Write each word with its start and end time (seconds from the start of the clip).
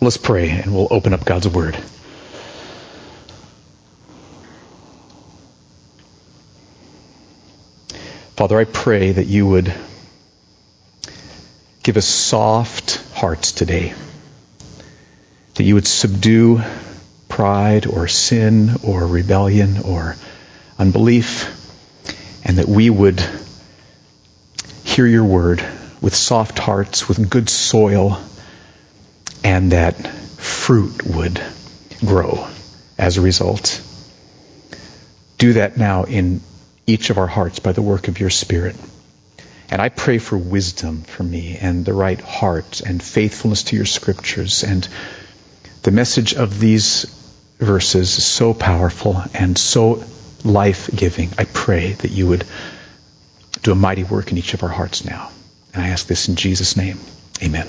Let's 0.00 0.16
pray 0.16 0.50
and 0.50 0.72
we'll 0.72 0.86
open 0.92 1.12
up 1.12 1.24
God's 1.24 1.48
Word. 1.48 1.76
Father, 8.36 8.60
I 8.60 8.64
pray 8.64 9.10
that 9.10 9.26
you 9.26 9.44
would 9.48 9.74
give 11.82 11.96
us 11.96 12.06
soft 12.06 13.02
hearts 13.12 13.50
today, 13.50 13.92
that 15.56 15.64
you 15.64 15.74
would 15.74 15.88
subdue 15.88 16.62
pride 17.28 17.88
or 17.88 18.06
sin 18.06 18.76
or 18.84 19.04
rebellion 19.04 19.78
or 19.78 20.14
unbelief, 20.78 21.50
and 22.44 22.58
that 22.58 22.68
we 22.68 22.88
would 22.88 23.20
hear 24.84 25.08
your 25.08 25.24
word 25.24 25.60
with 26.00 26.14
soft 26.14 26.60
hearts, 26.60 27.08
with 27.08 27.28
good 27.28 27.50
soil, 27.50 28.22
and 29.44 29.72
that 29.72 30.06
fruit 30.06 31.04
would 31.04 31.42
grow 32.04 32.46
as 32.96 33.16
a 33.16 33.20
result. 33.20 33.82
Do 35.38 35.54
that 35.54 35.76
now 35.76 36.04
in 36.04 36.40
each 36.86 37.10
of 37.10 37.18
our 37.18 37.26
hearts 37.26 37.58
by 37.58 37.72
the 37.72 37.82
work 37.82 38.08
of 38.08 38.18
your 38.18 38.30
Spirit. 38.30 38.76
And 39.70 39.82
I 39.82 39.90
pray 39.90 40.18
for 40.18 40.36
wisdom 40.36 41.02
for 41.02 41.22
me 41.22 41.58
and 41.60 41.84
the 41.84 41.92
right 41.92 42.20
heart 42.20 42.80
and 42.80 43.02
faithfulness 43.02 43.64
to 43.64 43.76
your 43.76 43.84
scriptures. 43.84 44.64
And 44.64 44.88
the 45.82 45.90
message 45.90 46.34
of 46.34 46.58
these 46.58 47.04
verses 47.58 48.16
is 48.16 48.26
so 48.26 48.54
powerful 48.54 49.22
and 49.34 49.58
so 49.58 50.04
life 50.44 50.88
giving. 50.94 51.30
I 51.36 51.44
pray 51.44 51.92
that 51.92 52.10
you 52.10 52.28
would 52.28 52.44
do 53.62 53.72
a 53.72 53.74
mighty 53.74 54.04
work 54.04 54.30
in 54.30 54.38
each 54.38 54.54
of 54.54 54.62
our 54.62 54.68
hearts 54.68 55.04
now. 55.04 55.30
And 55.74 55.82
I 55.82 55.88
ask 55.88 56.06
this 56.06 56.28
in 56.28 56.36
Jesus' 56.36 56.76
name. 56.76 56.98
Amen. 57.42 57.68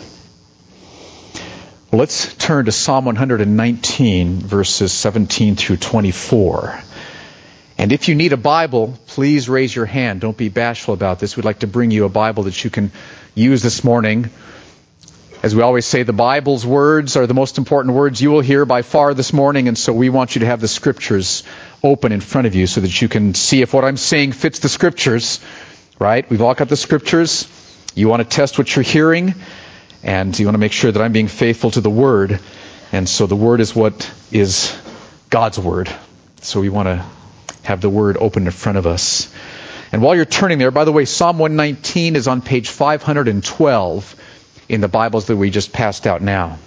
Let's 1.92 2.36
turn 2.36 2.66
to 2.66 2.72
Psalm 2.72 3.06
119, 3.06 4.42
verses 4.42 4.92
17 4.92 5.56
through 5.56 5.78
24. 5.78 6.84
And 7.80 7.92
if 7.92 8.08
you 8.08 8.14
need 8.14 8.32
a 8.32 8.38
Bible, 8.38 8.94
please 9.08 9.50
raise 9.50 9.76
your 9.76 9.88
hand. 9.88 10.22
Don't 10.22 10.38
be 10.38 10.50
bashful 10.50 10.94
about 10.94 11.20
this. 11.20 11.36
We'd 11.36 11.46
like 11.46 11.62
to 11.62 11.68
bring 11.68 11.90
you 11.90 12.06
a 12.06 12.10
Bible 12.10 12.44
that 12.44 12.64
you 12.64 12.70
can 12.70 12.92
use 13.34 13.64
this 13.64 13.84
morning. 13.84 14.30
As 15.42 15.56
we 15.56 15.64
always 15.64 15.88
say, 15.88 16.04
the 16.04 16.14
Bible's 16.14 16.64
words 16.64 17.18
are 17.18 17.26
the 17.26 17.34
most 17.34 17.58
important 17.58 17.96
words 17.96 18.22
you 18.22 18.30
will 18.30 18.42
hear 18.42 18.66
by 18.66 18.84
far 18.84 19.16
this 19.16 19.34
morning, 19.34 19.68
and 19.68 19.76
so 19.76 19.92
we 19.92 20.10
want 20.10 20.36
you 20.36 20.42
to 20.42 20.46
have 20.46 20.62
the 20.62 20.68
Scriptures 20.68 21.42
open 21.84 22.12
in 22.12 22.22
front 22.22 22.46
of 22.46 22.54
you 22.54 22.68
so 22.68 22.82
that 22.82 23.02
you 23.02 23.10
can 23.10 23.34
see 23.34 23.64
if 23.64 23.74
what 23.74 23.84
I'm 23.84 23.98
saying 23.98 24.34
fits 24.34 24.60
the 24.60 24.70
Scriptures, 24.70 25.40
right? 25.98 26.30
We've 26.30 26.44
all 26.44 26.54
got 26.54 26.70
the 26.70 26.78
Scriptures. 26.78 27.48
You 27.96 28.10
want 28.10 28.22
to 28.22 28.30
test 28.30 28.60
what 28.60 28.76
you're 28.76 28.84
hearing, 28.84 29.34
and 30.04 30.38
you 30.38 30.46
want 30.46 30.56
to 30.56 30.60
make 30.60 30.72
sure 30.72 30.92
that 30.92 31.02
I'm 31.02 31.12
being 31.12 31.28
faithful 31.28 31.72
to 31.72 31.82
the 31.82 31.90
Word. 31.90 32.40
And 32.92 33.08
so 33.08 33.28
the 33.28 33.36
Word 33.36 33.60
is 33.62 33.76
what 33.76 34.12
is 34.32 34.76
God's 35.30 35.60
Word. 35.60 35.90
So 36.42 36.62
we 36.62 36.70
want 36.70 36.88
to 36.88 37.06
have 37.64 37.82
the 37.82 37.90
word 37.90 38.18
open 38.18 38.46
in 38.46 38.52
front 38.52 38.78
of 38.78 38.88
us. 38.88 39.32
And 39.92 40.02
while 40.02 40.16
you're 40.16 40.26
turning 40.26 40.58
there, 40.58 40.72
by 40.72 40.86
the 40.86 40.92
way, 40.92 41.06
Psalm 41.06 41.38
119 41.38 42.16
is 42.16 42.28
on 42.28 42.42
page 42.42 42.70
512 42.70 44.16
in 44.70 44.82
the 44.82 44.88
Bibles 44.88 45.28
that 45.28 45.38
we 45.38 45.50
just 45.50 45.72
passed 45.72 46.08
out 46.08 46.22
now. 46.22 46.58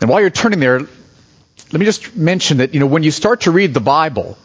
And 0.00 0.10
while 0.10 0.20
you're 0.20 0.30
turning 0.30 0.60
there, 0.60 0.80
let 0.80 1.72
me 1.72 1.84
just 1.84 2.16
mention 2.16 2.58
that, 2.58 2.74
you 2.74 2.80
know, 2.80 2.86
when 2.86 3.02
you 3.02 3.10
start 3.10 3.42
to 3.42 3.50
read 3.50 3.74
the 3.74 3.80
Bible, 3.80 4.36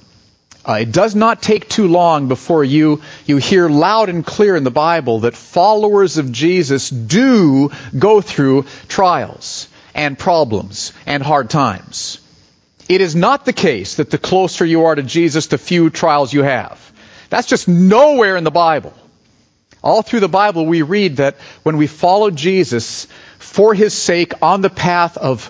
uh, 0.64 0.74
it 0.82 0.92
does 0.92 1.16
not 1.16 1.42
take 1.42 1.68
too 1.68 1.88
long 1.88 2.28
before 2.28 2.64
you, 2.64 3.02
you 3.26 3.38
hear 3.38 3.68
loud 3.68 4.10
and 4.10 4.26
clear 4.26 4.56
in 4.56 4.64
the 4.64 4.72
Bible 4.72 5.22
that 5.22 5.36
followers 5.36 6.18
of 6.18 6.32
Jesus 6.32 6.90
do 6.90 7.72
go 7.98 8.22
through 8.22 8.66
trials 8.88 9.68
and 9.96 10.18
problems 10.18 10.94
and 11.06 11.24
hard 11.24 11.50
times. 11.50 12.20
It 12.88 13.02
is 13.02 13.16
not 13.16 13.46
the 13.46 13.54
case 13.54 13.96
that 13.96 14.12
the 14.12 14.18
closer 14.18 14.64
you 14.64 14.86
are 14.86 14.96
to 14.96 15.04
Jesus, 15.04 15.48
the 15.48 15.58
few 15.58 15.90
trials 15.90 16.32
you 16.32 16.44
have. 16.44 16.92
That's 17.30 17.48
just 17.48 17.68
nowhere 17.68 18.38
in 18.38 18.44
the 18.44 18.52
Bible. 18.52 18.94
All 19.84 20.04
through 20.04 20.20
the 20.20 20.30
Bible, 20.30 20.66
we 20.66 20.84
read 20.84 21.18
that 21.18 21.38
when 21.64 21.78
we 21.78 21.88
follow 21.88 22.30
Jesus 22.30 23.08
for 23.40 23.74
his 23.74 23.96
sake 23.96 24.34
on 24.44 24.62
the 24.62 24.70
path 24.70 25.18
of 25.18 25.50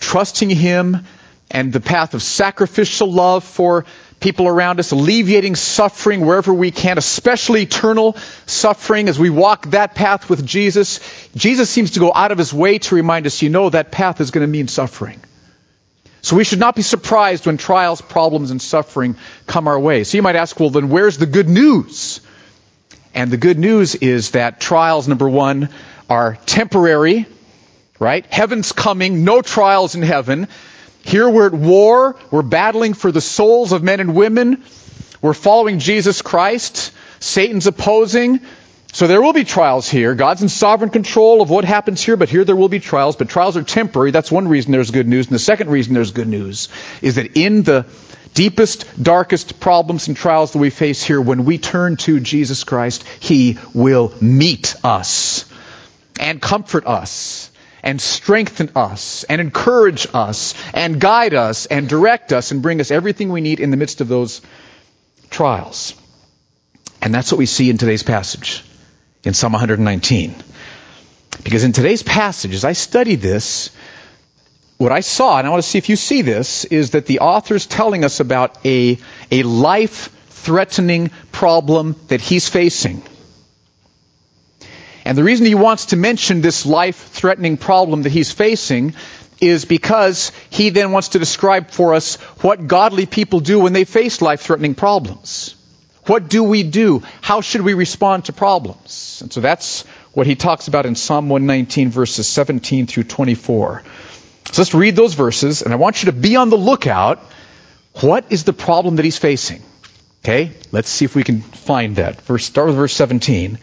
trusting 0.00 0.50
him 0.50 1.06
and 1.50 1.72
the 1.72 1.80
path 1.80 2.14
of 2.14 2.22
sacrificial 2.22 3.12
love 3.12 3.44
for 3.44 3.84
people 4.20 4.48
around 4.48 4.80
us, 4.80 4.92
alleviating 4.92 5.54
suffering 5.54 6.24
wherever 6.24 6.52
we 6.52 6.70
can, 6.70 6.98
especially 6.98 7.62
eternal 7.62 8.16
suffering 8.46 9.08
as 9.08 9.18
we 9.18 9.30
walk 9.30 9.66
that 9.70 9.94
path 9.94 10.30
with 10.30 10.44
Jesus, 10.46 11.00
Jesus 11.34 11.68
seems 11.68 11.92
to 11.92 12.00
go 12.00 12.12
out 12.14 12.32
of 12.32 12.38
his 12.38 12.52
way 12.52 12.78
to 12.78 12.94
remind 12.94 13.26
us, 13.26 13.42
you 13.42 13.50
know, 13.50 13.70
that 13.70 13.92
path 13.92 14.20
is 14.20 14.30
going 14.30 14.46
to 14.46 14.50
mean 14.50 14.68
suffering. 14.68 15.20
So 16.22 16.34
we 16.34 16.44
should 16.44 16.58
not 16.58 16.74
be 16.74 16.82
surprised 16.82 17.46
when 17.46 17.56
trials, 17.56 18.00
problems, 18.00 18.50
and 18.50 18.60
suffering 18.60 19.16
come 19.46 19.68
our 19.68 19.78
way. 19.78 20.02
So 20.02 20.18
you 20.18 20.22
might 20.22 20.34
ask, 20.34 20.58
well, 20.58 20.70
then 20.70 20.88
where's 20.88 21.18
the 21.18 21.26
good 21.26 21.48
news? 21.48 22.20
And 23.14 23.30
the 23.30 23.36
good 23.36 23.58
news 23.58 23.94
is 23.94 24.32
that 24.32 24.60
trials, 24.60 25.06
number 25.06 25.28
one, 25.28 25.68
are 26.10 26.36
temporary, 26.46 27.26
right? 28.00 28.26
Heaven's 28.26 28.72
coming, 28.72 29.24
no 29.24 29.40
trials 29.40 29.94
in 29.94 30.02
heaven. 30.02 30.48
Here 31.06 31.28
we're 31.30 31.46
at 31.46 31.54
war, 31.54 32.16
we're 32.32 32.42
battling 32.42 32.94
for 32.94 33.12
the 33.12 33.20
souls 33.20 33.70
of 33.70 33.82
men 33.82 34.00
and 34.00 34.16
women, 34.16 34.64
we're 35.22 35.34
following 35.34 35.78
Jesus 35.78 36.20
Christ, 36.20 36.92
Satan's 37.20 37.68
opposing, 37.68 38.40
so 38.92 39.06
there 39.06 39.22
will 39.22 39.32
be 39.32 39.44
trials 39.44 39.88
here. 39.88 40.16
God's 40.16 40.42
in 40.42 40.48
sovereign 40.48 40.90
control 40.90 41.42
of 41.42 41.50
what 41.50 41.64
happens 41.64 42.02
here, 42.02 42.16
but 42.16 42.28
here 42.28 42.44
there 42.44 42.56
will 42.56 42.68
be 42.68 42.80
trials. 42.80 43.14
But 43.14 43.28
trials 43.28 43.56
are 43.56 43.62
temporary. 43.62 44.10
That's 44.10 44.32
one 44.32 44.48
reason 44.48 44.72
there's 44.72 44.90
good 44.90 45.06
news. 45.06 45.26
And 45.26 45.34
the 45.34 45.38
second 45.38 45.68
reason 45.68 45.92
there's 45.92 46.12
good 46.12 46.28
news 46.28 46.70
is 47.02 47.16
that 47.16 47.36
in 47.36 47.62
the 47.62 47.84
deepest, 48.32 49.02
darkest 49.02 49.60
problems 49.60 50.08
and 50.08 50.16
trials 50.16 50.52
that 50.52 50.58
we 50.58 50.70
face 50.70 51.02
here, 51.02 51.20
when 51.20 51.44
we 51.44 51.58
turn 51.58 51.96
to 51.98 52.20
Jesus 52.20 52.64
Christ, 52.64 53.04
He 53.20 53.58
will 53.74 54.14
meet 54.22 54.74
us 54.82 55.44
and 56.18 56.40
comfort 56.40 56.86
us 56.86 57.50
and 57.86 58.00
strengthen 58.00 58.68
us 58.74 59.22
and 59.24 59.40
encourage 59.40 60.08
us 60.12 60.54
and 60.74 61.00
guide 61.00 61.34
us 61.34 61.66
and 61.66 61.88
direct 61.88 62.32
us 62.32 62.50
and 62.50 62.60
bring 62.60 62.80
us 62.80 62.90
everything 62.90 63.30
we 63.30 63.40
need 63.40 63.60
in 63.60 63.70
the 63.70 63.76
midst 63.76 64.00
of 64.00 64.08
those 64.08 64.42
trials. 65.30 65.94
And 67.00 67.14
that's 67.14 67.30
what 67.30 67.38
we 67.38 67.46
see 67.46 67.70
in 67.70 67.78
today's 67.78 68.02
passage 68.02 68.64
in 69.22 69.34
Psalm 69.34 69.52
119. 69.52 70.34
Because 71.44 71.62
in 71.62 71.72
today's 71.72 72.02
passage, 72.02 72.54
as 72.54 72.64
I 72.64 72.72
studied 72.72 73.20
this, 73.20 73.70
what 74.78 74.90
I 74.90 75.00
saw, 75.00 75.38
and 75.38 75.46
I 75.46 75.50
want 75.50 75.62
to 75.62 75.68
see 75.68 75.78
if 75.78 75.88
you 75.88 75.94
see 75.94 76.22
this, 76.22 76.64
is 76.64 76.90
that 76.90 77.06
the 77.06 77.20
author's 77.20 77.66
telling 77.66 78.04
us 78.04 78.18
about 78.18 78.66
a, 78.66 78.98
a 79.30 79.44
life 79.44 80.12
threatening 80.28 81.10
problem 81.30 81.94
that 82.08 82.20
he's 82.20 82.48
facing. 82.48 83.04
And 85.06 85.16
the 85.16 85.24
reason 85.24 85.46
he 85.46 85.54
wants 85.54 85.86
to 85.86 85.96
mention 85.96 86.40
this 86.40 86.66
life 86.66 86.96
threatening 86.96 87.56
problem 87.56 88.02
that 88.02 88.10
he's 88.10 88.32
facing 88.32 88.94
is 89.40 89.64
because 89.64 90.32
he 90.50 90.70
then 90.70 90.92
wants 90.92 91.10
to 91.10 91.18
describe 91.18 91.70
for 91.70 91.94
us 91.94 92.16
what 92.42 92.66
godly 92.66 93.06
people 93.06 93.40
do 93.40 93.60
when 93.60 93.72
they 93.72 93.84
face 93.84 94.20
life 94.20 94.40
threatening 94.40 94.74
problems. 94.74 95.54
What 96.06 96.28
do 96.28 96.42
we 96.42 96.62
do? 96.62 97.02
How 97.20 97.40
should 97.40 97.62
we 97.62 97.74
respond 97.74 98.26
to 98.26 98.32
problems? 98.32 99.20
And 99.22 99.32
so 99.32 99.40
that's 99.40 99.82
what 100.12 100.26
he 100.26 100.34
talks 100.34 100.68
about 100.68 100.86
in 100.86 100.94
Psalm 100.94 101.28
119, 101.28 101.90
verses 101.90 102.28
17 102.28 102.86
through 102.86 103.04
24. 103.04 103.82
So 104.52 104.62
let's 104.62 104.74
read 104.74 104.96
those 104.96 105.14
verses, 105.14 105.62
and 105.62 105.72
I 105.72 105.76
want 105.76 106.02
you 106.02 106.06
to 106.06 106.16
be 106.16 106.36
on 106.36 106.50
the 106.50 106.56
lookout. 106.56 107.18
What 108.00 108.26
is 108.30 108.44
the 108.44 108.52
problem 108.52 108.96
that 108.96 109.04
he's 109.04 109.18
facing? 109.18 109.62
Okay, 110.24 110.52
let's 110.72 110.88
see 110.88 111.04
if 111.04 111.14
we 111.14 111.22
can 111.22 111.40
find 111.40 111.96
that. 111.96 112.20
Verse, 112.22 112.44
start 112.44 112.68
with 112.68 112.76
verse 112.76 112.94
17. 112.94 113.58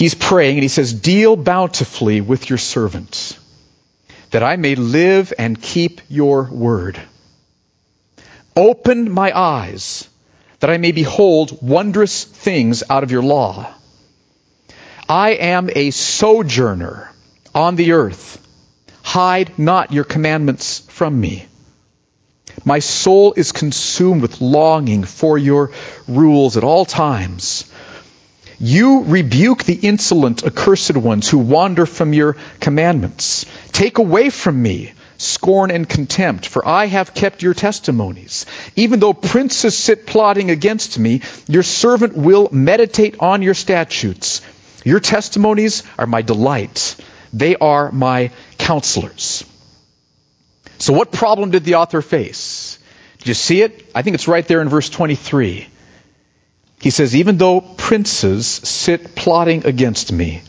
He's 0.00 0.14
praying, 0.14 0.56
and 0.56 0.62
he 0.62 0.68
says, 0.68 0.94
Deal 0.94 1.36
bountifully 1.36 2.22
with 2.22 2.48
your 2.48 2.56
servants, 2.56 3.38
that 4.30 4.42
I 4.42 4.56
may 4.56 4.74
live 4.74 5.34
and 5.38 5.60
keep 5.60 6.00
your 6.08 6.44
word. 6.44 6.98
Open 8.56 9.10
my 9.10 9.30
eyes 9.38 10.08
that 10.60 10.70
I 10.70 10.78
may 10.78 10.92
behold 10.92 11.60
wondrous 11.60 12.24
things 12.24 12.82
out 12.88 13.02
of 13.02 13.10
your 13.10 13.22
law. 13.22 13.70
I 15.06 15.32
am 15.32 15.68
a 15.68 15.90
sojourner 15.90 17.12
on 17.54 17.76
the 17.76 17.92
earth. 17.92 18.38
Hide 19.02 19.58
not 19.58 19.92
your 19.92 20.04
commandments 20.04 20.78
from 20.78 21.20
me. 21.20 21.44
My 22.64 22.78
soul 22.78 23.34
is 23.36 23.52
consumed 23.52 24.22
with 24.22 24.40
longing 24.40 25.04
for 25.04 25.36
your 25.36 25.72
rules 26.08 26.56
at 26.56 26.64
all 26.64 26.86
times. 26.86 27.70
You 28.60 29.04
rebuke 29.04 29.64
the 29.64 29.74
insolent, 29.74 30.44
accursed 30.44 30.94
ones 30.94 31.28
who 31.28 31.38
wander 31.38 31.86
from 31.86 32.12
your 32.12 32.36
commandments. 32.60 33.46
Take 33.72 33.96
away 33.96 34.28
from 34.28 34.60
me 34.60 34.92
scorn 35.16 35.70
and 35.70 35.88
contempt, 35.88 36.46
for 36.46 36.66
I 36.66 36.86
have 36.86 37.14
kept 37.14 37.42
your 37.42 37.54
testimonies. 37.54 38.46
Even 38.76 39.00
though 39.00 39.12
princes 39.12 39.76
sit 39.76 40.06
plotting 40.06 40.50
against 40.50 40.98
me, 40.98 41.22
your 41.46 41.62
servant 41.62 42.16
will 42.16 42.48
meditate 42.52 43.20
on 43.20 43.42
your 43.42 43.54
statutes. 43.54 44.40
Your 44.84 45.00
testimonies 45.00 45.82
are 45.98 46.06
my 46.06 46.22
delight. 46.22 46.96
They 47.32 47.56
are 47.56 47.92
my 47.92 48.30
counselors. 48.56 49.44
So 50.78 50.94
what 50.94 51.12
problem 51.12 51.50
did 51.50 51.64
the 51.64 51.74
author 51.74 52.00
face? 52.00 52.78
Did 53.18 53.28
you 53.28 53.34
see 53.34 53.60
it? 53.60 53.90
I 53.94 54.00
think 54.00 54.14
it's 54.14 54.28
right 54.28 54.46
there 54.46 54.62
in 54.62 54.70
verse 54.70 54.88
23. 54.88 55.68
He 56.80 56.90
says, 56.90 57.14
Even 57.14 57.36
though 57.36 57.60
princes 57.60 58.46
sit 58.46 59.14
plotting 59.14 59.66
against 59.66 60.12
me, 60.12 60.42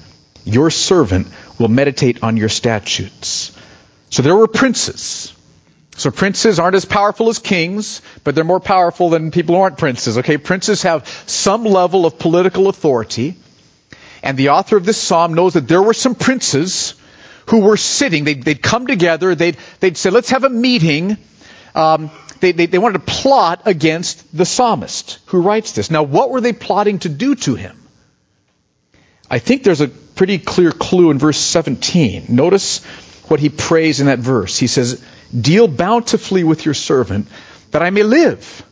your 0.45 0.71
servant 0.71 1.27
will 1.59 1.67
meditate 1.67 2.23
on 2.23 2.37
your 2.37 2.49
statutes. 2.49 3.55
So 4.09 4.23
there 4.23 4.35
were 4.35 4.47
princes. 4.47 5.33
So 5.97 6.09
princes 6.09 6.57
aren't 6.57 6.75
as 6.75 6.85
powerful 6.85 7.29
as 7.29 7.37
kings, 7.37 8.01
but 8.23 8.33
they're 8.33 8.43
more 8.43 8.59
powerful 8.59 9.09
than 9.09 9.29
people 9.31 9.55
who 9.55 9.61
aren't 9.61 9.77
princes. 9.77 10.17
Okay, 10.17 10.37
princes 10.37 10.83
have 10.83 11.07
some 11.27 11.65
level 11.65 12.05
of 12.05 12.17
political 12.17 12.69
authority. 12.69 13.35
And 14.23 14.37
the 14.37 14.49
author 14.49 14.77
of 14.77 14.85
this 14.85 14.97
psalm 14.97 15.33
knows 15.33 15.53
that 15.53 15.67
there 15.67 15.81
were 15.81 15.93
some 15.93 16.15
princes 16.15 16.95
who 17.47 17.59
were 17.59 17.77
sitting. 17.77 18.23
They'd, 18.23 18.43
they'd 18.43 18.61
come 18.61 18.87
together. 18.87 19.35
They'd, 19.35 19.57
they'd 19.79 19.97
say, 19.97 20.09
let's 20.09 20.29
have 20.29 20.43
a 20.43 20.49
meeting. 20.49 21.17
Um, 21.75 22.09
they, 22.41 22.51
they, 22.51 22.65
they 22.65 22.77
wanted 22.77 23.05
to 23.05 23.11
plot 23.11 23.61
against 23.65 24.35
the 24.35 24.45
psalmist 24.45 25.19
who 25.27 25.41
writes 25.41 25.71
this. 25.71 25.89
Now, 25.89 26.03
what 26.03 26.31
were 26.31 26.41
they 26.41 26.53
plotting 26.53 26.99
to 26.99 27.09
do 27.09 27.35
to 27.35 27.55
him? 27.55 27.77
I 29.29 29.39
think 29.39 29.63
there's 29.63 29.79
a 29.79 29.87
pretty 29.87 30.39
clear 30.39 30.71
clue 30.71 31.11
in 31.11 31.19
verse 31.19 31.37
17. 31.37 32.25
Notice 32.29 32.83
what 33.29 33.39
he 33.39 33.49
prays 33.49 34.01
in 34.01 34.07
that 34.07 34.19
verse. 34.19 34.57
He 34.57 34.67
says, 34.67 35.03
Deal 35.39 35.67
bountifully 35.67 36.43
with 36.43 36.65
your 36.65 36.73
servant 36.73 37.27
that 37.71 37.81
I 37.81 37.91
may 37.91 38.03
live 38.03 38.65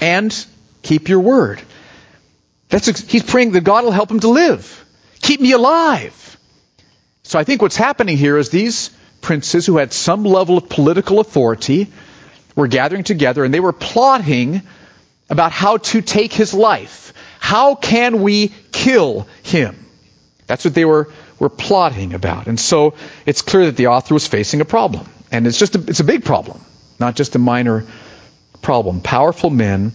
and 0.00 0.34
keep 0.82 1.08
your 1.08 1.20
word. 1.20 1.60
That's, 2.70 2.86
he's 2.86 3.22
praying 3.22 3.52
that 3.52 3.64
God 3.64 3.84
will 3.84 3.90
help 3.90 4.10
him 4.10 4.20
to 4.20 4.28
live. 4.28 4.84
Keep 5.20 5.40
me 5.40 5.52
alive. 5.52 6.38
So 7.22 7.38
I 7.38 7.44
think 7.44 7.60
what's 7.60 7.76
happening 7.76 8.16
here 8.16 8.38
is 8.38 8.48
these 8.48 8.90
princes 9.20 9.66
who 9.66 9.76
had 9.76 9.92
some 9.92 10.24
level 10.24 10.56
of 10.56 10.68
political 10.68 11.20
authority 11.20 11.92
were 12.54 12.68
gathering 12.68 13.04
together 13.04 13.44
and 13.44 13.52
they 13.52 13.60
were 13.60 13.72
plotting 13.72 14.62
about 15.30 15.52
how 15.52 15.78
to 15.78 16.02
take 16.02 16.32
his 16.32 16.52
life. 16.52 17.14
How 17.40 17.74
can 17.74 18.22
we 18.22 18.52
kill 18.70 19.26
him? 19.42 19.86
That's 20.46 20.64
what 20.64 20.74
they 20.74 20.84
were, 20.84 21.10
were 21.38 21.48
plotting 21.48 22.14
about. 22.14 22.46
And 22.46 22.60
so 22.60 22.94
it's 23.24 23.42
clear 23.42 23.66
that 23.66 23.76
the 23.76 23.88
author 23.88 24.14
was 24.14 24.26
facing 24.26 24.60
a 24.60 24.64
problem. 24.64 25.08
And 25.30 25.46
it's 25.46 25.58
just 25.58 25.74
a, 25.74 25.84
it's 25.88 26.00
a 26.00 26.04
big 26.04 26.24
problem, 26.24 26.60
not 27.00 27.16
just 27.16 27.34
a 27.34 27.38
minor 27.38 27.86
problem. 28.60 29.00
Powerful 29.00 29.50
men 29.50 29.92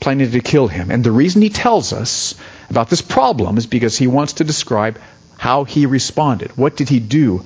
planning 0.00 0.30
to 0.30 0.40
kill 0.40 0.66
him. 0.68 0.90
And 0.90 1.04
the 1.04 1.12
reason 1.12 1.42
he 1.42 1.48
tells 1.48 1.92
us 1.92 2.34
about 2.68 2.90
this 2.90 3.00
problem 3.00 3.56
is 3.56 3.66
because 3.66 3.96
he 3.96 4.06
wants 4.06 4.34
to 4.34 4.44
describe 4.44 5.00
how 5.38 5.64
he 5.64 5.86
responded. 5.86 6.56
What 6.56 6.76
did 6.76 6.88
he 6.88 7.00
do 7.00 7.44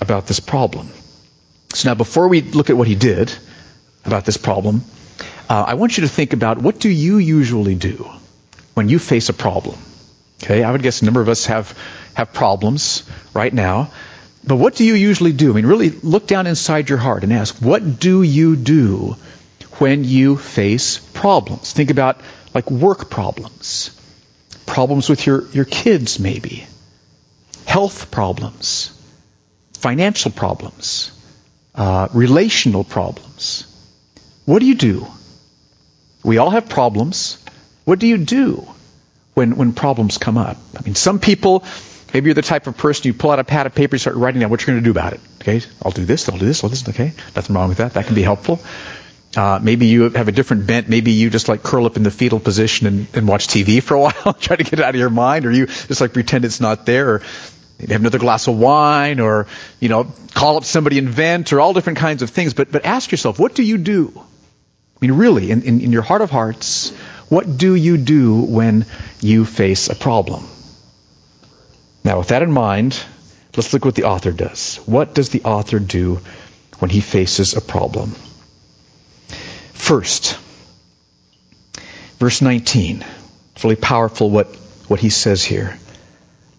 about 0.00 0.26
this 0.26 0.40
problem? 0.40 0.90
So 1.74 1.88
now 1.88 1.94
before 1.94 2.28
we 2.28 2.42
look 2.42 2.70
at 2.70 2.76
what 2.76 2.86
he 2.86 2.94
did 2.94 3.34
about 4.04 4.24
this 4.24 4.36
problem, 4.36 4.82
uh, 5.48 5.64
I 5.68 5.74
want 5.74 5.96
you 5.96 6.02
to 6.02 6.08
think 6.08 6.32
about 6.32 6.58
what 6.58 6.78
do 6.80 6.88
you 6.88 7.18
usually 7.18 7.74
do 7.74 8.10
when 8.74 8.88
you 8.88 8.98
face 8.98 9.28
a 9.28 9.32
problem? 9.34 9.78
Okay, 10.42 10.62
I 10.62 10.72
would 10.72 10.82
guess 10.82 11.02
a 11.02 11.04
number 11.04 11.20
of 11.20 11.28
us 11.28 11.46
have, 11.46 11.78
have 12.14 12.32
problems 12.32 13.04
right 13.34 13.52
now. 13.52 13.90
But 14.44 14.56
what 14.56 14.74
do 14.74 14.84
you 14.84 14.94
usually 14.94 15.32
do? 15.32 15.52
I 15.52 15.54
mean, 15.54 15.66
really 15.66 15.90
look 15.90 16.26
down 16.26 16.46
inside 16.46 16.88
your 16.88 16.98
heart 16.98 17.22
and 17.22 17.32
ask, 17.32 17.56
what 17.58 18.00
do 18.00 18.22
you 18.22 18.56
do 18.56 19.16
when 19.78 20.02
you 20.04 20.36
face 20.36 20.98
problems? 20.98 21.72
Think 21.72 21.90
about 21.90 22.20
like 22.52 22.70
work 22.70 23.08
problems, 23.08 23.96
problems 24.66 25.08
with 25.08 25.26
your, 25.26 25.48
your 25.50 25.64
kids, 25.64 26.18
maybe, 26.18 26.66
health 27.66 28.10
problems, 28.10 28.90
financial 29.74 30.32
problems, 30.32 31.12
uh, 31.74 32.08
relational 32.12 32.84
problems. 32.84 33.71
What 34.44 34.58
do 34.60 34.66
you 34.66 34.74
do? 34.74 35.06
We 36.24 36.38
all 36.38 36.50
have 36.50 36.68
problems. 36.68 37.42
What 37.84 37.98
do 37.98 38.06
you 38.06 38.18
do 38.18 38.66
when, 39.34 39.56
when 39.56 39.72
problems 39.72 40.18
come 40.18 40.38
up? 40.38 40.56
I 40.76 40.82
mean, 40.82 40.94
some 40.94 41.18
people 41.18 41.64
Maybe 42.12 42.26
you're 42.26 42.34
the 42.34 42.42
type 42.42 42.66
of 42.66 42.76
person 42.76 43.06
you 43.06 43.14
pull 43.14 43.30
out 43.30 43.38
a 43.38 43.44
pad 43.44 43.66
of 43.66 43.74
paper, 43.74 43.94
you 43.94 43.98
start 43.98 44.16
writing 44.16 44.40
down 44.40 44.50
what 44.50 44.60
you're 44.60 44.74
going 44.74 44.82
to 44.82 44.84
do 44.84 44.90
about 44.90 45.14
it. 45.14 45.20
Okay, 45.40 45.62
I'll 45.82 45.92
do 45.92 46.04
this, 46.04 46.28
I'll 46.28 46.36
do 46.36 46.44
this, 46.44 46.62
I'll 46.62 46.68
do 46.68 46.76
this. 46.76 46.88
Okay, 46.88 47.12
nothing 47.34 47.56
wrong 47.56 47.68
with 47.68 47.78
that. 47.78 47.94
That 47.94 48.06
can 48.06 48.14
be 48.14 48.22
helpful. 48.22 48.60
Uh, 49.34 49.58
maybe 49.62 49.86
you 49.86 50.10
have 50.10 50.28
a 50.28 50.32
different 50.32 50.66
bent. 50.66 50.90
Maybe 50.90 51.12
you 51.12 51.30
just 51.30 51.48
like 51.48 51.62
curl 51.62 51.86
up 51.86 51.96
in 51.96 52.02
the 52.02 52.10
fetal 52.10 52.38
position 52.38 52.86
and, 52.86 53.06
and 53.14 53.26
watch 53.26 53.48
TV 53.48 53.82
for 53.82 53.94
a 53.94 54.00
while, 54.02 54.34
try 54.34 54.56
to 54.56 54.62
get 54.62 54.74
it 54.74 54.80
out 54.80 54.90
of 54.90 55.00
your 55.00 55.10
mind, 55.10 55.46
or 55.46 55.50
you 55.50 55.66
just 55.66 56.02
like 56.02 56.12
pretend 56.12 56.44
it's 56.44 56.60
not 56.60 56.84
there, 56.84 57.14
or 57.14 57.18
have 57.80 58.00
another 58.00 58.18
glass 58.18 58.46
of 58.46 58.58
wine, 58.58 59.18
or 59.18 59.46
you 59.80 59.88
know, 59.88 60.12
call 60.34 60.58
up 60.58 60.64
somebody 60.64 60.98
and 60.98 61.08
vent, 61.08 61.54
or 61.54 61.60
all 61.60 61.72
different 61.72 61.98
kinds 61.98 62.20
of 62.20 62.28
things. 62.28 62.52
But 62.52 62.70
but 62.70 62.84
ask 62.84 63.10
yourself, 63.10 63.38
what 63.38 63.54
do 63.54 63.62
you 63.62 63.78
do? 63.78 64.22
I 65.02 65.06
mean, 65.06 65.16
really, 65.16 65.50
in, 65.50 65.62
in, 65.62 65.80
in 65.80 65.90
your 65.90 66.02
heart 66.02 66.22
of 66.22 66.30
hearts, 66.30 66.90
what 67.28 67.58
do 67.58 67.74
you 67.74 67.96
do 67.96 68.40
when 68.40 68.86
you 69.20 69.44
face 69.44 69.88
a 69.88 69.96
problem? 69.96 70.46
Now, 72.04 72.18
with 72.18 72.28
that 72.28 72.42
in 72.42 72.52
mind, 72.52 73.02
let's 73.56 73.72
look 73.72 73.84
what 73.84 73.96
the 73.96 74.04
author 74.04 74.30
does. 74.30 74.76
What 74.86 75.12
does 75.12 75.30
the 75.30 75.42
author 75.42 75.80
do 75.80 76.20
when 76.78 76.88
he 76.88 77.00
faces 77.00 77.56
a 77.56 77.60
problem? 77.60 78.10
First, 79.72 80.38
verse 82.20 82.40
19. 82.40 83.04
It's 83.56 83.64
really 83.64 83.74
powerful 83.74 84.30
what, 84.30 84.54
what 84.86 85.00
he 85.00 85.10
says 85.10 85.42
here. 85.42 85.76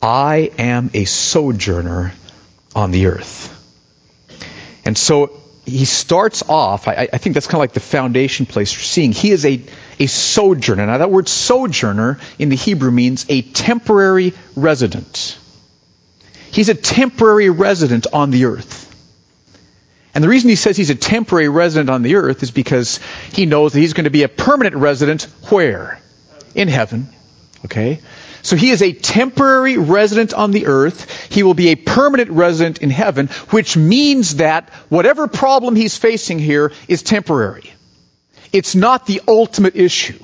I 0.02 0.52
am 0.58 0.92
a 0.94 1.06
sojourner 1.06 2.12
on 2.76 2.92
the 2.92 3.06
earth. 3.06 3.52
And 4.84 4.98
so 4.98 5.43
he 5.66 5.86
starts 5.86 6.44
off, 6.48 6.88
I, 6.88 7.08
I 7.14 7.18
think 7.18 7.36
that's 7.36 7.48
kind 7.48 7.56
of 7.56 7.62
like 7.62 7.74
the 7.74 7.80
foundation 7.80 8.46
place 8.46 8.72
for 8.74 8.82
seeing. 8.82 9.14
He 9.14 9.32
is 9.32 9.46
a, 9.46 9.62
a 10.00 10.08
sojourner. 10.08 10.86
Now, 10.86 10.98
that 10.98 11.10
word 11.10 11.30
sojourner 11.30 12.20
in 12.38 12.50
the 12.50 12.56
Hebrew 12.56 12.92
means 12.92 13.26
a 13.30 13.42
temporary 13.42 14.34
resident. 14.56 15.38
He's 16.52 16.70
a 16.70 16.76
temporary 16.76 17.50
resident 17.50 18.08
on 18.12 18.32
the 18.32 18.46
earth. 18.46 18.82
And 20.14 20.24
the 20.24 20.28
reason 20.28 20.50
he 20.50 20.56
says 20.56 20.78
he's 20.78 20.92
a 20.92 20.96
temporary 20.96 21.50
resident 21.50 21.90
on 21.90 22.04
the 22.04 22.16
earth 22.16 22.44
is 22.44 22.52
because 22.52 23.00
he 23.32 23.46
knows 23.46 23.74
that 23.74 23.80
he's 23.80 23.94
going 23.94 24.04
to 24.04 24.12
be 24.12 24.24
a 24.24 24.30
permanent 24.30 24.76
resident 24.76 25.24
where? 25.50 26.00
In 26.54 26.68
heaven. 26.68 27.08
Okay? 27.66 28.00
So 28.44 28.58
he 28.58 28.72
is 28.72 28.82
a 28.82 28.92
temporary 28.92 29.78
resident 29.78 30.34
on 30.34 30.52
the 30.52 30.68
earth. 30.68 31.32
He 31.32 31.44
will 31.44 31.54
be 31.54 31.70
a 31.70 31.76
permanent 31.76 32.30
resident 32.30 32.80
in 32.80 32.90
heaven, 32.90 33.28
which 33.50 33.78
means 33.78 34.36
that 34.36 34.70
whatever 34.90 35.28
problem 35.28 35.76
he's 35.76 35.98
facing 35.98 36.40
here 36.40 36.74
is 36.90 37.04
temporary. 37.04 37.74
It's 38.52 38.76
not 38.76 39.08
the 39.08 39.22
ultimate 39.28 39.78
issue. 39.78 40.20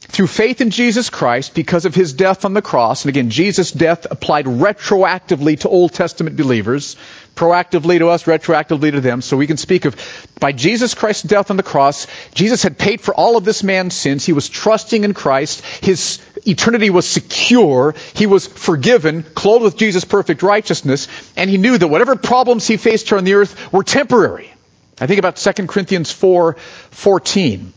Through 0.00 0.26
faith 0.26 0.60
in 0.60 0.70
Jesus 0.70 1.08
Christ, 1.08 1.54
because 1.54 1.84
of 1.84 1.94
his 1.94 2.12
death 2.12 2.44
on 2.44 2.52
the 2.52 2.62
cross, 2.62 3.04
and 3.04 3.10
again, 3.10 3.30
Jesus' 3.30 3.70
death 3.70 4.08
applied 4.10 4.46
retroactively 4.46 5.60
to 5.60 5.68
Old 5.68 5.92
Testament 5.92 6.36
believers, 6.36 6.96
proactively 7.36 8.00
to 8.00 8.08
us, 8.08 8.24
retroactively 8.24 8.90
to 8.90 9.00
them. 9.00 9.22
So 9.22 9.36
we 9.36 9.46
can 9.46 9.56
speak 9.56 9.84
of, 9.84 9.94
by 10.40 10.50
Jesus 10.50 10.94
Christ's 10.94 11.22
death 11.22 11.52
on 11.52 11.56
the 11.56 11.62
cross, 11.62 12.08
Jesus 12.34 12.64
had 12.64 12.76
paid 12.76 13.00
for 13.00 13.14
all 13.14 13.36
of 13.36 13.44
this 13.44 13.62
man's 13.62 13.94
sins. 13.94 14.26
He 14.26 14.32
was 14.32 14.48
trusting 14.48 15.04
in 15.04 15.14
Christ. 15.14 15.64
His 15.80 16.18
eternity 16.46 16.90
was 16.90 17.08
secure. 17.08 17.94
He 18.14 18.26
was 18.26 18.46
forgiven, 18.46 19.22
clothed 19.22 19.64
with 19.64 19.76
Jesus' 19.76 20.04
perfect 20.04 20.42
righteousness, 20.42 21.08
and 21.36 21.48
he 21.48 21.58
knew 21.58 21.76
that 21.76 21.88
whatever 21.88 22.16
problems 22.16 22.66
he 22.66 22.76
faced 22.76 23.08
here 23.08 23.18
on 23.18 23.24
the 23.24 23.34
earth 23.34 23.72
were 23.72 23.84
temporary. 23.84 24.52
I 25.00 25.06
think 25.06 25.18
about 25.18 25.36
2 25.36 25.66
Corinthians 25.66 26.10
4, 26.12 26.54
14. 26.54 27.72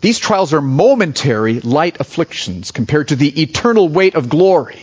These 0.00 0.18
trials 0.18 0.54
are 0.54 0.62
momentary, 0.62 1.60
light 1.60 1.98
afflictions 1.98 2.70
compared 2.70 3.08
to 3.08 3.16
the 3.16 3.42
eternal 3.42 3.88
weight 3.88 4.14
of 4.14 4.28
glory. 4.28 4.80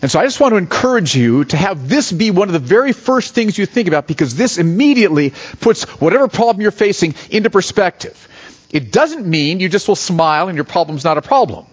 And 0.00 0.10
so 0.10 0.20
I 0.20 0.24
just 0.24 0.40
want 0.40 0.52
to 0.52 0.56
encourage 0.56 1.14
you 1.14 1.44
to 1.46 1.56
have 1.56 1.88
this 1.88 2.12
be 2.12 2.30
one 2.30 2.48
of 2.48 2.52
the 2.52 2.58
very 2.58 2.92
first 2.92 3.34
things 3.34 3.58
you 3.58 3.66
think 3.66 3.88
about 3.88 4.06
because 4.06 4.34
this 4.34 4.58
immediately 4.58 5.32
puts 5.60 5.84
whatever 6.00 6.28
problem 6.28 6.62
you're 6.62 6.70
facing 6.70 7.14
into 7.30 7.50
perspective. 7.50 8.28
It 8.70 8.92
doesn't 8.92 9.26
mean 9.26 9.60
you 9.60 9.68
just 9.68 9.88
will 9.88 9.96
smile 9.96 10.48
and 10.48 10.56
your 10.56 10.64
problem's 10.64 11.04
not 11.04 11.18
a 11.18 11.22
problem. 11.22 11.66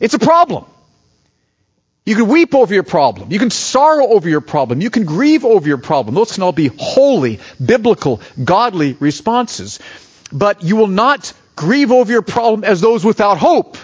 It's 0.00 0.14
a 0.14 0.18
problem. 0.18 0.64
You 2.04 2.14
can 2.14 2.28
weep 2.28 2.54
over 2.54 2.72
your 2.72 2.84
problem. 2.84 3.32
You 3.32 3.38
can 3.40 3.50
sorrow 3.50 4.06
over 4.06 4.28
your 4.28 4.40
problem. 4.40 4.80
You 4.80 4.90
can 4.90 5.04
grieve 5.04 5.44
over 5.44 5.66
your 5.66 5.78
problem. 5.78 6.14
Those 6.14 6.32
can 6.32 6.44
all 6.44 6.52
be 6.52 6.70
holy, 6.78 7.40
biblical, 7.64 8.20
godly 8.42 8.92
responses. 8.92 9.80
But 10.32 10.62
you 10.62 10.76
will 10.76 10.86
not 10.86 11.32
grieve 11.56 11.90
over 11.90 12.12
your 12.12 12.22
problem 12.22 12.62
as 12.62 12.80
those 12.80 13.04
without 13.04 13.38
hope. 13.38 13.76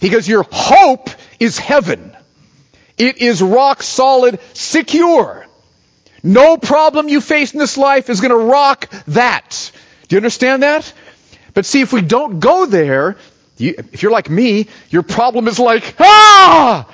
Because 0.00 0.26
your 0.26 0.44
hope 0.50 1.10
is 1.38 1.56
heaven. 1.56 2.16
It 2.98 3.18
is 3.18 3.40
rock 3.40 3.82
solid, 3.82 4.40
secure. 4.52 5.46
No 6.22 6.56
problem 6.56 7.08
you 7.08 7.20
face 7.20 7.52
in 7.52 7.60
this 7.60 7.78
life 7.78 8.10
is 8.10 8.20
going 8.20 8.30
to 8.30 8.50
rock 8.50 8.90
that. 9.06 9.70
Do 10.08 10.16
you 10.16 10.18
understand 10.18 10.64
that? 10.64 10.92
But 11.54 11.64
see, 11.64 11.80
if 11.80 11.92
we 11.92 12.02
don't 12.02 12.40
go 12.40 12.66
there, 12.66 13.16
you, 13.60 13.74
if 13.92 14.02
you're 14.02 14.12
like 14.12 14.30
me, 14.30 14.68
your 14.90 15.02
problem 15.02 15.48
is 15.48 15.58
like, 15.58 15.94
ah! 16.00 16.86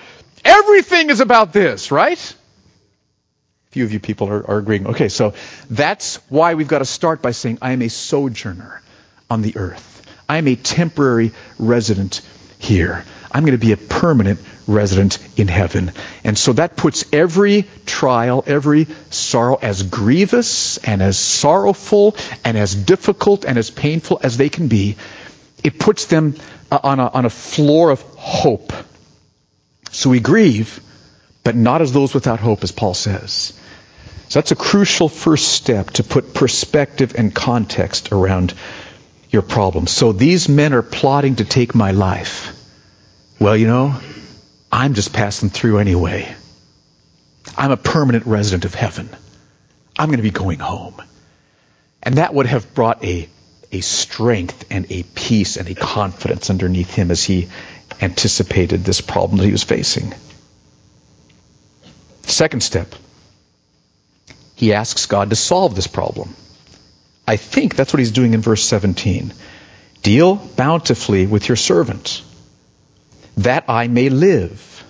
Everything 0.44 1.11
is 1.11 1.20
about 1.20 1.52
this, 1.52 1.90
right? 1.90 2.18
A 2.18 3.73
few 3.73 3.85
of 3.85 3.92
you 3.92 4.00
people 4.00 4.28
are, 4.28 4.50
are 4.50 4.58
agreeing. 4.58 4.87
Okay, 4.88 5.08
so 5.08 5.35
that's 5.68 6.16
why 6.28 6.54
we've 6.54 6.68
got 6.68 6.78
to 6.78 6.85
start 6.85 7.23
by 7.23 7.32
saying, 7.32 7.58
I 7.61 7.73
am 7.73 7.82
a 7.82 7.88
sojourner 7.88 8.80
on 9.28 9.42
the 9.42 9.56
earth. 9.56 9.92
I 10.28 10.38
am 10.38 10.49
a 10.49 10.56
temporary 10.56 11.32
resident 11.58 12.20
here. 12.58 13.04
I'm 13.30 13.44
going 13.44 13.58
to 13.58 13.64
be 13.64 13.73
a 13.73 13.76
permanent 13.76 14.40
resident 14.66 15.18
in 15.37 15.49
heaven. 15.49 15.92
And 16.25 16.38
so 16.38 16.54
that 16.54 16.76
puts 16.76 17.04
every 17.12 17.66
trial, 17.85 18.42
every 18.46 18.87
sorrow 19.11 19.56
as 19.56 19.82
grievous 19.82 20.78
and 20.78 21.02
as 21.02 21.18
sorrowful 21.18 22.16
and 22.44 22.56
as 22.56 22.75
difficult 22.75 23.44
and 23.44 23.58
as 23.58 23.70
painful 23.70 24.20
as 24.23 24.37
they 24.37 24.49
can 24.49 24.68
be. 24.68 24.96
It 25.66 25.80
puts 25.80 26.04
them 26.04 26.37
uh, 26.70 26.78
on 26.80 27.00
a, 27.00 27.08
on 27.08 27.25
a 27.25 27.30
floor 27.30 27.90
of 27.90 28.00
hope. 28.00 28.73
So 29.90 30.11
we 30.11 30.20
grieve, 30.20 30.78
but 31.42 31.56
not 31.56 31.82
as 31.82 31.92
those 31.92 32.14
without 32.14 32.38
hope, 32.38 32.62
as 32.62 32.70
Paul 32.70 32.94
says. 32.94 33.52
So 34.28 34.38
that's 34.38 34.52
a 34.52 34.56
crucial 34.56 35.08
first 35.08 35.49
step 35.49 35.90
to 35.99 36.04
put 36.04 36.35
perspective 36.35 37.16
and 37.18 37.35
context 37.35 38.12
around 38.12 38.54
your 39.30 39.42
problem. 39.42 39.88
So 39.88 40.12
these 40.12 40.49
men 40.49 40.73
are 40.73 40.82
plotting 40.82 41.37
to 41.37 41.44
take 41.44 41.75
my 41.75 41.90
life. 41.90 42.52
Well, 43.40 43.56
you 43.56 43.66
know, 43.66 44.00
I'm 44.70 44.94
just 44.94 45.12
passing 45.12 45.50
through 45.50 45.78
anyway. 45.78 46.32
I'm 47.56 47.73
a 47.73 47.76
permanent 47.76 48.26
resident 48.26 48.66
of 48.66 48.75
heaven. 48.75 49.08
I'm 49.99 50.11
going 50.11 50.18
to 50.18 50.23
be 50.23 50.30
going 50.30 50.61
home. 50.61 51.02
And 52.04 52.18
that 52.18 52.32
would 52.32 52.46
have 52.46 52.73
brought 52.73 53.04
a, 53.04 53.28
a 53.76 53.80
strength 53.83 54.64
and 54.71 54.90
a 54.90 55.02
peace 55.02 55.56
and 55.56 55.68
a 55.68 55.75
confidence 55.75 56.49
underneath 56.49 56.95
him 56.95 57.11
as 57.11 57.23
he 57.23 57.49
anticipated 58.00 58.85
this 58.85 59.00
problem 59.00 59.38
that 59.38 59.45
he 59.45 59.52
was 59.52 59.64
facing. 59.64 60.14
Second 62.23 62.62
step, 62.62 62.95
he 64.54 64.73
asks 64.73 65.06
God 65.06 65.30
to 65.30 65.37
solve 65.37 65.75
this 65.75 65.87
problem. 65.87 66.35
I 67.28 67.37
think 67.37 67.76
that's 67.76 67.92
what 67.92 67.99
he's 67.99 68.12
doing 68.12 68.33
in 68.33 68.40
verse 68.40 68.64
17. 68.64 69.35
Deal 70.02 70.37
bountifully 70.37 71.26
with 71.26 71.49
your 71.49 71.56
servant, 71.56 72.23
that 73.37 73.64
I 73.68 73.88
may 73.88 74.09
live 74.09 74.85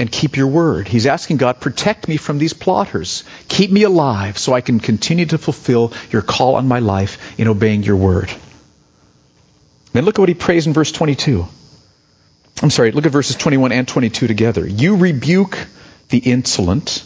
and 0.00 0.10
keep 0.10 0.38
your 0.38 0.46
word. 0.46 0.88
He's 0.88 1.04
asking 1.04 1.36
God, 1.36 1.60
protect 1.60 2.08
me 2.08 2.16
from 2.16 2.38
these 2.38 2.54
plotters. 2.54 3.22
Keep 3.48 3.70
me 3.70 3.82
alive 3.82 4.38
so 4.38 4.54
I 4.54 4.62
can 4.62 4.80
continue 4.80 5.26
to 5.26 5.36
fulfill 5.36 5.92
your 6.10 6.22
call 6.22 6.54
on 6.54 6.66
my 6.66 6.78
life 6.78 7.38
in 7.38 7.48
obeying 7.48 7.82
your 7.82 7.96
word. 7.96 8.32
Then 9.92 10.06
look 10.06 10.18
at 10.18 10.20
what 10.22 10.30
he 10.30 10.34
prays 10.34 10.66
in 10.66 10.72
verse 10.72 10.90
22. 10.90 11.46
I'm 12.62 12.70
sorry, 12.70 12.92
look 12.92 13.04
at 13.04 13.12
verses 13.12 13.36
21 13.36 13.72
and 13.72 13.86
22 13.86 14.26
together. 14.26 14.66
You 14.66 14.96
rebuke 14.96 15.58
the 16.08 16.18
insolent, 16.18 17.04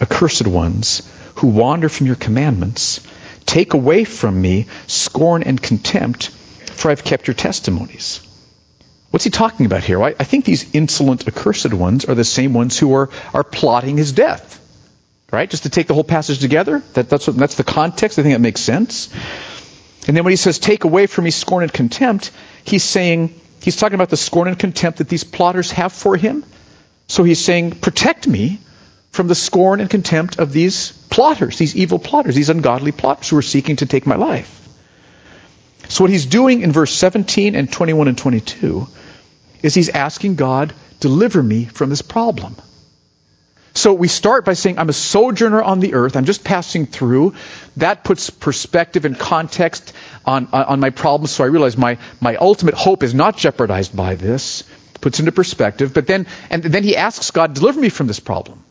accursed 0.00 0.46
ones 0.46 1.02
who 1.34 1.48
wander 1.48 1.90
from 1.90 2.06
your 2.06 2.16
commandments. 2.16 3.06
Take 3.44 3.74
away 3.74 4.04
from 4.04 4.40
me 4.40 4.68
scorn 4.86 5.42
and 5.42 5.60
contempt, 5.60 6.28
for 6.28 6.90
I've 6.90 7.04
kept 7.04 7.26
your 7.26 7.34
testimonies. 7.34 8.26
What's 9.12 9.24
he 9.24 9.30
talking 9.30 9.66
about 9.66 9.84
here? 9.84 9.98
Well, 9.98 10.14
I 10.18 10.24
think 10.24 10.46
these 10.46 10.74
insolent, 10.74 11.28
accursed 11.28 11.74
ones 11.74 12.06
are 12.06 12.14
the 12.14 12.24
same 12.24 12.54
ones 12.54 12.78
who 12.78 12.94
are, 12.94 13.10
are 13.34 13.44
plotting 13.44 13.98
his 13.98 14.12
death. 14.12 14.58
Right? 15.30 15.50
Just 15.50 15.64
to 15.64 15.70
take 15.70 15.86
the 15.86 15.92
whole 15.92 16.02
passage 16.02 16.38
together, 16.38 16.82
that, 16.94 17.10
that's, 17.10 17.26
what, 17.26 17.36
that's 17.36 17.56
the 17.56 17.64
context. 17.64 18.18
I 18.18 18.22
think 18.22 18.34
that 18.34 18.40
makes 18.40 18.62
sense. 18.62 19.12
And 20.08 20.16
then 20.16 20.24
when 20.24 20.32
he 20.32 20.36
says, 20.36 20.58
take 20.58 20.84
away 20.84 21.06
from 21.06 21.24
me 21.24 21.30
scorn 21.30 21.62
and 21.62 21.70
contempt, 21.70 22.30
he's 22.64 22.84
saying, 22.84 23.38
he's 23.60 23.76
talking 23.76 23.96
about 23.96 24.08
the 24.08 24.16
scorn 24.16 24.48
and 24.48 24.58
contempt 24.58 24.98
that 24.98 25.10
these 25.10 25.24
plotters 25.24 25.70
have 25.72 25.92
for 25.92 26.16
him. 26.16 26.42
So 27.06 27.22
he's 27.22 27.44
saying, 27.44 27.72
protect 27.72 28.26
me 28.26 28.60
from 29.10 29.28
the 29.28 29.34
scorn 29.34 29.80
and 29.80 29.90
contempt 29.90 30.38
of 30.38 30.54
these 30.54 30.92
plotters, 31.10 31.58
these 31.58 31.76
evil 31.76 31.98
plotters, 31.98 32.34
these 32.34 32.48
ungodly 32.48 32.92
plotters 32.92 33.28
who 33.28 33.36
are 33.36 33.42
seeking 33.42 33.76
to 33.76 33.86
take 33.86 34.06
my 34.06 34.16
life. 34.16 34.61
So 35.92 36.04
what 36.04 36.10
he's 36.10 36.24
doing 36.24 36.62
in 36.62 36.72
verse 36.72 36.90
17 36.90 37.54
and 37.54 37.70
21 37.70 38.08
and 38.08 38.16
22 38.16 38.88
is 39.62 39.74
he's 39.74 39.90
asking 39.90 40.36
God, 40.36 40.72
deliver 41.00 41.42
me 41.42 41.66
from 41.66 41.90
this 41.90 42.00
problem. 42.00 42.56
So 43.74 43.92
we 43.92 44.08
start 44.08 44.46
by 44.46 44.54
saying, 44.54 44.78
I'm 44.78 44.88
a 44.88 44.94
sojourner 44.94 45.62
on 45.62 45.80
the 45.80 45.92
earth. 45.92 46.16
I'm 46.16 46.24
just 46.24 46.44
passing 46.44 46.86
through. 46.86 47.34
That 47.76 48.04
puts 48.04 48.30
perspective 48.30 49.04
and 49.04 49.18
context 49.18 49.92
on, 50.24 50.46
on 50.54 50.80
my 50.80 50.88
problem. 50.88 51.26
So 51.26 51.44
I 51.44 51.48
realize 51.48 51.76
my, 51.76 51.98
my 52.22 52.36
ultimate 52.36 52.72
hope 52.72 53.02
is 53.02 53.12
not 53.12 53.36
jeopardized 53.36 53.94
by 53.94 54.14
this. 54.14 54.64
Puts 55.02 55.20
into 55.20 55.32
perspective. 55.32 55.92
But 55.92 56.06
then, 56.06 56.26
and 56.48 56.62
then 56.62 56.84
he 56.84 56.96
asks 56.96 57.32
God, 57.32 57.52
deliver 57.52 57.78
me 57.78 57.90
from 57.90 58.06
this 58.06 58.18
problem. 58.18 58.64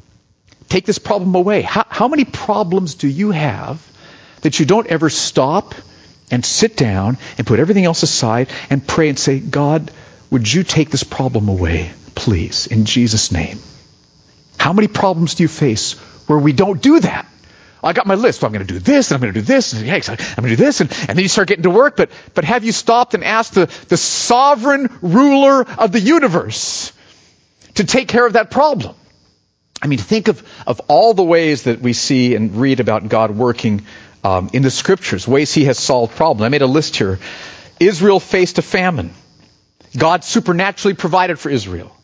Take 0.69 0.87
this 0.87 0.97
problem 0.97 1.35
away. 1.35 1.61
How, 1.61 1.85
how 1.87 2.07
many 2.07 2.25
problems 2.25 2.95
do 2.95 3.07
you 3.07 3.29
have 3.29 3.79
that 4.41 4.59
you 4.59 4.65
don't 4.65 4.87
ever 4.87 5.11
stop 5.11 5.75
and 6.31 6.45
sit 6.45 6.77
down 6.77 7.17
and 7.37 7.45
put 7.45 7.59
everything 7.59 7.85
else 7.85 8.03
aside 8.03 8.49
and 8.69 8.85
pray 8.85 9.09
and 9.09 9.19
say, 9.19 9.39
God, 9.39 9.91
would 10.29 10.51
you 10.51 10.63
take 10.63 10.89
this 10.89 11.03
problem 11.03 11.49
away, 11.49 11.91
please, 12.15 12.67
in 12.67 12.85
Jesus' 12.85 13.31
name? 13.31 13.59
How 14.57 14.73
many 14.73 14.87
problems 14.87 15.35
do 15.35 15.43
you 15.43 15.49
face 15.49 15.93
where 16.27 16.39
we 16.39 16.53
don't 16.53 16.81
do 16.81 16.99
that? 16.99 17.27
I 17.83 17.93
got 17.93 18.05
my 18.05 18.15
list. 18.15 18.41
Well, 18.41 18.47
I'm 18.47 18.53
going 18.53 18.65
to 18.65 18.73
do 18.73 18.79
this, 18.79 19.09
and 19.09 19.15
I'm 19.15 19.21
going 19.21 19.33
to 19.33 19.39
do 19.39 19.45
this, 19.45 19.73
and 19.73 19.81
I'm 19.81 19.89
going 19.89 20.43
to 20.43 20.55
do 20.55 20.55
this, 20.55 20.81
and, 20.81 20.91
and 20.91 21.17
then 21.17 21.19
you 21.19 21.27
start 21.27 21.47
getting 21.47 21.63
to 21.63 21.71
work. 21.71 21.97
But, 21.97 22.11
but 22.33 22.43
have 22.43 22.63
you 22.63 22.71
stopped 22.71 23.15
and 23.15 23.23
asked 23.23 23.55
the, 23.55 23.65
the 23.87 23.97
sovereign 23.97 24.95
ruler 25.01 25.63
of 25.63 25.91
the 25.91 25.99
universe 25.99 26.93
to 27.75 27.83
take 27.83 28.07
care 28.07 28.25
of 28.25 28.33
that 28.33 28.51
problem? 28.51 28.95
I 29.81 29.87
mean, 29.87 29.97
think 29.97 30.27
of, 30.27 30.43
of 30.67 30.79
all 30.87 31.15
the 31.15 31.23
ways 31.23 31.63
that 31.63 31.81
we 31.81 31.93
see 31.93 32.35
and 32.35 32.55
read 32.55 32.79
about 32.79 33.09
God 33.09 33.31
working 33.31 33.83
um, 34.23 34.49
in 34.53 34.61
the 34.61 34.71
scriptures, 34.71 35.27
ways 35.27 35.53
He 35.53 35.65
has 35.65 35.79
solved 35.79 36.15
problems. 36.15 36.45
I 36.45 36.49
made 36.49 36.61
a 36.61 36.67
list 36.67 36.95
here. 36.95 37.19
Israel 37.79 38.19
faced 38.19 38.57
a 38.57 38.61
famine. 38.61 39.13
God 39.97 40.23
supernaturally 40.23 40.93
provided 40.95 41.39
for 41.39 41.49
Israel. 41.49 41.95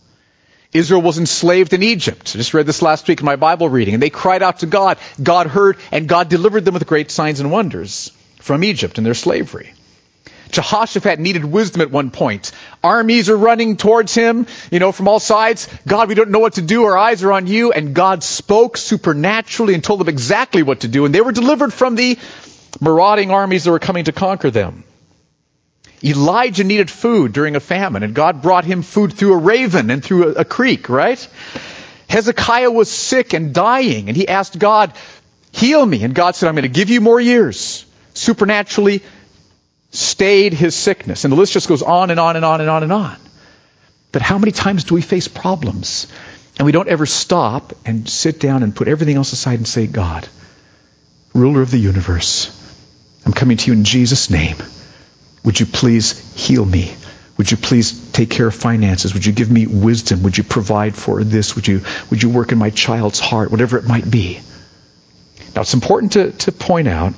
Israel 0.74 1.02
was 1.02 1.18
enslaved 1.18 1.74
in 1.74 1.84
Egypt. 1.84 2.34
I 2.36 2.38
just 2.38 2.54
read 2.54 2.66
this 2.66 2.82
last 2.82 3.08
week 3.08 3.20
in 3.20 3.26
my 3.26 3.38
Bible 3.38 3.70
reading. 3.70 3.94
And 3.94 4.04
they 4.04 4.10
cried 4.10 4.44
out 4.44 4.60
to 4.60 4.66
God. 4.66 4.98
God 5.22 5.48
heard, 5.48 5.78
and 5.92 6.08
God 6.08 6.30
delivered 6.30 6.66
them 6.66 6.74
with 6.74 6.86
great 6.86 7.10
signs 7.10 7.40
and 7.40 7.52
wonders 7.52 8.12
from 8.40 8.64
Egypt 8.64 8.98
and 8.98 9.06
their 9.06 9.14
slavery. 9.14 9.74
Jehoshaphat 10.52 11.20
needed 11.20 11.46
wisdom 11.46 11.82
at 11.82 11.92
one 11.92 12.12
point. 12.12 12.52
Armies 12.84 13.30
are 13.30 13.38
running 13.38 13.78
towards 13.78 14.14
him, 14.14 14.48
you 14.72 14.80
know, 14.80 14.92
from 14.92 15.08
all 15.08 15.20
sides. 15.20 15.68
God, 15.86 16.10
we 16.10 16.16
don't 16.16 16.30
know 16.30 16.40
what 16.40 16.54
to 16.54 16.62
do. 16.62 16.84
Our 16.84 16.98
eyes 16.98 17.24
are 17.24 17.32
on 17.32 17.48
you. 17.48 17.72
And 17.72 17.94
God 17.94 18.24
spoke 18.24 18.78
supernaturally 18.78 19.74
and 19.74 19.84
told 19.84 20.00
them 20.00 20.10
exactly 20.10 20.64
what 20.64 20.82
to 20.82 20.88
do. 20.88 21.06
And 21.06 21.14
they 21.14 21.22
were 21.22 21.32
delivered 21.32 21.74
from 21.74 21.96
the 21.96 22.18
marauding 22.82 23.32
armies 23.32 23.64
that 23.64 23.72
were 23.72 23.80
coming 23.80 24.06
to 24.06 24.12
conquer 24.12 24.52
them. 24.52 24.84
Elijah 26.04 26.64
needed 26.64 26.92
food 26.92 27.34
during 27.34 27.56
a 27.56 27.60
famine, 27.60 28.04
and 28.04 28.14
God 28.14 28.44
brought 28.44 28.66
him 28.66 28.84
food 28.84 29.14
through 29.14 29.34
a 29.34 29.38
raven 29.38 29.90
and 29.90 30.04
through 30.04 30.30
a, 30.30 30.42
a 30.42 30.46
creek, 30.46 30.90
right? 30.90 31.28
Hezekiah 32.08 32.70
was 32.70 32.90
sick 32.90 33.34
and 33.34 33.54
dying, 33.54 34.08
and 34.08 34.16
he 34.16 34.28
asked 34.28 34.58
God, 34.60 34.94
heal 35.52 35.84
me. 35.84 36.04
And 36.04 36.14
God 36.14 36.36
said, 36.36 36.48
I'm 36.48 36.56
going 36.56 36.64
to 36.64 36.70
give 36.70 36.90
you 36.90 37.02
more 37.02 37.20
years. 37.20 37.86
Supernaturally 38.14 39.04
stayed 39.92 40.54
his 40.54 40.76
sickness. 40.76 41.24
And 41.24 41.32
the 41.32 41.38
list 41.38 41.54
just 41.54 41.68
goes 41.68 41.82
on 41.82 42.12
and 42.12 42.20
on 42.20 42.36
and 42.36 42.46
on 42.46 42.62
and 42.62 42.70
on 42.70 42.84
and 42.84 42.94
on. 42.94 43.18
But 44.12 44.22
how 44.22 44.38
many 44.38 44.52
times 44.52 44.84
do 44.84 44.96
we 44.96 45.02
face 45.02 45.28
problems 45.28 46.08
and 46.58 46.66
we 46.66 46.72
don't 46.72 46.90
ever 46.90 47.06
stop 47.06 47.74
and 47.86 48.10
sit 48.10 48.40
down 48.40 48.64
and 48.64 48.76
put 48.76 48.88
everything 48.88 49.16
else 49.16 49.34
aside 49.34 49.60
and 49.60 49.68
say, 49.68 49.88
God, 49.88 50.28
ruler 51.34 51.62
of 51.62 51.72
the 51.72 51.78
universe, 51.78 52.54
I'm 53.26 53.34
coming 53.34 53.58
to 53.58 53.68
you 53.68 53.74
in 53.74 53.84
Jesus' 53.84 54.30
name. 54.30 54.58
Would 55.44 55.60
you 55.60 55.66
please 55.66 56.34
heal 56.36 56.66
me? 56.66 56.94
Would 57.38 57.52
you 57.52 57.58
please 57.58 58.12
take 58.12 58.32
care 58.32 58.48
of 58.48 58.56
finances? 58.56 59.14
Would 59.14 59.26
you 59.26 59.32
give 59.32 59.52
me 59.52 59.68
wisdom? 59.68 60.24
Would 60.24 60.38
you 60.38 60.44
provide 60.44 60.96
for 60.96 61.24
this? 61.24 61.56
Would 61.56 61.68
you, 61.68 61.82
would 62.10 62.24
you 62.24 62.30
work 62.30 62.52
in 62.52 62.58
my 62.58 62.72
child's 62.72 63.20
heart? 63.20 63.52
Whatever 63.52 63.78
it 63.78 63.86
might 63.86 64.10
be. 64.10 64.40
Now, 65.56 65.62
it's 65.62 65.76
important 65.76 66.14
to, 66.14 66.32
to 66.32 66.52
point 66.52 66.88
out 66.88 67.14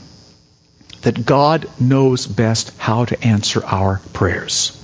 that 1.02 1.26
God 1.26 1.70
knows 1.80 2.28
best 2.28 2.78
how 2.78 3.06
to 3.06 3.24
answer 3.24 3.64
our 3.66 4.02
prayers. 4.14 4.76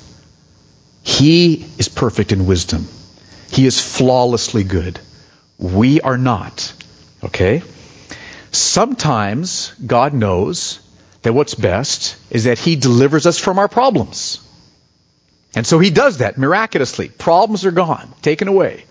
He 1.04 1.66
is 1.78 1.90
perfect 1.90 2.32
in 2.32 2.46
wisdom. 2.46 2.88
He 3.52 3.66
is 3.66 3.80
flawlessly 3.80 4.64
good. 4.64 5.00
We 5.58 6.02
are 6.02 6.18
not. 6.18 6.74
Okay? 7.24 7.62
Sometimes 8.52 9.74
God 9.86 10.14
knows 10.14 10.80
that 11.22 11.34
what's 11.34 11.56
best 11.56 12.16
is 12.30 12.46
that 12.46 12.60
He 12.60 12.76
delivers 12.76 13.26
us 13.26 13.38
from 13.38 13.60
our 13.60 13.68
problems. 13.68 14.40
And 15.56 15.66
so 15.66 15.80
He 15.80 15.90
does 15.90 16.20
that 16.20 16.38
miraculously. 16.38 17.10
Problems 17.10 17.66
are 17.66 17.72
gone, 17.72 18.14
taken 18.22 18.48
away. 18.48 18.86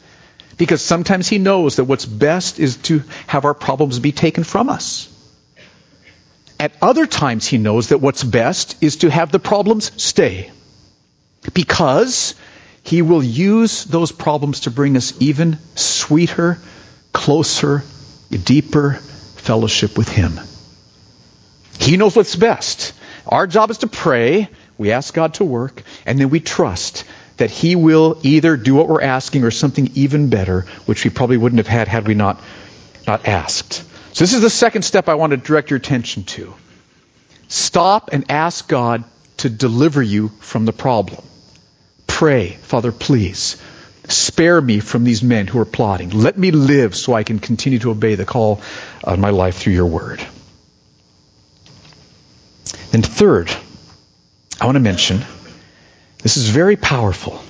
Because 0.56 0.82
sometimes 0.82 1.28
He 1.28 1.38
knows 1.38 1.76
that 1.76 1.84
what's 1.84 2.06
best 2.06 2.58
is 2.58 2.76
to 2.88 3.02
have 3.26 3.44
our 3.44 3.54
problems 3.54 3.98
be 3.98 4.12
taken 4.12 4.44
from 4.44 4.68
us. 4.68 5.08
At 6.64 6.72
other 6.80 7.04
times, 7.04 7.46
He 7.46 7.58
knows 7.58 7.88
that 7.88 7.98
what's 7.98 8.24
best 8.24 8.82
is 8.82 8.96
to 8.98 9.10
have 9.10 9.30
the 9.30 9.38
problems 9.38 10.02
stay. 10.02 10.50
Because 11.52 12.34
He 12.82 13.02
will 13.02 13.22
use 13.22 13.84
those 13.84 14.12
problems 14.12 14.60
to 14.60 14.70
bring 14.70 14.96
us 14.96 15.12
even 15.20 15.58
sweeter, 15.74 16.56
closer, 17.12 17.82
deeper 18.30 18.94
fellowship 18.94 19.98
with 19.98 20.08
Him. 20.08 20.40
He 21.78 21.98
knows 21.98 22.16
what's 22.16 22.34
best. 22.34 22.94
Our 23.26 23.46
job 23.46 23.70
is 23.70 23.78
to 23.78 23.86
pray, 23.86 24.48
we 24.78 24.90
ask 24.90 25.12
God 25.12 25.34
to 25.34 25.44
work, 25.44 25.82
and 26.06 26.18
then 26.18 26.30
we 26.30 26.40
trust 26.40 27.04
that 27.36 27.50
He 27.50 27.76
will 27.76 28.18
either 28.22 28.56
do 28.56 28.74
what 28.74 28.88
we're 28.88 29.02
asking 29.02 29.44
or 29.44 29.50
something 29.50 29.90
even 29.96 30.30
better, 30.30 30.62
which 30.86 31.04
we 31.04 31.10
probably 31.10 31.36
wouldn't 31.36 31.58
have 31.58 31.66
had 31.66 31.88
had 31.88 32.08
we 32.08 32.14
not, 32.14 32.40
not 33.06 33.28
asked. 33.28 33.84
So, 34.14 34.22
this 34.22 34.32
is 34.32 34.40
the 34.42 34.48
second 34.48 34.82
step 34.82 35.08
I 35.08 35.14
want 35.14 35.32
to 35.32 35.36
direct 35.36 35.70
your 35.70 35.78
attention 35.78 36.22
to. 36.22 36.54
Stop 37.48 38.10
and 38.12 38.30
ask 38.30 38.68
God 38.68 39.02
to 39.38 39.50
deliver 39.50 40.00
you 40.00 40.28
from 40.38 40.66
the 40.66 40.72
problem. 40.72 41.20
Pray, 42.06 42.50
Father, 42.50 42.92
please, 42.92 43.60
spare 44.08 44.60
me 44.60 44.78
from 44.78 45.02
these 45.02 45.24
men 45.24 45.48
who 45.48 45.58
are 45.58 45.64
plotting. 45.64 46.10
Let 46.10 46.38
me 46.38 46.52
live 46.52 46.94
so 46.94 47.12
I 47.12 47.24
can 47.24 47.40
continue 47.40 47.80
to 47.80 47.90
obey 47.90 48.14
the 48.14 48.24
call 48.24 48.62
of 49.02 49.18
my 49.18 49.30
life 49.30 49.56
through 49.56 49.72
your 49.72 49.86
word. 49.86 50.24
And 52.92 53.04
third, 53.04 53.50
I 54.60 54.66
want 54.66 54.76
to 54.76 54.80
mention 54.80 55.24
this 56.18 56.36
is 56.36 56.50
very 56.50 56.76
powerful. 56.76 57.42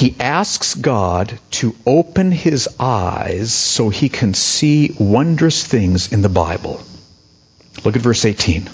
He 0.00 0.16
asks 0.18 0.76
God 0.76 1.38
to 1.50 1.76
open 1.84 2.32
his 2.32 2.70
eyes 2.80 3.52
so 3.52 3.90
he 3.90 4.08
can 4.08 4.32
see 4.32 4.96
wondrous 4.98 5.62
things 5.62 6.10
in 6.10 6.22
the 6.22 6.30
Bible. 6.30 6.80
Look 7.84 7.96
at 7.96 8.00
verse 8.00 8.24
18. 8.24 8.70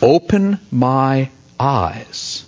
Open 0.00 0.60
my 0.70 1.30
eyes 1.58 2.44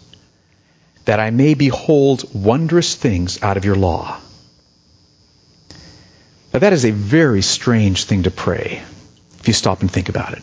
that 1.06 1.18
I 1.18 1.30
may 1.30 1.54
behold 1.54 2.32
wondrous 2.32 2.94
things 2.94 3.42
out 3.42 3.56
of 3.56 3.64
your 3.64 3.74
law. 3.74 4.20
Now, 6.52 6.60
that 6.60 6.72
is 6.72 6.84
a 6.84 6.92
very 6.92 7.42
strange 7.42 8.04
thing 8.04 8.22
to 8.22 8.30
pray 8.30 8.80
if 9.40 9.48
you 9.48 9.54
stop 9.54 9.80
and 9.80 9.90
think 9.90 10.08
about 10.08 10.34
it. 10.34 10.42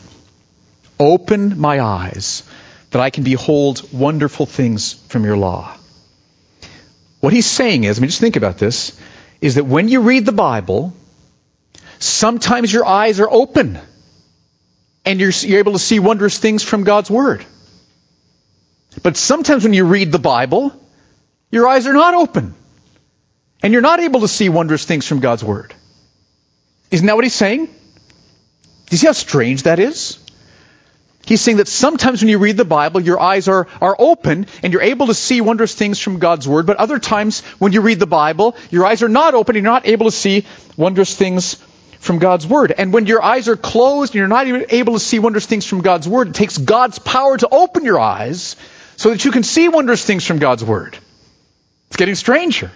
Open 0.99 1.57
my 1.57 1.79
eyes 1.79 2.43
that 2.91 3.01
I 3.01 3.11
can 3.11 3.23
behold 3.23 3.93
wonderful 3.93 4.45
things 4.45 4.91
from 5.07 5.23
your 5.23 5.37
law. 5.37 5.77
What 7.23 7.31
he's 7.31 7.45
saying 7.45 7.85
is, 7.85 7.97
I 7.97 8.01
mean, 8.01 8.09
just 8.09 8.19
think 8.19 8.35
about 8.35 8.57
this, 8.57 8.99
is 9.39 9.55
that 9.55 9.63
when 9.63 9.87
you 9.87 10.01
read 10.01 10.25
the 10.25 10.33
Bible, 10.33 10.93
sometimes 11.97 12.73
your 12.73 12.85
eyes 12.85 13.21
are 13.21 13.31
open 13.31 13.79
and 15.05 15.21
you're, 15.21 15.31
you're 15.31 15.59
able 15.59 15.71
to 15.71 15.79
see 15.79 15.99
wondrous 15.99 16.37
things 16.37 16.63
from 16.63 16.83
God's 16.83 17.09
Word. 17.09 17.45
But 19.03 19.15
sometimes 19.15 19.63
when 19.63 19.71
you 19.73 19.85
read 19.85 20.11
the 20.11 20.19
Bible, 20.19 20.73
your 21.49 21.65
eyes 21.65 21.87
are 21.87 21.93
not 21.93 22.13
open 22.13 22.55
and 23.61 23.71
you're 23.71 23.81
not 23.81 24.01
able 24.01 24.19
to 24.19 24.27
see 24.27 24.49
wondrous 24.49 24.83
things 24.83 25.07
from 25.07 25.21
God's 25.21 25.45
Word. 25.45 25.73
Isn't 26.91 27.07
that 27.07 27.15
what 27.15 27.23
he's 27.23 27.33
saying? 27.33 27.67
Do 27.67 27.71
you 28.91 28.97
see 28.97 29.07
how 29.07 29.13
strange 29.13 29.63
that 29.63 29.79
is? 29.79 30.19
He's 31.25 31.39
saying 31.39 31.57
that 31.57 31.69
sometimes 31.69 32.21
when 32.21 32.29
you 32.29 32.37
read 32.37 32.57
the 32.57 32.65
Bible, 32.65 32.99
your 32.99 33.19
eyes 33.19 33.47
are, 33.47 33.67
are 33.81 33.95
open 33.97 34.45
and 34.61 34.73
you're 34.73 34.81
able 34.81 35.07
to 35.07 35.13
see 35.13 35.39
wondrous 35.39 35.73
things 35.73 35.99
from 35.99 36.19
God's 36.19 36.47
Word, 36.47 36.65
but 36.65 36.77
other 36.77 36.99
times 36.99 37.41
when 37.59 37.71
you 37.71 37.81
read 37.81 37.99
the 37.99 38.07
Bible, 38.07 38.57
your 38.71 38.85
eyes 38.85 39.03
are 39.03 39.09
not 39.09 39.33
open 39.33 39.55
and 39.55 39.63
you're 39.63 39.71
not 39.71 39.87
able 39.87 40.07
to 40.07 40.11
see 40.11 40.45
wondrous 40.75 41.15
things 41.15 41.55
from 41.99 42.19
God's 42.19 42.45
Word. 42.45 42.73
And 42.77 42.91
when 42.91 43.05
your 43.05 43.23
eyes 43.23 43.47
are 43.47 43.55
closed 43.55 44.11
and 44.11 44.19
you're 44.19 44.27
not 44.27 44.47
even 44.47 44.65
able 44.69 44.93
to 44.93 44.99
see 44.99 45.19
wondrous 45.19 45.45
things 45.45 45.65
from 45.65 45.79
God's 45.79 46.09
Word, 46.09 46.27
it 46.27 46.35
takes 46.35 46.57
God's 46.57 46.99
power 46.99 47.37
to 47.37 47.47
open 47.49 47.85
your 47.85 47.99
eyes 47.99 48.57
so 48.97 49.11
that 49.11 49.23
you 49.23 49.31
can 49.31 49.43
see 49.43 49.69
wondrous 49.69 50.05
things 50.05 50.25
from 50.25 50.39
God's 50.39 50.63
Word. 50.63 50.97
It's 51.87 51.95
getting 51.95 52.15
stranger. 52.15 52.69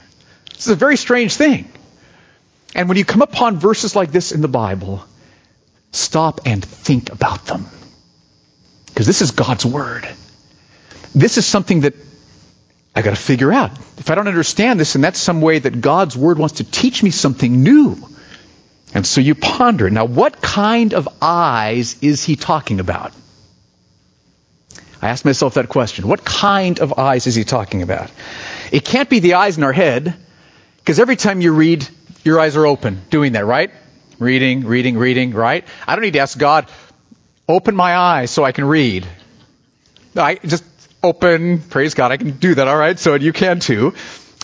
This 0.53 0.67
is 0.67 0.71
a 0.71 0.75
very 0.75 0.95
strange 0.95 1.35
thing. 1.35 1.69
And 2.73 2.87
when 2.87 2.97
you 2.97 3.03
come 3.03 3.21
upon 3.21 3.57
verses 3.57 3.93
like 3.95 4.11
this 4.11 4.31
in 4.31 4.39
the 4.39 4.47
Bible, 4.47 5.03
stop 5.91 6.41
and 6.45 6.63
think 6.63 7.12
about 7.12 7.45
them. 7.45 7.65
Because 8.97 9.05
this 9.05 9.21
is 9.21 9.29
God's 9.29 9.63
Word. 9.63 10.10
This 11.13 11.38
is 11.38 11.45
something 11.45 11.81
that 11.81 11.93
I 12.95 13.03
got 13.03 13.12
to 13.12 13.15
figure 13.15 13.53
out. 13.53 13.77
If 13.99 14.10
I 14.10 14.15
don't 14.15 14.27
understand 14.27 14.79
this, 14.79 14.95
and 14.95 15.03
that's 15.03 15.19
some 15.19 15.39
way 15.39 15.60
that 15.60 15.81
God's 15.81 16.17
Word 16.17 16.39
wants 16.39 16.55
to 16.55 16.63
teach 16.63 17.03
me 17.03 17.12
something 17.12 17.62
new. 17.62 17.95
And 18.95 19.05
so 19.05 19.21
you 19.21 19.36
ponder. 19.36 19.88
Now, 19.91 20.05
what 20.05 20.41
kind 20.41 20.95
of 20.95 21.07
eyes 21.21 21.97
is 22.01 22.23
he 22.23 22.36
talking 22.36 22.79
about? 22.79 23.13
I 24.99 25.10
asked 25.10 25.25
myself 25.25 25.53
that 25.53 25.69
question. 25.69 26.07
What 26.07 26.25
kind 26.25 26.79
of 26.79 26.97
eyes 26.97 27.27
is 27.27 27.36
he 27.36 27.43
talking 27.43 27.83
about? 27.83 28.10
It 28.71 28.83
can't 28.83 29.12
be 29.12 29.19
the 29.19 29.36
eyes 29.36 29.60
in 29.60 29.63
our 29.63 29.73
head, 29.73 30.15
because 30.77 30.99
every 30.99 31.17
time 31.17 31.39
you 31.39 31.53
read, 31.53 31.88
your 32.23 32.39
eyes 32.39 32.55
are 32.55 32.65
open 32.65 33.03
doing 33.12 33.33
that, 33.33 33.45
right? 33.45 33.69
Reading, 34.17 34.65
reading, 34.65 34.97
reading, 34.97 35.36
right? 35.36 35.63
I 35.86 35.95
don't 35.95 36.01
need 36.03 36.13
to 36.13 36.19
ask 36.21 36.36
God, 36.36 36.67
Open 37.47 37.75
my 37.75 37.95
eyes 37.95 38.31
so 38.31 38.43
I 38.43 38.51
can 38.51 38.65
read. 38.65 39.07
I 40.15 40.36
just 40.36 40.63
open, 41.01 41.60
praise 41.60 41.93
God, 41.93 42.12
I 42.12 42.17
can 42.17 42.31
do 42.31 42.55
that, 42.55 42.67
all 42.67 42.77
right? 42.77 42.97
So 42.97 43.15
you 43.15 43.33
can 43.33 43.60
too. 43.60 43.93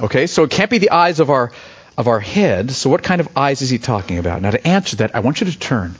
Okay, 0.01 0.27
so 0.27 0.43
it 0.43 0.51
can't 0.51 0.69
be 0.69 0.77
the 0.77 0.91
eyes 0.91 1.19
of 1.19 1.29
our 1.29 1.51
of 1.97 2.07
our 2.07 2.19
head. 2.19 2.71
So 2.71 2.89
what 2.89 3.03
kind 3.03 3.21
of 3.21 3.37
eyes 3.37 3.61
is 3.61 3.69
he 3.69 3.77
talking 3.77 4.17
about? 4.17 4.41
Now 4.41 4.51
to 4.51 4.67
answer 4.67 4.97
that, 4.97 5.15
I 5.15 5.19
want 5.19 5.41
you 5.41 5.51
to 5.51 5.57
turn 5.57 5.95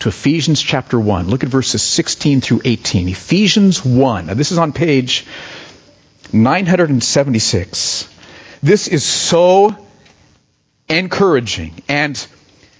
to 0.00 0.08
Ephesians 0.08 0.62
chapter 0.62 0.98
1. 0.98 1.28
Look 1.28 1.42
at 1.42 1.48
verses 1.48 1.82
16 1.82 2.40
through 2.40 2.62
18. 2.64 3.08
Ephesians 3.08 3.84
1. 3.84 4.26
Now 4.26 4.34
this 4.34 4.52
is 4.52 4.58
on 4.58 4.72
page 4.72 5.26
976. 6.32 8.08
This 8.62 8.88
is 8.88 9.04
so 9.04 9.76
encouraging 10.88 11.82
and 11.88 12.24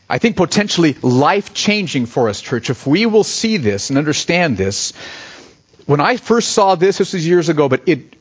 I 0.08 0.18
think 0.18 0.36
potentially 0.36 0.94
life 1.02 1.54
changing 1.54 2.06
for 2.06 2.28
us, 2.28 2.40
church, 2.40 2.70
if 2.70 2.86
we 2.86 3.06
will 3.06 3.24
see 3.24 3.56
this 3.56 3.90
and 3.90 3.98
understand 3.98 4.56
this. 4.56 4.92
When 5.86 6.00
I 6.00 6.16
first 6.16 6.50
saw 6.50 6.74
this, 6.74 6.98
this 6.98 7.12
was 7.12 7.26
years 7.26 7.48
ago, 7.48 7.68
but 7.68 7.88
it, 7.88 8.14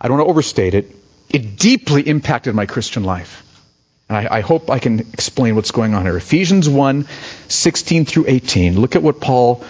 I 0.00 0.08
don't 0.08 0.18
want 0.18 0.28
to 0.28 0.30
overstate 0.30 0.74
it, 0.74 0.94
it 1.30 1.56
deeply 1.56 2.02
impacted 2.02 2.54
my 2.54 2.66
Christian 2.66 3.04
life. 3.04 3.44
And 4.08 4.16
I, 4.18 4.38
I 4.38 4.40
hope 4.40 4.70
I 4.70 4.78
can 4.78 5.00
explain 5.00 5.54
what's 5.54 5.70
going 5.70 5.94
on 5.94 6.04
here. 6.04 6.16
Ephesians 6.16 6.68
1, 6.68 7.06
16 7.48 8.04
through 8.04 8.24
18. 8.28 8.80
Look 8.80 8.96
at 8.96 9.02
what 9.02 9.20
Paul 9.20 9.64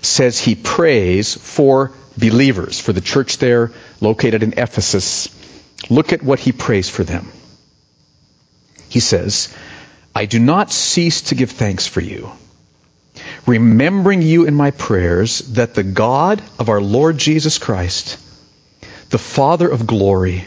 says 0.00 0.38
he 0.38 0.54
prays 0.54 1.34
for 1.34 1.92
believers, 2.16 2.80
for 2.80 2.92
the 2.92 3.00
church 3.00 3.38
there 3.38 3.72
located 4.00 4.42
in 4.42 4.58
Ephesus. 4.58 5.28
Look 5.90 6.12
at 6.12 6.22
what 6.22 6.38
he 6.38 6.52
prays 6.52 6.88
for 6.88 7.04
them. 7.04 7.30
He 8.88 9.00
says, 9.00 9.54
I 10.18 10.26
do 10.26 10.40
not 10.40 10.72
cease 10.72 11.20
to 11.28 11.36
give 11.36 11.52
thanks 11.52 11.86
for 11.86 12.00
you, 12.00 12.32
remembering 13.46 14.20
you 14.20 14.46
in 14.46 14.54
my 14.54 14.72
prayers 14.72 15.38
that 15.52 15.74
the 15.74 15.84
God 15.84 16.42
of 16.58 16.68
our 16.68 16.80
Lord 16.80 17.18
Jesus 17.18 17.58
Christ, 17.58 18.18
the 19.10 19.18
Father 19.18 19.68
of 19.68 19.86
glory, 19.86 20.44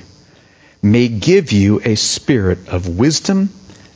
may 0.83 1.07
give 1.07 1.53
you 1.53 1.79
a 1.85 1.95
spirit 1.95 2.67
of 2.67 2.89
wisdom 2.89 3.49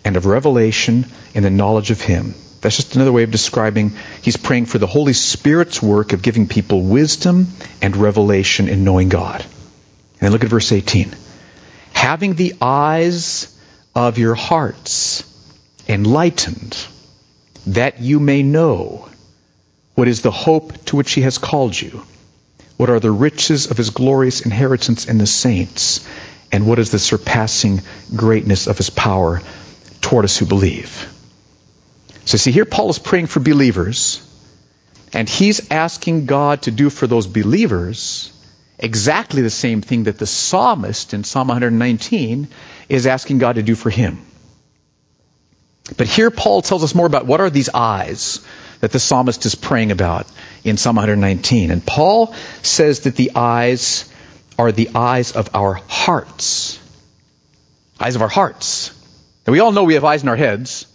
and 0.05 0.15
of 0.15 0.25
revelation 0.25 1.07
in 1.33 1.43
the 1.43 1.49
knowledge 1.49 1.91
of 1.91 1.99
Him. 1.99 2.35
That's 2.61 2.77
just 2.77 2.95
another 2.95 3.11
way 3.11 3.23
of 3.23 3.31
describing 3.31 3.91
he's 4.21 4.37
praying 4.37 4.67
for 4.67 4.77
the 4.77 4.87
Holy 4.87 5.11
Spirit's 5.11 5.81
work 5.81 6.13
of 6.13 6.21
giving 6.21 6.47
people 6.47 6.83
wisdom 6.83 7.47
and 7.81 7.97
revelation 7.97 8.69
in 8.69 8.85
knowing 8.85 9.09
God. 9.09 9.41
And 9.41 10.21
then 10.21 10.31
look 10.31 10.45
at 10.45 10.49
verse 10.49 10.71
18. 10.71 11.13
Having 11.91 12.35
the 12.35 12.53
eyes 12.61 13.53
of 13.93 14.17
your 14.17 14.35
hearts 14.35 15.34
enlightened, 15.87 16.77
that 17.67 18.01
you 18.01 18.19
may 18.19 18.43
know 18.43 19.09
what 19.95 20.07
is 20.07 20.21
the 20.21 20.31
hope 20.31 20.85
to 20.85 20.95
which 20.95 21.13
he 21.13 21.21
has 21.21 21.37
called 21.37 21.79
you, 21.79 22.03
what 22.77 22.89
are 22.89 22.99
the 22.99 23.11
riches 23.11 23.71
of 23.71 23.77
his 23.77 23.89
glorious 23.89 24.41
inheritance 24.41 25.05
in 25.05 25.17
the 25.17 25.27
saints, 25.27 26.07
and 26.51 26.67
what 26.67 26.79
is 26.79 26.91
the 26.91 26.99
surpassing 26.99 27.81
greatness 28.15 28.67
of 28.67 28.77
his 28.77 28.89
power 28.89 29.41
toward 30.01 30.25
us 30.25 30.37
who 30.37 30.45
believe. 30.45 31.11
So 32.25 32.37
see 32.37 32.51
here 32.51 32.65
Paul 32.65 32.89
is 32.89 32.99
praying 32.99 33.27
for 33.27 33.39
believers, 33.39 34.21
and 35.13 35.29
he's 35.29 35.71
asking 35.71 36.25
God 36.25 36.63
to 36.63 36.71
do 36.71 36.89
for 36.89 37.07
those 37.07 37.27
believers 37.27 38.31
exactly 38.77 39.41
the 39.41 39.49
same 39.49 39.81
thing 39.81 40.03
that 40.03 40.17
the 40.17 40.27
psalmist 40.27 41.13
in 41.13 41.23
Psalm 41.23 41.47
119 41.47 42.49
is 42.89 43.07
asking 43.07 43.37
God 43.37 43.55
to 43.55 43.63
do 43.63 43.75
for 43.75 43.89
him. 43.89 44.19
But 45.97 46.07
here 46.07 46.31
Paul 46.31 46.61
tells 46.61 46.83
us 46.83 46.95
more 46.95 47.05
about 47.05 47.25
what 47.25 47.41
are 47.41 47.49
these 47.49 47.69
eyes 47.69 48.45
that 48.81 48.91
the 48.91 48.99
psalmist 48.99 49.45
is 49.45 49.55
praying 49.55 49.91
about 49.91 50.27
in 50.63 50.77
Psalm 50.77 50.95
119. 50.95 51.71
And 51.71 51.85
Paul 51.85 52.33
says 52.63 53.01
that 53.01 53.15
the 53.15 53.31
eyes 53.35 54.11
are 54.57 54.71
the 54.71 54.89
eyes 54.95 55.33
of 55.33 55.49
our 55.53 55.73
hearts. 55.87 56.79
Eyes 57.99 58.15
of 58.15 58.21
our 58.21 58.29
hearts. 58.29 58.91
Now 59.45 59.53
we 59.53 59.59
all 59.59 59.71
know 59.71 59.83
we 59.83 59.93
have 59.93 60.03
eyes 60.03 60.23
in 60.23 60.29
our 60.29 60.35
heads, 60.35 60.87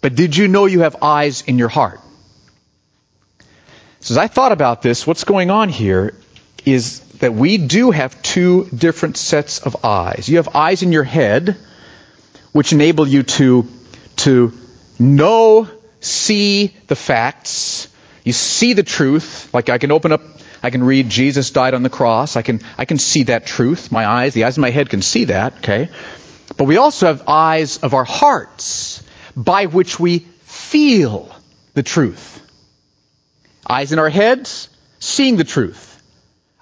but 0.00 0.14
did 0.14 0.36
you 0.36 0.48
know 0.48 0.66
you 0.66 0.80
have 0.80 1.02
eyes 1.02 1.42
in 1.42 1.58
your 1.58 1.68
heart? 1.68 2.00
So 4.00 4.14
as 4.14 4.18
I 4.18 4.28
thought 4.28 4.52
about 4.52 4.82
this, 4.82 5.06
what's 5.06 5.24
going 5.24 5.50
on 5.50 5.68
here 5.68 6.14
is 6.64 7.00
that 7.18 7.34
we 7.34 7.58
do 7.58 7.90
have 7.90 8.20
two 8.22 8.68
different 8.74 9.16
sets 9.16 9.60
of 9.60 9.84
eyes. 9.84 10.28
You 10.28 10.38
have 10.38 10.54
eyes 10.54 10.82
in 10.82 10.92
your 10.92 11.04
head, 11.04 11.56
which 12.52 12.72
enable 12.72 13.06
you 13.06 13.22
to 13.22 13.68
to 14.16 14.52
know, 14.98 15.68
see 16.00 16.74
the 16.86 16.96
facts. 16.96 17.88
You 18.24 18.32
see 18.32 18.72
the 18.72 18.82
truth. 18.82 19.52
Like 19.52 19.68
I 19.68 19.78
can 19.78 19.92
open 19.92 20.12
up, 20.12 20.22
I 20.62 20.70
can 20.70 20.82
read 20.82 21.08
Jesus 21.08 21.50
died 21.50 21.74
on 21.74 21.82
the 21.82 21.90
cross. 21.90 22.36
I 22.36 22.42
can, 22.42 22.60
I 22.78 22.84
can 22.84 22.98
see 22.98 23.24
that 23.24 23.46
truth. 23.46 23.92
My 23.92 24.06
eyes, 24.06 24.34
the 24.34 24.44
eyes 24.44 24.56
of 24.56 24.62
my 24.62 24.70
head 24.70 24.88
can 24.88 25.02
see 25.02 25.24
that, 25.24 25.58
okay? 25.58 25.90
But 26.56 26.64
we 26.64 26.76
also 26.76 27.06
have 27.06 27.28
eyes 27.28 27.78
of 27.78 27.94
our 27.94 28.04
hearts 28.04 29.02
by 29.36 29.66
which 29.66 29.98
we 29.98 30.20
feel 30.20 31.34
the 31.74 31.82
truth. 31.82 32.40
Eyes 33.68 33.92
in 33.92 33.98
our 33.98 34.08
heads, 34.08 34.68
seeing 35.00 35.36
the 35.36 35.44
truth. 35.44 36.02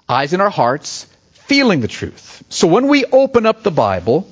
Eyes 0.09 0.33
in 0.33 0.41
our 0.41 0.49
hearts, 0.49 1.05
feeling 1.31 1.81
the 1.81 1.87
truth. 1.87 2.43
So 2.49 2.67
when 2.67 2.87
we 2.87 3.05
open 3.05 3.45
up 3.45 3.63
the 3.63 3.71
Bible, 3.71 4.27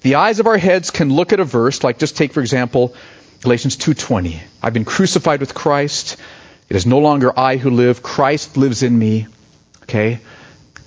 the 0.00 0.16
eyes 0.16 0.40
of 0.40 0.46
our 0.46 0.58
heads 0.58 0.90
can 0.90 1.12
look 1.12 1.32
at 1.32 1.40
a 1.40 1.44
verse, 1.44 1.82
like 1.82 1.98
just 1.98 2.16
take, 2.16 2.32
for 2.32 2.40
example, 2.40 2.94
Galatians 3.42 3.76
2.20. 3.76 4.40
I've 4.62 4.72
been 4.72 4.84
crucified 4.84 5.40
with 5.40 5.54
Christ. 5.54 6.16
It 6.68 6.76
is 6.76 6.86
no 6.86 6.98
longer 6.98 7.36
I 7.36 7.56
who 7.56 7.70
live. 7.70 8.02
Christ 8.02 8.56
lives 8.56 8.82
in 8.82 8.96
me. 8.96 9.26
Okay? 9.82 10.20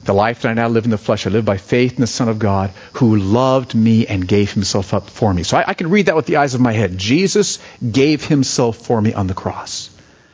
The 0.03 0.13
life 0.13 0.41
that 0.41 0.49
I 0.49 0.53
now 0.53 0.67
live 0.67 0.85
in 0.85 0.91
the 0.91 0.97
flesh, 0.97 1.27
I 1.27 1.29
live 1.29 1.45
by 1.45 1.57
faith 1.57 1.93
in 1.93 2.01
the 2.01 2.07
Son 2.07 2.27
of 2.27 2.39
God 2.39 2.71
who 2.93 3.17
loved 3.17 3.75
me 3.75 4.07
and 4.07 4.27
gave 4.27 4.51
himself 4.51 4.93
up 4.93 5.09
for 5.09 5.33
me. 5.33 5.43
So 5.43 5.57
I, 5.57 5.69
I, 5.69 5.73
can 5.75 5.89
read 5.89 6.07
that 6.07 6.15
with 6.15 6.25
the 6.25 6.37
eyes 6.37 6.55
of 6.55 6.61
my 6.61 6.71
head. 6.71 6.97
Jesus 6.97 7.59
gave 7.79 8.25
himself 8.25 8.77
for 8.77 8.99
me 8.99 9.13
on 9.13 9.27
the 9.27 9.33
cross. 9.33 9.89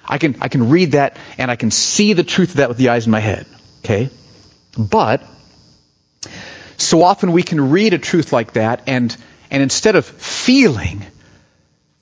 I 0.05 0.19
can, 0.19 0.37
I 0.41 0.47
can 0.47 0.69
read 0.69 0.93
that 0.93 1.17
and 1.37 1.51
I 1.51 1.57
can 1.57 1.71
see 1.71 2.13
the 2.13 2.23
truth 2.23 2.51
of 2.51 2.55
that 2.57 2.69
with 2.69 2.77
the 2.77 2.89
eyes 2.89 3.07
of 3.07 3.11
my 3.11 3.19
head. 3.19 3.45
Okay? 3.83 4.09
But 4.77 5.21
so 6.77 7.03
often 7.03 7.31
we 7.31 7.43
can 7.43 7.71
read 7.71 7.93
a 7.93 7.97
truth 7.97 8.31
like 8.31 8.53
that 8.53 8.83
and, 8.87 9.15
and 9.51 9.63
instead 9.63 9.95
of 9.95 10.05
feeling, 10.05 11.05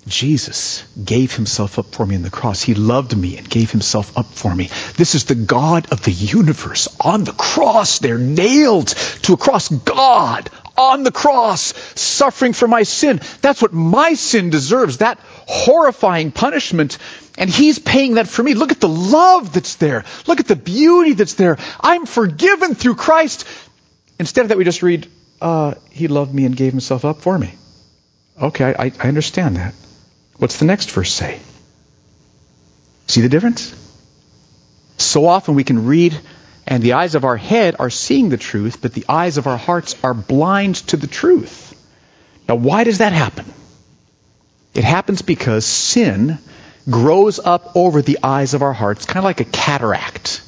Jesus 0.07 0.83
gave 1.03 1.35
himself 1.35 1.79
up 1.79 1.87
for 1.87 2.05
me 2.05 2.15
in 2.15 2.21
the 2.21 2.29
cross. 2.29 2.61
He 2.61 2.75
loved 2.75 3.17
me 3.17 3.37
and 3.37 3.49
gave 3.49 3.71
himself 3.71 4.15
up 4.17 4.27
for 4.27 4.53
me. 4.53 4.69
This 4.97 5.15
is 5.15 5.25
the 5.25 5.35
God 5.35 5.91
of 5.91 6.03
the 6.03 6.11
universe 6.11 6.87
on 6.99 7.23
the 7.23 7.31
cross. 7.31 7.97
They're 7.99 8.19
nailed 8.19 8.89
to 9.23 9.33
a 9.33 9.37
cross. 9.37 9.69
God 9.69 10.49
on 10.77 11.03
the 11.03 11.11
cross, 11.11 11.73
suffering 11.99 12.53
for 12.53 12.67
my 12.67 12.83
sin. 12.83 13.21
That's 13.41 13.61
what 13.61 13.73
my 13.73 14.13
sin 14.13 14.49
deserves. 14.49 14.97
That 14.97 15.19
horrifying 15.47 16.31
punishment. 16.31 16.97
And 17.37 17.49
he's 17.49 17.79
paying 17.79 18.15
that 18.15 18.27
for 18.27 18.43
me. 18.43 18.53
Look 18.53 18.71
at 18.71 18.79
the 18.79 18.87
love 18.87 19.53
that's 19.53 19.75
there. 19.75 20.05
Look 20.27 20.39
at 20.39 20.47
the 20.47 20.55
beauty 20.55 21.13
that's 21.13 21.33
there. 21.33 21.57
I'm 21.79 22.05
forgiven 22.05 22.75
through 22.75 22.95
Christ. 22.95 23.45
Instead 24.19 24.43
of 24.43 24.49
that, 24.49 24.57
we 24.57 24.63
just 24.63 24.81
read, 24.81 25.07
uh, 25.41 25.75
he 25.91 26.07
loved 26.07 26.33
me 26.33 26.45
and 26.45 26.55
gave 26.55 26.71
himself 26.71 27.05
up 27.05 27.21
for 27.21 27.37
me. 27.37 27.53
Okay, 28.41 28.73
I, 28.77 28.91
I 28.99 29.07
understand 29.07 29.57
that. 29.57 29.73
What's 30.37 30.57
the 30.57 30.65
next 30.65 30.91
verse 30.91 31.11
say? 31.11 31.39
See 33.07 33.21
the 33.21 33.29
difference? 33.29 33.73
So 34.97 35.25
often 35.27 35.55
we 35.55 35.63
can 35.63 35.85
read, 35.85 36.19
and 36.67 36.81
the 36.81 36.93
eyes 36.93 37.15
of 37.15 37.25
our 37.25 37.37
head 37.37 37.75
are 37.79 37.89
seeing 37.89 38.29
the 38.29 38.37
truth, 38.37 38.81
but 38.81 38.93
the 38.93 39.05
eyes 39.07 39.37
of 39.37 39.47
our 39.47 39.57
hearts 39.57 39.95
are 40.03 40.13
blind 40.13 40.75
to 40.87 40.97
the 40.97 41.07
truth. 41.07 41.73
Now, 42.47 42.55
why 42.55 42.83
does 42.83 42.99
that 42.99 43.13
happen? 43.13 43.45
It 44.73 44.83
happens 44.83 45.21
because 45.21 45.65
sin 45.65 46.37
grows 46.89 47.39
up 47.39 47.75
over 47.75 48.01
the 48.01 48.19
eyes 48.23 48.53
of 48.53 48.61
our 48.61 48.73
hearts, 48.73 49.05
kind 49.05 49.19
of 49.19 49.23
like 49.23 49.39
a 49.39 49.45
cataract. 49.45 50.41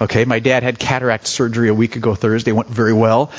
Okay, 0.00 0.24
my 0.24 0.38
dad 0.38 0.62
had 0.62 0.78
cataract 0.78 1.26
surgery 1.26 1.68
a 1.68 1.74
week 1.74 1.96
ago 1.96 2.14
Thursday, 2.14 2.52
went 2.52 2.68
very 2.68 2.94
well. 2.94 3.32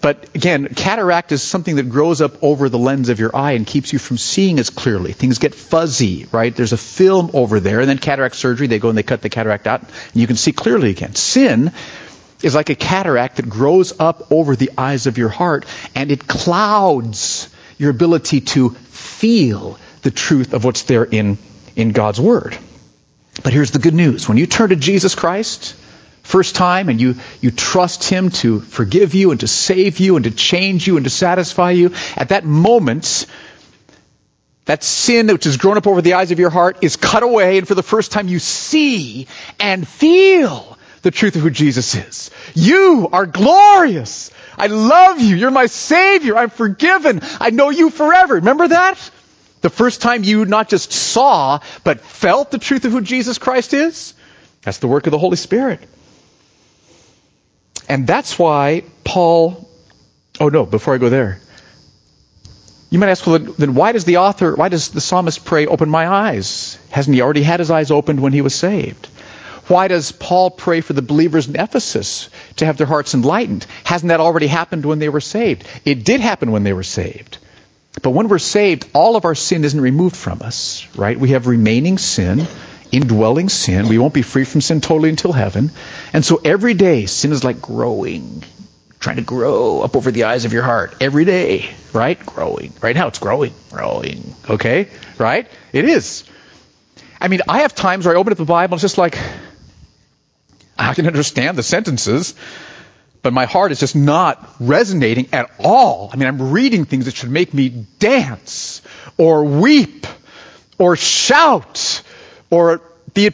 But 0.00 0.28
again, 0.36 0.68
cataract 0.76 1.32
is 1.32 1.42
something 1.42 1.74
that 1.76 1.88
grows 1.88 2.20
up 2.20 2.40
over 2.42 2.68
the 2.68 2.78
lens 2.78 3.08
of 3.08 3.18
your 3.18 3.34
eye 3.34 3.52
and 3.52 3.66
keeps 3.66 3.92
you 3.92 3.98
from 3.98 4.16
seeing 4.16 4.60
as 4.60 4.70
clearly. 4.70 5.12
Things 5.12 5.38
get 5.38 5.56
fuzzy, 5.56 6.26
right? 6.30 6.54
There's 6.54 6.72
a 6.72 6.76
film 6.76 7.30
over 7.34 7.58
there, 7.58 7.80
and 7.80 7.88
then 7.88 7.98
cataract 7.98 8.36
surgery, 8.36 8.68
they 8.68 8.78
go 8.78 8.90
and 8.90 8.96
they 8.96 9.02
cut 9.02 9.22
the 9.22 9.28
cataract 9.28 9.66
out, 9.66 9.80
and 9.82 10.14
you 10.14 10.28
can 10.28 10.36
see 10.36 10.52
clearly 10.52 10.90
again. 10.90 11.16
Sin 11.16 11.72
is 12.44 12.54
like 12.54 12.70
a 12.70 12.76
cataract 12.76 13.36
that 13.36 13.48
grows 13.48 13.98
up 13.98 14.30
over 14.30 14.54
the 14.54 14.70
eyes 14.78 15.08
of 15.08 15.18
your 15.18 15.30
heart, 15.30 15.66
and 15.96 16.12
it 16.12 16.28
clouds 16.28 17.48
your 17.76 17.90
ability 17.90 18.42
to 18.42 18.70
feel 18.70 19.78
the 20.02 20.12
truth 20.12 20.54
of 20.54 20.64
what's 20.64 20.82
there 20.84 21.04
in, 21.04 21.38
in 21.74 21.90
God's 21.90 22.20
Word. 22.20 22.56
But 23.42 23.52
here's 23.52 23.72
the 23.72 23.80
good 23.80 23.94
news. 23.94 24.28
When 24.28 24.38
you 24.38 24.46
turn 24.46 24.68
to 24.68 24.76
Jesus 24.76 25.16
Christ, 25.16 25.74
first 26.28 26.54
time 26.54 26.88
and 26.88 27.00
you, 27.00 27.16
you 27.40 27.50
trust 27.50 28.04
Him 28.04 28.30
to 28.30 28.60
forgive 28.60 29.14
you 29.14 29.30
and 29.30 29.40
to 29.40 29.48
save 29.48 29.98
you 29.98 30.16
and 30.16 30.24
to 30.24 30.30
change 30.30 30.86
you 30.86 30.96
and 30.96 31.04
to 31.04 31.10
satisfy 31.10 31.70
you, 31.70 31.92
at 32.16 32.28
that 32.28 32.44
moment, 32.44 33.26
that 34.66 34.84
sin 34.84 35.28
which 35.28 35.44
has 35.44 35.56
grown 35.56 35.78
up 35.78 35.86
over 35.86 36.02
the 36.02 36.12
eyes 36.14 36.30
of 36.30 36.38
your 36.38 36.50
heart 36.50 36.78
is 36.82 36.96
cut 36.96 37.22
away, 37.22 37.56
and 37.56 37.66
for 37.66 37.74
the 37.74 37.82
first 37.82 38.12
time 38.12 38.28
you 38.28 38.38
see 38.38 39.26
and 39.58 39.88
feel 39.88 40.76
the 41.00 41.10
truth 41.10 41.36
of 41.36 41.42
who 41.42 41.50
Jesus 41.50 41.94
is. 41.94 42.30
You 42.54 43.08
are 43.10 43.24
glorious. 43.24 44.30
I 44.58 44.66
love 44.66 45.20
you. 45.20 45.36
You're 45.36 45.50
my 45.50 45.66
Savior. 45.66 46.36
I'm 46.36 46.50
forgiven. 46.50 47.20
I 47.40 47.50
know 47.50 47.70
you 47.70 47.88
forever. 47.88 48.34
Remember 48.34 48.68
that? 48.68 48.98
The 49.62 49.70
first 49.70 50.02
time 50.02 50.24
you 50.24 50.44
not 50.44 50.68
just 50.68 50.92
saw, 50.92 51.60
but 51.84 52.00
felt 52.00 52.50
the 52.50 52.58
truth 52.58 52.84
of 52.84 52.92
who 52.92 53.00
Jesus 53.00 53.38
Christ 53.38 53.72
is? 53.72 54.14
That's 54.62 54.78
the 54.78 54.88
work 54.88 55.06
of 55.06 55.12
the 55.12 55.18
Holy 55.18 55.36
Spirit. 55.36 55.80
And 57.88 58.06
that's 58.06 58.38
why 58.38 58.84
Paul, 59.02 59.68
oh 60.38 60.48
no, 60.48 60.66
before 60.66 60.94
I 60.94 60.98
go 60.98 61.08
there, 61.08 61.40
you 62.90 62.98
might 62.98 63.08
ask, 63.08 63.26
well, 63.26 63.38
then 63.38 63.74
why 63.74 63.92
does 63.92 64.04
the 64.04 64.18
author, 64.18 64.54
why 64.54 64.68
does 64.68 64.88
the 64.88 65.00
psalmist 65.00 65.44
pray, 65.44 65.66
open 65.66 65.88
my 65.90 66.06
eyes? 66.06 66.78
Hasn't 66.90 67.14
he 67.14 67.22
already 67.22 67.42
had 67.42 67.60
his 67.60 67.70
eyes 67.70 67.90
opened 67.90 68.20
when 68.20 68.32
he 68.32 68.40
was 68.40 68.54
saved? 68.54 69.06
Why 69.66 69.88
does 69.88 70.12
Paul 70.12 70.50
pray 70.50 70.80
for 70.80 70.94
the 70.94 71.02
believers 71.02 71.46
in 71.46 71.56
Ephesus 71.56 72.30
to 72.56 72.64
have 72.64 72.78
their 72.78 72.86
hearts 72.86 73.12
enlightened? 73.12 73.66
Hasn't 73.84 74.08
that 74.08 74.20
already 74.20 74.46
happened 74.46 74.86
when 74.86 74.98
they 74.98 75.10
were 75.10 75.20
saved? 75.20 75.66
It 75.84 76.04
did 76.04 76.20
happen 76.20 76.50
when 76.50 76.62
they 76.62 76.72
were 76.72 76.82
saved. 76.82 77.36
But 78.02 78.10
when 78.10 78.28
we're 78.28 78.38
saved, 78.38 78.88
all 78.94 79.16
of 79.16 79.26
our 79.26 79.34
sin 79.34 79.64
isn't 79.64 79.80
removed 79.80 80.16
from 80.16 80.40
us, 80.40 80.86
right? 80.96 81.18
We 81.18 81.30
have 81.30 81.46
remaining 81.46 81.98
sin 81.98 82.46
indwelling 82.92 83.48
sin. 83.48 83.88
We 83.88 83.98
won't 83.98 84.14
be 84.14 84.22
free 84.22 84.44
from 84.44 84.60
sin 84.60 84.80
totally 84.80 85.10
until 85.10 85.32
heaven. 85.32 85.70
And 86.12 86.24
so 86.24 86.40
every 86.44 86.74
day, 86.74 87.06
sin 87.06 87.32
is 87.32 87.44
like 87.44 87.60
growing, 87.60 88.44
trying 89.00 89.16
to 89.16 89.22
grow 89.22 89.82
up 89.82 89.96
over 89.96 90.10
the 90.10 90.24
eyes 90.24 90.44
of 90.44 90.52
your 90.52 90.62
heart. 90.62 90.94
Every 91.00 91.24
day, 91.24 91.70
right? 91.92 92.18
Growing. 92.24 92.72
Right 92.80 92.96
now, 92.96 93.08
it's 93.08 93.18
growing, 93.18 93.54
growing. 93.70 94.34
Okay? 94.48 94.88
Right? 95.18 95.48
It 95.72 95.84
is. 95.84 96.24
I 97.20 97.28
mean, 97.28 97.40
I 97.48 97.60
have 97.60 97.74
times 97.74 98.06
where 98.06 98.14
I 98.14 98.18
open 98.18 98.32
up 98.32 98.38
the 98.38 98.44
Bible, 98.44 98.74
and 98.74 98.78
it's 98.78 98.82
just 98.82 98.98
like, 98.98 99.18
I 100.78 100.94
can 100.94 101.06
understand 101.06 101.58
the 101.58 101.62
sentences, 101.62 102.34
but 103.22 103.32
my 103.32 103.46
heart 103.46 103.72
is 103.72 103.80
just 103.80 103.96
not 103.96 104.48
resonating 104.60 105.28
at 105.32 105.50
all. 105.58 106.10
I 106.12 106.16
mean, 106.16 106.28
I'm 106.28 106.52
reading 106.52 106.84
things 106.84 107.06
that 107.06 107.16
should 107.16 107.30
make 107.30 107.52
me 107.52 107.68
dance, 107.98 108.80
or 109.16 109.44
weep, 109.44 110.06
or 110.78 110.94
shout, 110.94 112.02
or 112.50 112.72
at 112.72 112.80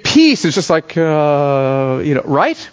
peace. 0.03 0.44
It's 0.44 0.55
just 0.55 0.70
like, 0.70 0.96
uh, 0.96 2.00
you 2.05 2.14
know, 2.14 2.22
right? 2.24 2.70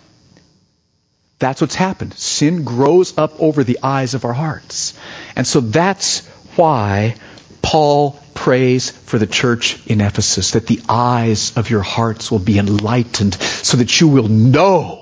That's 1.39 1.60
what's 1.60 1.75
happened. 1.75 2.13
Sin 2.13 2.63
grows 2.63 3.17
up 3.17 3.39
over 3.39 3.63
the 3.63 3.80
eyes 3.82 4.13
of 4.13 4.25
our 4.25 4.34
hearts. 4.34 4.97
And 5.36 5.45
so 5.45 5.60
that's 5.60 6.25
why 6.56 7.15
Paul 7.62 8.19
prays 8.34 8.89
for 8.91 9.17
the 9.17 9.27
church 9.27 9.86
in 9.88 10.01
Ephesus, 10.01 10.51
that 10.51 10.67
the 10.67 10.82
eyes 10.88 11.58
of 11.58 11.69
your 11.69 11.82
hearts 11.82 12.32
will 12.32 12.39
be 12.39 12.60
enlightened 12.60 13.34
so 13.36 13.77
that 13.77 13.99
you 13.99 14.08
will 14.08 14.27
know 14.27 15.01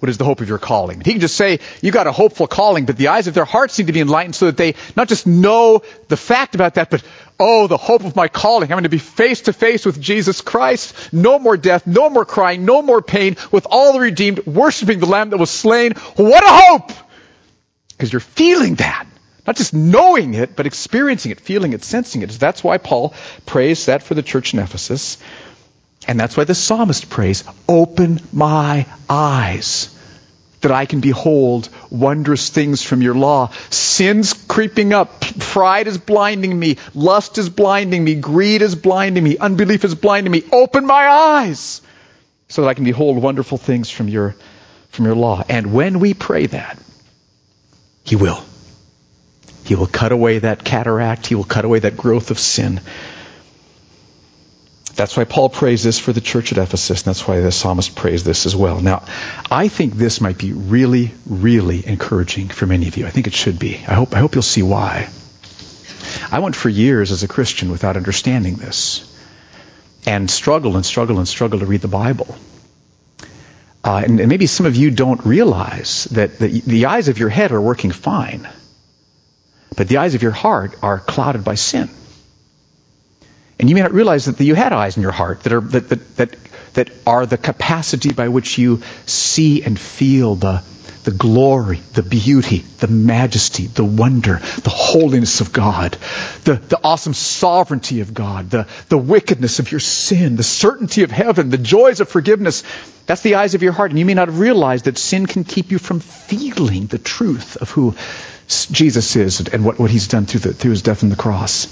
what 0.00 0.08
is 0.08 0.16
the 0.16 0.24
hope 0.24 0.40
of 0.40 0.48
your 0.48 0.58
calling? 0.58 1.02
He 1.02 1.12
can 1.12 1.20
just 1.20 1.36
say, 1.36 1.60
you 1.82 1.92
got 1.92 2.06
a 2.06 2.12
hopeful 2.12 2.46
calling, 2.46 2.86
but 2.86 2.96
the 2.96 3.08
eyes 3.08 3.26
of 3.26 3.34
their 3.34 3.44
hearts 3.44 3.78
need 3.78 3.88
to 3.88 3.92
be 3.92 4.00
enlightened 4.00 4.34
so 4.34 4.46
that 4.46 4.56
they 4.56 4.74
not 4.96 5.08
just 5.08 5.26
know 5.26 5.82
the 6.08 6.16
fact 6.16 6.54
about 6.54 6.74
that, 6.74 6.88
but 6.90 7.04
oh, 7.40 7.66
the 7.66 7.76
hope 7.76 8.04
of 8.04 8.14
my 8.14 8.28
calling. 8.28 8.70
I'm 8.70 8.76
going 8.76 8.84
to 8.84 8.88
be 8.88 8.98
face 8.98 9.42
to 9.42 9.52
face 9.52 9.84
with 9.84 10.00
Jesus 10.00 10.40
Christ. 10.40 11.12
No 11.12 11.38
more 11.38 11.56
death, 11.56 11.86
no 11.86 12.10
more 12.10 12.24
crying, 12.24 12.64
no 12.64 12.82
more 12.82 13.02
pain, 13.02 13.36
with 13.50 13.66
all 13.68 13.92
the 13.92 14.00
redeemed 14.00 14.46
worshiping 14.46 15.00
the 15.00 15.06
Lamb 15.06 15.30
that 15.30 15.38
was 15.38 15.50
slain. 15.50 15.92
What 16.16 16.44
a 16.44 16.48
hope! 16.48 16.92
Because 17.88 18.12
you're 18.12 18.20
feeling 18.20 18.76
that. 18.76 19.06
Not 19.46 19.56
just 19.56 19.74
knowing 19.74 20.34
it, 20.34 20.54
but 20.54 20.66
experiencing 20.66 21.32
it, 21.32 21.40
feeling 21.40 21.72
it, 21.72 21.82
sensing 21.82 22.22
it. 22.22 22.30
That's 22.30 22.62
why 22.62 22.78
Paul 22.78 23.14
prays 23.46 23.86
that 23.86 24.02
for 24.02 24.14
the 24.14 24.22
church 24.22 24.54
in 24.54 24.60
Ephesus. 24.60 25.18
And 26.06 26.20
that's 26.20 26.36
why 26.36 26.44
the 26.44 26.54
psalmist 26.54 27.10
prays, 27.10 27.44
Open 27.68 28.20
my 28.32 28.86
eyes 29.08 29.96
that 30.60 30.72
I 30.72 30.86
can 30.86 31.00
behold 31.00 31.68
wondrous 31.90 32.50
things 32.50 32.82
from 32.82 33.02
your 33.02 33.14
law. 33.14 33.50
Sin's 33.70 34.32
creeping 34.32 34.92
up. 34.92 35.20
Pride 35.20 35.86
is 35.86 35.98
blinding 35.98 36.58
me. 36.58 36.76
Lust 36.94 37.38
is 37.38 37.48
blinding 37.48 38.04
me. 38.04 38.16
Greed 38.16 38.62
is 38.62 38.74
blinding 38.74 39.24
me. 39.24 39.38
Unbelief 39.38 39.84
is 39.84 39.94
blinding 39.94 40.30
me. 40.30 40.44
Open 40.52 40.86
my 40.86 41.06
eyes 41.08 41.80
so 42.48 42.62
that 42.62 42.68
I 42.68 42.74
can 42.74 42.84
behold 42.84 43.22
wonderful 43.22 43.58
things 43.58 43.90
from 43.90 44.08
your, 44.08 44.34
from 44.90 45.06
your 45.06 45.14
law. 45.14 45.42
And 45.48 45.72
when 45.72 46.00
we 46.00 46.14
pray 46.14 46.46
that, 46.46 46.78
He 48.04 48.16
will. 48.16 48.42
He 49.64 49.76
will 49.76 49.86
cut 49.86 50.12
away 50.12 50.40
that 50.40 50.64
cataract. 50.64 51.26
He 51.26 51.36
will 51.36 51.44
cut 51.44 51.64
away 51.64 51.78
that 51.78 51.96
growth 51.96 52.30
of 52.30 52.38
sin. 52.38 52.80
That's 55.00 55.16
why 55.16 55.24
Paul 55.24 55.48
prays 55.48 55.82
this 55.82 55.98
for 55.98 56.12
the 56.12 56.20
church 56.20 56.52
at 56.52 56.58
Ephesus, 56.58 57.00
and 57.00 57.06
that's 57.06 57.26
why 57.26 57.40
the 57.40 57.50
psalmist 57.50 57.96
prays 57.96 58.22
this 58.22 58.44
as 58.44 58.54
well. 58.54 58.82
Now, 58.82 59.06
I 59.50 59.68
think 59.68 59.94
this 59.94 60.20
might 60.20 60.36
be 60.36 60.52
really, 60.52 61.14
really 61.24 61.86
encouraging 61.86 62.48
for 62.48 62.66
many 62.66 62.86
of 62.86 62.98
you. 62.98 63.06
I 63.06 63.10
think 63.10 63.26
it 63.26 63.32
should 63.32 63.58
be. 63.58 63.76
I 63.76 63.94
hope, 63.94 64.14
I 64.14 64.18
hope 64.18 64.34
you'll 64.34 64.42
see 64.42 64.62
why. 64.62 65.08
I 66.30 66.40
went 66.40 66.54
for 66.54 66.68
years 66.68 67.12
as 67.12 67.22
a 67.22 67.28
Christian 67.28 67.70
without 67.70 67.96
understanding 67.96 68.56
this, 68.56 69.10
and 70.04 70.30
struggled 70.30 70.76
and 70.76 70.84
struggled 70.84 71.16
and 71.16 71.26
struggled 71.26 71.60
to 71.60 71.66
read 71.66 71.80
the 71.80 71.88
Bible. 71.88 72.36
Uh, 73.82 74.02
and, 74.04 74.20
and, 74.20 74.28
maybe 74.28 74.44
some 74.44 74.66
of 74.66 74.76
you 74.76 74.90
don't 74.90 75.24
realize 75.24 76.04
that 76.10 76.38
the, 76.38 76.60
the 76.60 76.84
eyes 76.84 77.08
of 77.08 77.18
your 77.18 77.30
head 77.30 77.52
are 77.52 77.60
working 77.62 77.90
fine, 77.90 78.46
but 79.78 79.88
the 79.88 79.96
eyes 79.96 80.14
of 80.14 80.22
your 80.22 80.32
heart 80.32 80.76
are 80.82 80.98
clouded 80.98 81.42
by 81.42 81.54
sin. 81.54 81.88
And 83.60 83.68
you 83.68 83.74
may 83.74 83.82
not 83.82 83.92
realize 83.92 84.24
that 84.24 84.40
you 84.40 84.54
had 84.54 84.72
eyes 84.72 84.96
in 84.96 85.02
your 85.02 85.12
heart 85.12 85.42
that 85.42 85.52
are, 85.52 85.60
that, 85.60 85.90
that, 85.90 86.16
that, 86.16 86.36
that 86.72 86.90
are 87.06 87.26
the 87.26 87.36
capacity 87.36 88.10
by 88.10 88.28
which 88.28 88.56
you 88.56 88.82
see 89.04 89.62
and 89.62 89.78
feel 89.78 90.34
the, 90.34 90.62
the 91.04 91.10
glory, 91.10 91.82
the 91.92 92.02
beauty, 92.02 92.64
the 92.78 92.86
majesty, 92.88 93.66
the 93.66 93.84
wonder, 93.84 94.38
the 94.38 94.70
holiness 94.70 95.42
of 95.42 95.52
God, 95.52 95.92
the, 96.44 96.54
the 96.54 96.80
awesome 96.82 97.12
sovereignty 97.12 98.00
of 98.00 98.14
God, 98.14 98.48
the, 98.48 98.66
the 98.88 98.96
wickedness 98.96 99.58
of 99.58 99.70
your 99.70 99.80
sin, 99.80 100.36
the 100.36 100.42
certainty 100.42 101.02
of 101.02 101.10
heaven, 101.10 101.50
the 101.50 101.58
joys 101.58 102.00
of 102.00 102.08
forgiveness. 102.08 102.64
That's 103.04 103.20
the 103.20 103.34
eyes 103.34 103.54
of 103.54 103.62
your 103.62 103.72
heart. 103.72 103.90
And 103.90 103.98
you 103.98 104.06
may 104.06 104.14
not 104.14 104.28
have 104.28 104.38
realized 104.38 104.86
that 104.86 104.96
sin 104.96 105.26
can 105.26 105.44
keep 105.44 105.70
you 105.70 105.78
from 105.78 106.00
feeling 106.00 106.86
the 106.86 106.98
truth 106.98 107.58
of 107.58 107.70
who 107.70 107.94
Jesus 108.48 109.16
is 109.16 109.40
and 109.40 109.66
what, 109.66 109.78
what 109.78 109.90
he's 109.90 110.08
done 110.08 110.24
through, 110.24 110.40
the, 110.40 110.54
through 110.54 110.70
his 110.70 110.82
death 110.82 111.02
on 111.02 111.10
the 111.10 111.16
cross. 111.16 111.68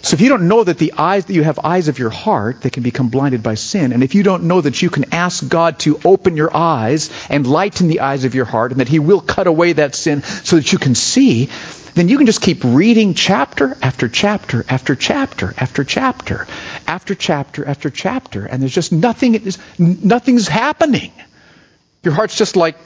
So 0.00 0.14
if 0.14 0.20
you 0.20 0.28
don't 0.28 0.46
know 0.46 0.62
that 0.62 0.78
the 0.78 0.94
eyes 0.96 1.24
that 1.24 1.34
you 1.34 1.42
have 1.42 1.58
eyes 1.58 1.88
of 1.88 1.98
your 1.98 2.10
heart 2.10 2.62
that 2.62 2.72
can 2.72 2.82
become 2.82 3.08
blinded 3.08 3.42
by 3.42 3.54
sin, 3.56 3.92
and 3.92 4.04
if 4.04 4.14
you 4.14 4.22
don't 4.22 4.44
know 4.44 4.60
that 4.60 4.80
you 4.80 4.90
can 4.90 5.12
ask 5.12 5.46
God 5.46 5.80
to 5.80 6.00
open 6.04 6.36
your 6.36 6.56
eyes 6.56 7.10
and 7.28 7.46
lighten 7.46 7.88
the 7.88 8.00
eyes 8.00 8.24
of 8.24 8.34
your 8.34 8.44
heart, 8.44 8.70
and 8.70 8.80
that 8.80 8.88
He 8.88 9.00
will 9.00 9.20
cut 9.20 9.48
away 9.48 9.72
that 9.72 9.96
sin 9.96 10.22
so 10.22 10.56
that 10.56 10.72
you 10.72 10.78
can 10.78 10.94
see, 10.94 11.48
then 11.94 12.08
you 12.08 12.16
can 12.16 12.26
just 12.26 12.40
keep 12.40 12.62
reading 12.62 13.14
chapter 13.14 13.76
after 13.82 14.08
chapter 14.08 14.64
after 14.68 14.94
chapter 14.94 15.52
after 15.58 15.82
chapter 15.82 16.46
after 16.86 17.14
chapter 17.16 17.66
after 17.66 17.90
chapter, 17.90 18.46
and 18.46 18.62
there's 18.62 18.74
just 18.74 18.92
nothing. 18.92 19.52
Nothing's 19.78 20.46
happening. 20.46 21.12
Your 22.04 22.14
heart's 22.14 22.36
just 22.36 22.54
like, 22.54 22.76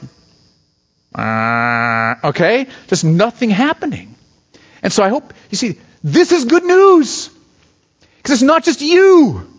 uh, 1.13 2.15
okay, 2.23 2.67
just 2.87 3.05
nothing 3.05 3.51
happening. 3.51 4.15
And 4.83 4.93
so 4.93 5.01
I 5.01 5.09
hope 5.09 5.33
you 5.49 5.57
see 5.57 5.79
this 6.03 6.31
is 6.31 6.45
good 6.45 6.65
news. 6.65 7.29
Because 8.17 8.33
it's 8.33 8.41
not 8.41 8.63
just 8.63 8.81
you. 8.81 9.49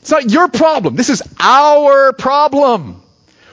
It's 0.00 0.10
not 0.10 0.30
your 0.30 0.48
problem. 0.48 0.96
This 0.96 1.10
is 1.10 1.22
our 1.38 2.12
problem. 2.12 3.02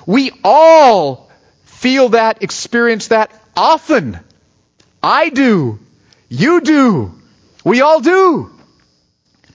We 0.06 0.32
all 0.44 1.30
feel 1.64 2.10
that, 2.10 2.44
experience 2.44 3.08
that 3.10 3.32
often. 3.56 4.20
I 5.02 5.30
do. 5.30 5.80
You 6.30 6.62
do. 6.62 7.14
We 7.64 7.82
all 7.82 8.00
do. 8.00 8.52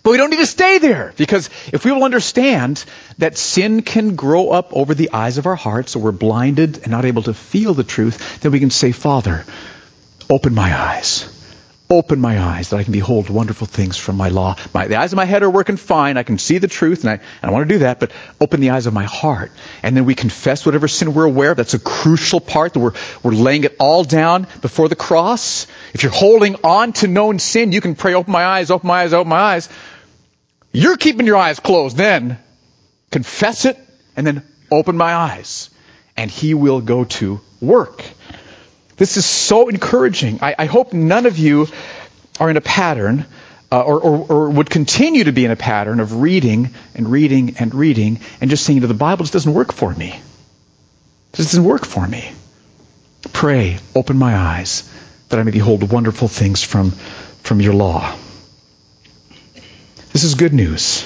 But 0.03 0.13
we 0.13 0.19
don't 0.19 0.31
need 0.31 0.37
to 0.37 0.47
stay 0.47 0.79
there 0.79 1.13
because 1.17 1.51
if 1.73 1.85
we 1.85 1.91
will 1.91 2.05
understand 2.05 2.85
that 3.19 3.37
sin 3.37 3.83
can 3.83 4.15
grow 4.15 4.51
up 4.51 4.73
over 4.73 4.95
the 4.95 5.11
eyes 5.13 5.39
of 5.39 5.47
our 5.47 5.57
hearts 5.57 5.93
so 5.93 5.99
we're 5.99 6.13
blinded 6.13 6.79
and 6.79 6.93
not 6.93 7.05
able 7.05 7.23
to 7.23 7.35
feel 7.35 7.75
the 7.75 7.83
truth, 7.83 8.41
then 8.41 8.53
we 8.53 8.61
can 8.61 8.71
say, 8.71 8.93
Father, 8.93 9.45
open 10.31 10.55
my 10.55 10.73
eyes. 10.79 11.36
Open 11.89 12.19
my 12.19 12.41
eyes 12.41 12.71
that 12.71 12.79
I 12.79 12.83
can 12.83 12.93
behold 12.93 13.31
wonderful 13.31 13.69
things 13.69 13.97
from 13.97 14.17
my 14.17 14.29
law. 14.29 14.57
My, 14.75 14.89
the 14.89 14.97
eyes 14.97 15.13
of 15.13 15.17
my 15.17 15.25
head 15.25 15.45
are 15.45 15.51
working 15.51 15.77
fine. 15.77 16.17
I 16.17 16.25
can 16.25 16.37
see 16.37 16.59
the 16.59 16.67
truth, 16.67 17.05
and 17.05 17.11
I, 17.11 17.13
and 17.15 17.23
I 17.43 17.51
want 17.51 17.69
to 17.69 17.75
do 17.75 17.79
that, 17.81 18.01
but 18.01 18.11
open 18.41 18.61
the 18.61 18.71
eyes 18.71 18.87
of 18.87 18.93
my 18.93 19.05
heart. 19.05 19.53
And 19.85 19.97
then 19.97 20.05
we 20.05 20.17
confess 20.17 20.67
whatever 20.67 20.89
sin 20.89 21.15
we're 21.15 21.27
aware 21.27 21.53
of. 21.53 21.59
That's 21.59 21.75
a 21.75 21.79
crucial 21.79 22.41
part 22.41 22.73
that 22.73 22.81
we're, 22.81 22.95
we're 23.23 23.31
laying 23.31 23.63
it 23.63 23.77
all 23.79 24.03
down 24.03 24.49
before 24.63 24.89
the 24.89 24.97
cross. 24.97 25.69
If 25.95 26.03
you're 26.03 26.11
holding 26.11 26.57
on 26.65 26.93
to 26.95 27.07
known 27.07 27.39
sin, 27.39 27.71
you 27.71 27.81
can 27.81 27.95
pray, 27.95 28.15
open 28.15 28.33
my 28.33 28.45
eyes, 28.45 28.73
open 28.73 28.89
my 28.89 29.03
eyes, 29.03 29.13
open 29.13 29.29
my 29.29 29.39
eyes. 29.39 29.69
You're 30.73 30.97
keeping 30.97 31.27
your 31.27 31.37
eyes 31.37 31.61
closed 31.61 31.97
then. 31.97 32.39
Confess 33.13 33.65
it, 33.65 33.79
and 34.17 34.27
then 34.27 34.43
open 34.73 34.97
my 34.97 35.15
eyes. 35.15 35.71
And 36.17 36.33
he 36.33 36.55
will 36.55 36.81
go 36.81 37.05
to 37.05 37.41
work. 37.61 38.03
This 38.97 39.17
is 39.17 39.27
so 39.27 39.69
encouraging. 39.69 40.39
I, 40.43 40.55
I 40.59 40.65
hope 40.67 40.93
none 40.93 41.27
of 41.27 41.39
you 41.39 41.69
are 42.41 42.49
in 42.51 42.57
a 42.57 42.63
pattern 42.63 43.27
uh, 43.71 43.83
or, 43.83 44.01
or, 44.01 44.27
or, 44.29 44.51
would 44.51 44.71
continue 44.71 45.25
to 45.25 45.33
be 45.33 45.45
in 45.45 45.51
a 45.51 45.57
pattern 45.57 45.99
of 45.99 46.21
reading 46.21 46.71
and 46.95 47.11
reading 47.11 47.57
and 47.59 47.75
reading 47.75 48.21
and 48.41 48.49
just 48.49 48.65
saying 48.65 48.83
to 48.83 48.87
the 48.87 48.95
Bible 48.95 49.25
just 49.25 49.33
doesn't 49.33 49.53
work 49.53 49.73
for 49.73 49.93
me. 49.93 50.21
It 51.33 51.37
doesn't 51.37 51.65
work 51.65 51.85
for 51.85 52.07
me. 52.07 52.33
Pray, 53.33 53.79
open 53.95 54.19
my 54.19 54.37
eyes, 54.37 54.89
that 55.29 55.41
I 55.41 55.43
may 55.43 55.51
behold 55.51 55.91
wonderful 55.91 56.29
things 56.29 56.63
from, 56.63 56.93
from 56.93 57.61
your 57.61 57.75
law. 57.75 58.17
This 60.13 60.23
is 60.23 60.37
good 60.37 60.55
news. 60.55 61.05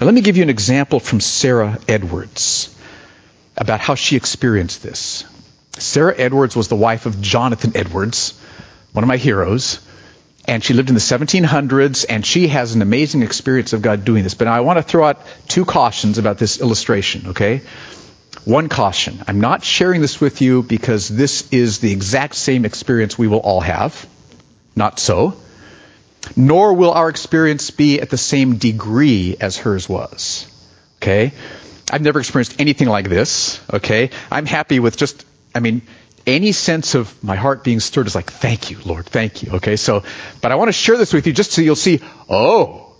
Now 0.00 0.06
let 0.06 0.14
me 0.14 0.20
give 0.20 0.36
you 0.36 0.44
an 0.44 0.50
example 0.50 1.00
from 1.00 1.20
Sarah 1.20 1.78
Edwards 1.88 2.74
about 3.56 3.80
how 3.80 3.96
she 3.96 4.16
experienced 4.16 4.82
this. 4.82 5.24
Sarah 5.78 6.14
Edwards 6.16 6.54
was 6.54 6.68
the 6.68 6.76
wife 6.76 7.06
of 7.06 7.20
Jonathan 7.20 7.72
Edwards, 7.74 8.38
one 8.92 9.04
of 9.04 9.08
my 9.08 9.16
heroes. 9.16 9.80
And 10.46 10.62
she 10.62 10.74
lived 10.74 10.90
in 10.90 10.94
the 10.94 11.00
1700s, 11.00 12.04
and 12.08 12.24
she 12.24 12.48
has 12.48 12.74
an 12.74 12.82
amazing 12.82 13.22
experience 13.22 13.72
of 13.72 13.80
God 13.80 14.04
doing 14.04 14.24
this. 14.24 14.34
But 14.34 14.46
I 14.46 14.60
want 14.60 14.76
to 14.76 14.82
throw 14.82 15.06
out 15.06 15.22
two 15.48 15.64
cautions 15.64 16.18
about 16.18 16.36
this 16.36 16.60
illustration, 16.60 17.28
okay? 17.28 17.62
One 18.44 18.68
caution. 18.68 19.22
I'm 19.26 19.40
not 19.40 19.64
sharing 19.64 20.02
this 20.02 20.20
with 20.20 20.42
you 20.42 20.62
because 20.62 21.08
this 21.08 21.50
is 21.50 21.78
the 21.78 21.92
exact 21.92 22.34
same 22.34 22.66
experience 22.66 23.16
we 23.16 23.26
will 23.26 23.38
all 23.38 23.62
have. 23.62 24.06
Not 24.76 24.98
so. 24.98 25.38
Nor 26.36 26.74
will 26.74 26.92
our 26.92 27.08
experience 27.08 27.70
be 27.70 28.00
at 28.00 28.10
the 28.10 28.18
same 28.18 28.56
degree 28.56 29.36
as 29.40 29.56
hers 29.56 29.88
was. 29.88 30.46
Okay? 30.98 31.32
I've 31.90 32.02
never 32.02 32.18
experienced 32.18 32.60
anything 32.60 32.88
like 32.88 33.08
this. 33.08 33.62
Okay? 33.72 34.10
I'm 34.30 34.44
happy 34.44 34.78
with 34.78 34.98
just 34.98 35.24
I 35.54 35.60
mean, 35.60 35.82
any 36.26 36.52
sense 36.52 36.94
of 36.94 37.22
my 37.22 37.36
heart 37.36 37.64
being 37.64 37.80
stirred 37.80 38.06
is 38.06 38.14
like, 38.14 38.30
thank 38.30 38.70
you, 38.70 38.78
Lord, 38.84 39.06
thank 39.06 39.42
you. 39.42 39.52
Okay, 39.52 39.76
so, 39.76 40.02
but 40.40 40.52
I 40.52 40.54
want 40.56 40.68
to 40.68 40.72
share 40.72 40.96
this 40.96 41.12
with 41.12 41.26
you 41.26 41.32
just 41.32 41.52
so 41.52 41.62
you'll 41.62 41.76
see, 41.76 42.00
oh, 42.28 42.94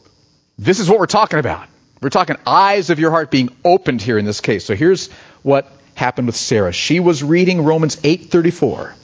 this 0.59 0.79
is 0.79 0.88
what 0.88 0.99
we're 0.99 1.07
talking 1.07 1.38
about. 1.38 1.69
We're 2.01 2.11
talking 2.11 2.37
eyes 2.47 2.90
of 2.90 2.99
your 2.99 3.11
heart 3.11 3.31
being 3.31 3.49
opened 3.64 4.03
here 4.03 4.19
in 4.19 4.27
this 4.27 4.40
case. 4.40 4.64
So 4.67 4.75
here's 4.75 5.11
what 5.43 5.71
happened 5.95 6.27
with 6.27 6.37
Sarah. 6.37 6.73
She 6.73 7.01
was 7.01 7.23
reading 7.23 7.64
Romans 7.64 7.97
8:34, 8.05 8.95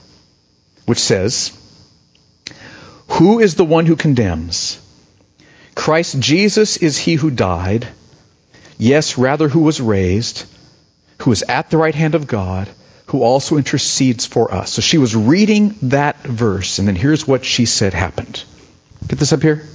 which 0.85 0.99
says, 0.99 1.51
"Who 3.07 3.39
is 3.39 3.55
the 3.55 3.65
one 3.65 3.87
who 3.87 3.95
condemns? 3.95 4.77
Christ 5.73 6.19
Jesus 6.19 6.77
is 6.77 6.97
he 6.97 7.15
who 7.15 7.31
died, 7.31 7.87
yes, 8.77 9.17
rather 9.17 9.49
who 9.49 9.61
was 9.61 9.81
raised, 9.81 10.45
who 11.19 11.31
is 11.31 11.43
at 11.43 11.69
the 11.71 11.77
right 11.77 11.95
hand 11.95 12.13
of 12.13 12.27
God." 12.27 12.69
Who 13.07 13.23
also 13.23 13.57
intercedes 13.57 14.25
for 14.25 14.53
us. 14.53 14.73
So 14.73 14.81
she 14.81 14.97
was 14.97 15.15
reading 15.15 15.75
that 15.83 16.17
verse, 16.21 16.79
and 16.79 16.87
then 16.87 16.95
here's 16.95 17.27
what 17.27 17.43
she 17.43 17.65
said 17.65 17.93
happened. 17.93 18.43
Get 19.07 19.19
this 19.19 19.33
up 19.33 19.41
here? 19.41 19.67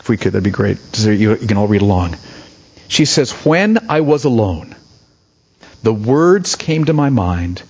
If 0.00 0.08
we 0.08 0.16
could, 0.16 0.32
that'd 0.32 0.44
be 0.44 0.50
great. 0.50 0.78
You 0.98 1.36
can 1.36 1.56
all 1.56 1.68
read 1.68 1.82
along. 1.82 2.16
She 2.88 3.04
says, 3.04 3.32
When 3.32 3.90
I 3.90 4.00
was 4.02 4.24
alone, 4.24 4.76
the 5.82 5.92
words 5.92 6.56
came 6.56 6.84
to 6.84 6.92
my 6.92 7.10
mind 7.10 7.62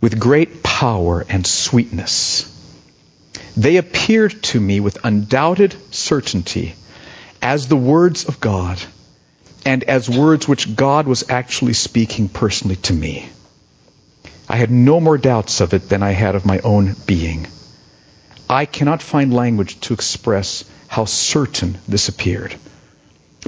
with 0.00 0.18
great 0.18 0.62
power 0.62 1.24
and 1.28 1.46
sweetness. 1.46 2.50
They 3.56 3.76
appeared 3.76 4.42
to 4.44 4.60
me 4.60 4.80
with 4.80 5.04
undoubted 5.04 5.76
certainty 5.94 6.74
as 7.40 7.68
the 7.68 7.76
words 7.76 8.24
of 8.24 8.40
God 8.40 8.82
and 9.64 9.84
as 9.84 10.10
words 10.10 10.48
which 10.48 10.74
God 10.74 11.06
was 11.06 11.30
actually 11.30 11.74
speaking 11.74 12.28
personally 12.28 12.76
to 12.76 12.92
me. 12.92 13.28
I 14.48 14.56
had 14.56 14.70
no 14.70 15.00
more 15.00 15.18
doubts 15.18 15.60
of 15.60 15.74
it 15.74 15.88
than 15.88 16.02
I 16.02 16.10
had 16.10 16.34
of 16.34 16.44
my 16.44 16.58
own 16.58 16.96
being. 17.06 17.46
I 18.48 18.66
cannot 18.66 19.02
find 19.02 19.32
language 19.32 19.80
to 19.80 19.94
express 19.94 20.64
how 20.86 21.06
certain 21.06 21.78
this 21.88 22.08
appeared. 22.08 22.54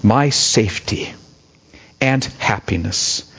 My 0.02 0.30
safety 0.30 1.12
and 2.00 2.24
happiness 2.38 3.30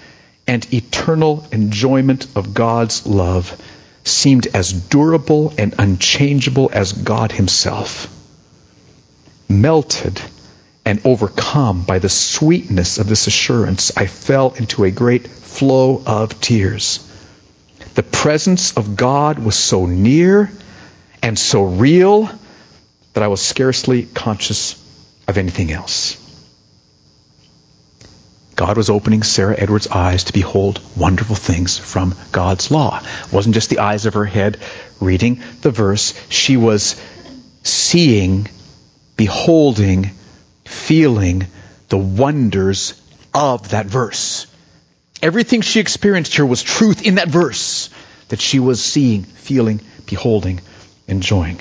and 0.47 0.71
eternal 0.73 1.45
enjoyment 1.51 2.27
of 2.35 2.53
God's 2.53 3.05
love 3.05 3.59
seemed 4.03 4.47
as 4.47 4.71
durable 4.71 5.53
and 5.57 5.75
unchangeable 5.77 6.69
as 6.71 6.93
God 6.93 7.31
Himself. 7.31 8.07
Melted 9.49 10.21
and 10.85 11.01
overcome 11.05 11.83
by 11.83 11.99
the 11.99 12.09
sweetness 12.09 12.97
of 12.97 13.07
this 13.07 13.27
assurance, 13.27 13.91
I 13.97 14.07
fell 14.07 14.51
into 14.51 14.85
a 14.85 14.91
great 14.91 15.27
flow 15.27 16.01
of 16.05 16.39
tears. 16.39 17.03
The 17.97 18.03
presence 18.03 18.77
of 18.77 18.95
God 18.95 19.39
was 19.39 19.55
so 19.55 19.87
near 19.87 20.51
and 21.23 21.37
so 21.37 21.63
real 21.63 22.29
that 23.13 23.23
I 23.23 23.27
was 23.27 23.41
scarcely 23.41 24.03
conscious 24.03 24.75
of 25.27 25.39
anything 25.39 25.71
else. 25.71 26.15
God 28.55 28.77
was 28.77 28.91
opening 28.91 29.23
Sarah 29.23 29.55
Edwards' 29.57 29.87
eyes 29.87 30.25
to 30.25 30.33
behold 30.33 30.79
wonderful 30.95 31.35
things 31.35 31.79
from 31.79 32.13
God's 32.31 32.69
law. 32.69 32.99
It 32.99 33.33
wasn't 33.33 33.55
just 33.55 33.71
the 33.71 33.79
eyes 33.79 34.05
of 34.05 34.13
her 34.13 34.25
head 34.25 34.59
reading 34.99 35.41
the 35.61 35.71
verse. 35.71 36.13
She 36.29 36.55
was 36.55 37.01
seeing, 37.63 38.47
beholding, 39.15 40.11
feeling 40.65 41.47
the 41.89 41.97
wonders 41.97 42.93
of 43.33 43.69
that 43.69 43.87
verse. 43.87 44.45
Everything 45.21 45.61
she 45.61 45.79
experienced 45.79 46.35
here 46.35 46.45
was 46.45 46.61
truth 46.61 47.05
in 47.05 47.15
that 47.15 47.27
verse 47.27 47.89
that 48.29 48.41
she 48.41 48.59
was 48.59 48.83
seeing, 48.83 49.23
feeling, 49.23 49.81
beholding, 50.05 50.61
enjoying. 51.07 51.59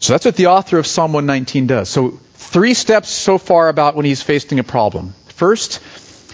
So 0.00 0.12
that's 0.12 0.24
what 0.24 0.36
the 0.36 0.46
author 0.46 0.78
of 0.78 0.86
Psalm 0.86 1.12
119 1.12 1.66
does. 1.66 1.88
So 1.88 2.18
three 2.34 2.74
steps 2.74 3.08
so 3.08 3.38
far 3.38 3.68
about 3.68 3.94
when 3.94 4.04
he's 4.04 4.22
facing 4.22 4.58
a 4.58 4.64
problem. 4.64 5.14
First, 5.28 5.80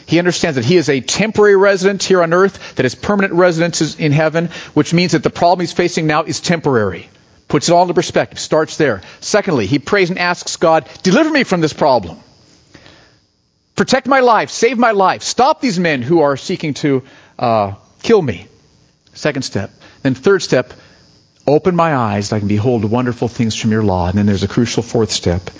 he 0.06 0.18
understands 0.18 0.56
that 0.56 0.64
he 0.64 0.76
is 0.76 0.88
a 0.88 1.00
temporary 1.00 1.56
resident 1.56 2.02
here 2.02 2.22
on 2.22 2.32
earth, 2.32 2.74
that 2.76 2.82
his 2.84 2.94
permanent 2.94 3.34
residence 3.34 3.80
is 3.80 3.94
in 3.96 4.12
heaven, 4.12 4.46
which 4.74 4.92
means 4.92 5.12
that 5.12 5.22
the 5.22 5.30
problem 5.30 5.60
he's 5.60 5.72
facing 5.72 6.06
now 6.06 6.24
is 6.24 6.40
temporary. 6.40 7.08
Puts 7.46 7.68
it 7.68 7.72
all 7.72 7.82
into 7.82 7.94
perspective. 7.94 8.38
Starts 8.38 8.76
there. 8.76 9.02
Secondly, 9.20 9.66
he 9.66 9.78
prays 9.78 10.10
and 10.10 10.18
asks 10.18 10.56
God, 10.56 10.88
deliver 11.02 11.30
me 11.30 11.44
from 11.44 11.60
this 11.60 11.72
problem. 11.72 12.18
Protect 13.76 14.06
my 14.06 14.20
life. 14.20 14.50
Save 14.50 14.78
my 14.78 14.90
life. 14.90 15.22
Stop 15.22 15.60
these 15.60 15.78
men 15.78 16.02
who 16.02 16.20
are 16.20 16.36
seeking 16.36 16.74
to 16.74 17.02
uh, 17.38 17.74
kill 18.02 18.20
me. 18.20 18.46
Second 19.14 19.42
step. 19.42 19.70
Then 20.02 20.14
third 20.14 20.42
step, 20.42 20.72
open 21.46 21.74
my 21.74 21.94
eyes 21.94 22.30
that 22.30 22.36
I 22.36 22.38
can 22.40 22.48
behold 22.48 22.84
wonderful 22.84 23.28
things 23.28 23.54
from 23.54 23.70
your 23.70 23.82
law. 23.82 24.08
And 24.08 24.18
then 24.18 24.26
there's 24.26 24.42
a 24.42 24.48
crucial 24.48 24.82
fourth 24.82 25.10
step. 25.10 25.50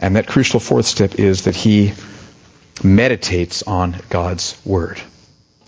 And 0.00 0.16
that 0.16 0.26
crucial 0.26 0.60
fourth 0.60 0.86
step 0.86 1.16
is 1.16 1.44
that 1.44 1.56
he 1.56 1.94
meditates 2.82 3.62
on 3.62 3.96
God's 4.08 4.60
word. 4.64 5.00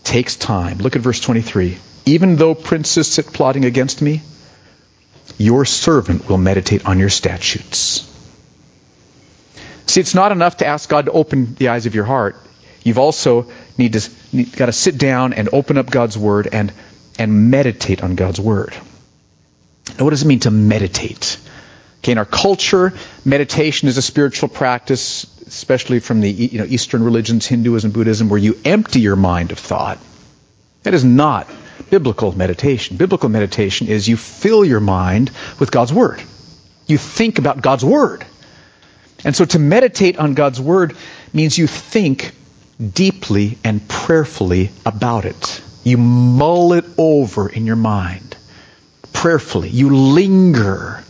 Takes 0.04 0.36
time. 0.36 0.78
Look 0.78 0.96
at 0.96 1.02
verse 1.02 1.20
23. 1.20 1.78
Even 2.06 2.36
though 2.36 2.54
princes 2.54 3.08
sit 3.08 3.26
plotting 3.26 3.64
against 3.64 4.00
me, 4.02 4.22
your 5.38 5.64
servant 5.64 6.28
will 6.28 6.38
meditate 6.38 6.86
on 6.86 6.98
your 6.98 7.08
statutes. 7.08 8.06
See, 9.90 10.00
it's 10.00 10.14
not 10.14 10.30
enough 10.30 10.58
to 10.58 10.66
ask 10.66 10.88
God 10.88 11.06
to 11.06 11.12
open 11.12 11.54
the 11.56 11.68
eyes 11.68 11.86
of 11.86 11.96
your 11.96 12.04
heart. 12.04 12.36
You've 12.84 12.98
also 12.98 13.50
need 13.76 13.94
to 13.94 14.10
need, 14.32 14.54
got 14.56 14.66
to 14.66 14.72
sit 14.72 14.96
down 14.98 15.32
and 15.32 15.48
open 15.52 15.78
up 15.78 15.90
God's 15.90 16.16
word 16.16 16.48
and 16.52 16.72
and 17.18 17.50
meditate 17.50 18.02
on 18.02 18.14
God's 18.14 18.40
word. 18.40 18.72
Now, 19.98 20.04
what 20.04 20.10
does 20.10 20.22
it 20.22 20.26
mean 20.26 20.40
to 20.40 20.50
meditate? 20.52 21.38
Okay, 21.98 22.12
in 22.12 22.18
our 22.18 22.24
culture, 22.24 22.94
meditation 23.24 23.88
is 23.88 23.98
a 23.98 24.02
spiritual 24.02 24.48
practice, 24.48 25.24
especially 25.46 25.98
from 25.98 26.20
the 26.20 26.30
you 26.30 26.58
know, 26.58 26.64
Eastern 26.64 27.02
religions, 27.02 27.46
Hinduism, 27.46 27.90
Buddhism, 27.90 28.28
where 28.28 28.38
you 28.38 28.58
empty 28.64 29.00
your 29.00 29.16
mind 29.16 29.50
of 29.50 29.58
thought. 29.58 29.98
That 30.84 30.94
is 30.94 31.04
not 31.04 31.50
biblical 31.90 32.32
meditation. 32.32 32.96
Biblical 32.96 33.28
meditation 33.28 33.88
is 33.88 34.08
you 34.08 34.16
fill 34.16 34.64
your 34.64 34.80
mind 34.80 35.30
with 35.58 35.70
God's 35.70 35.92
Word. 35.92 36.22
You 36.86 36.96
think 36.96 37.38
about 37.38 37.60
God's 37.60 37.84
Word. 37.84 38.24
And 39.24 39.36
so 39.36 39.44
to 39.44 39.58
meditate 39.58 40.18
on 40.18 40.34
God's 40.34 40.60
Word 40.60 40.96
means 41.32 41.56
you 41.58 41.66
think 41.66 42.32
deeply 42.80 43.58
and 43.64 43.86
prayerfully 43.88 44.70
about 44.86 45.24
it. 45.24 45.62
You 45.84 45.98
mull 45.98 46.72
it 46.72 46.84
over 46.98 47.48
in 47.48 47.66
your 47.66 47.76
mind 47.76 48.36
prayerfully. 49.12 49.68
You 49.68 49.94
linger 49.94 51.04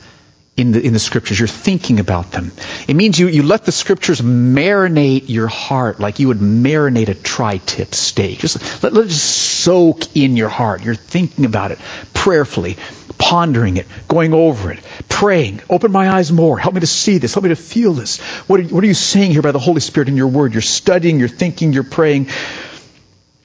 in 0.56 0.72
the, 0.72 0.80
in 0.84 0.92
the 0.92 0.98
scriptures. 0.98 1.38
You're 1.38 1.48
thinking 1.48 2.00
about 2.00 2.32
them. 2.32 2.52
It 2.86 2.94
means 2.94 3.18
you, 3.18 3.28
you 3.28 3.42
let 3.42 3.64
the 3.64 3.72
scriptures 3.72 4.20
marinate 4.20 5.28
your 5.28 5.46
heart 5.46 6.00
like 6.00 6.18
you 6.18 6.28
would 6.28 6.38
marinate 6.38 7.08
a 7.08 7.14
tri-tip 7.14 7.94
steak. 7.94 8.40
Just 8.40 8.82
let, 8.82 8.92
let 8.92 9.06
it 9.06 9.08
just 9.08 9.24
soak 9.24 10.16
in 10.16 10.36
your 10.36 10.48
heart. 10.48 10.84
You're 10.84 10.94
thinking 10.94 11.44
about 11.44 11.70
it 11.70 11.78
prayerfully, 12.12 12.76
pondering 13.20 13.76
it, 13.76 13.86
going 14.08 14.32
over 14.32 14.72
it, 14.72 14.80
praying. 15.08 15.60
Open 15.68 15.92
my 15.92 16.10
eyes 16.10 16.32
more. 16.32 16.58
Help 16.58 16.74
me 16.74 16.80
to 16.80 16.86
see 16.86 17.18
this. 17.18 17.34
Help 17.34 17.44
me 17.44 17.50
to 17.50 17.56
feel 17.56 17.92
this. 17.92 18.18
What 18.48 18.60
are, 18.60 18.64
what 18.64 18.82
are 18.82 18.86
you 18.86 18.94
saying 18.94 19.30
here 19.30 19.42
by 19.42 19.52
the 19.52 19.58
Holy 19.58 19.80
Spirit 19.80 20.08
in 20.08 20.16
your 20.16 20.28
word? 20.28 20.54
You're 20.54 20.62
studying, 20.62 21.20
you're 21.20 21.28
thinking, 21.28 21.72
you're 21.72 21.84
praying. 21.84 22.28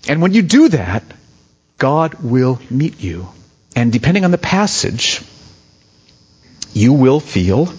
And 0.07 0.21
when 0.21 0.33
you 0.33 0.41
do 0.41 0.69
that, 0.69 1.03
God 1.77 2.15
will 2.23 2.59
meet 2.69 3.01
you. 3.01 3.27
And 3.75 3.91
depending 3.91 4.23
on 4.23 4.31
the 4.31 4.37
passage, 4.37 5.21
you 6.73 6.93
will 6.93 7.19
feel 7.19 7.71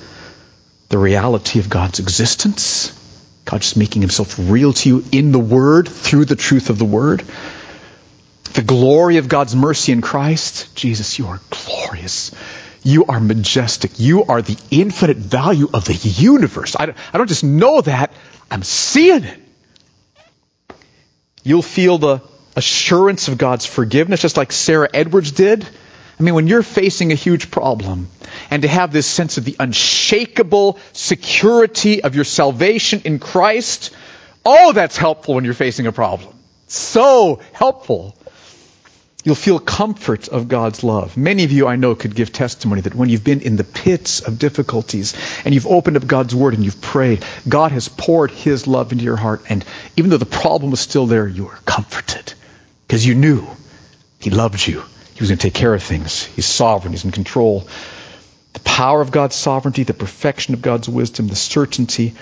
the 0.91 0.99
reality 0.99 1.59
of 1.59 1.71
God's 1.71 1.99
existence. 1.99 2.93
God 3.47 3.63
just 3.63 3.77
making 3.77 4.03
himself 4.03 4.37
real 4.39 4.75
to 4.75 4.89
you 4.89 5.05
in 5.13 5.33
the 5.33 5.39
Word, 5.39 5.89
through 5.89 6.27
the 6.27 6.37
truth 6.37 6.69
of 6.69 6.79
the 6.79 6.85
Word. 6.85 7.25
The 8.57 8.63
glory 8.63 9.19
of 9.19 9.29
God's 9.29 9.55
mercy 9.55 9.93
in 9.93 10.01
Christ. 10.01 10.75
Jesus, 10.75 11.19
you 11.19 11.27
are 11.27 11.41
glorious. 11.51 12.33
You 12.83 13.05
are 13.05 13.21
majestic. 13.21 14.01
You 14.01 14.25
are 14.25 14.41
the 14.41 14.57
infinite 14.71 15.19
value 15.19 15.69
of 15.75 15.85
the 15.85 15.93
universe. 15.93 16.75
I 16.75 16.95
I 17.13 17.19
don't 17.19 17.27
just 17.27 17.45
know 17.45 17.83
that, 17.83 18.15
I'm 18.51 18.63
seeing 18.63 19.25
it. 19.25 19.39
You'll 21.43 21.61
feel 21.61 21.99
the 21.99 22.23
assurance 22.57 23.29
of 23.29 23.37
God's 23.37 23.67
forgiveness, 23.67 24.23
just 24.23 24.39
like 24.39 24.53
Sarah 24.53 24.89
Edwards 24.95 25.33
did. 25.33 25.69
I 26.19 26.23
mean, 26.23 26.35
when 26.35 26.47
you're 26.47 26.63
facing 26.63 27.13
a 27.13 27.15
huge 27.15 27.51
problem, 27.51 28.09
and 28.51 28.63
to 28.63 28.69
have 28.69 28.91
this 28.91 29.07
sense 29.07 29.37
of 29.37 29.45
the 29.45 29.57
unshakable 29.61 30.79
security 30.95 32.03
of 32.03 32.15
your 32.15 32.25
salvation 32.25 33.03
in 33.05 33.19
Christ, 33.19 33.95
oh, 34.47 34.73
that's 34.73 34.97
helpful 34.97 35.35
when 35.35 35.45
you're 35.45 35.53
facing 35.53 35.87
a 35.87 35.93
problem. 35.93 36.33
So 36.69 37.41
helpful. 37.53 38.17
You'll 39.27 39.35
feel 39.35 39.59
comfort 39.59 40.29
of 40.29 40.47
God's 40.47 40.85
love. 40.85 41.17
Many 41.17 41.43
of 41.43 41.51
you 41.51 41.67
I 41.67 41.75
know 41.75 41.97
could 41.97 42.15
give 42.15 42.33
testimony 42.33 42.83
that 42.83 42.95
when 42.95 43.09
you've 43.09 43.25
been 43.25 43.41
in 43.41 43.57
the 43.57 43.65
pits 43.65 44.21
of 44.21 44.39
difficulties 44.39 45.17
and 45.45 45.53
you've 45.53 45.67
opened 45.67 45.97
up 45.97 46.07
God's 46.07 46.33
Word 46.33 46.55
and 46.55 46.65
you've 46.65 46.81
prayed, 46.81 47.25
God 47.49 47.73
has 47.73 47.89
poured 47.89 48.31
His 48.31 48.69
love 48.69 48.93
into 48.93 49.03
your 49.03 49.17
heart. 49.17 49.43
And 49.49 49.65
even 49.97 50.11
though 50.11 50.17
the 50.17 50.27
problem 50.27 50.71
was 50.71 50.79
still 50.79 51.07
there, 51.07 51.27
you 51.27 51.47
were 51.47 51.59
comforted 51.65 52.35
because 52.87 53.05
you 53.05 53.17
knew 53.17 53.45
He 54.21 54.31
loved 54.31 54.65
you. 54.65 54.85
He 55.15 55.21
was 55.21 55.29
going 55.29 55.39
to 55.39 55.43
take 55.43 55.55
care 55.55 55.75
of 55.75 55.83
things. 55.83 56.25
He's 56.27 56.47
sovereign. 56.47 56.93
He's 56.93 57.05
in 57.05 57.11
control. 57.11 57.67
The 58.53 58.61
power 58.61 59.01
of 59.01 59.11
God's 59.11 59.35
sovereignty, 59.35 59.83
the 59.83 59.93
perfection 59.93 60.55
of 60.55 60.63
God's 60.63 60.89
wisdom, 60.89 61.27
the 61.27 61.35
certainty 61.35 62.15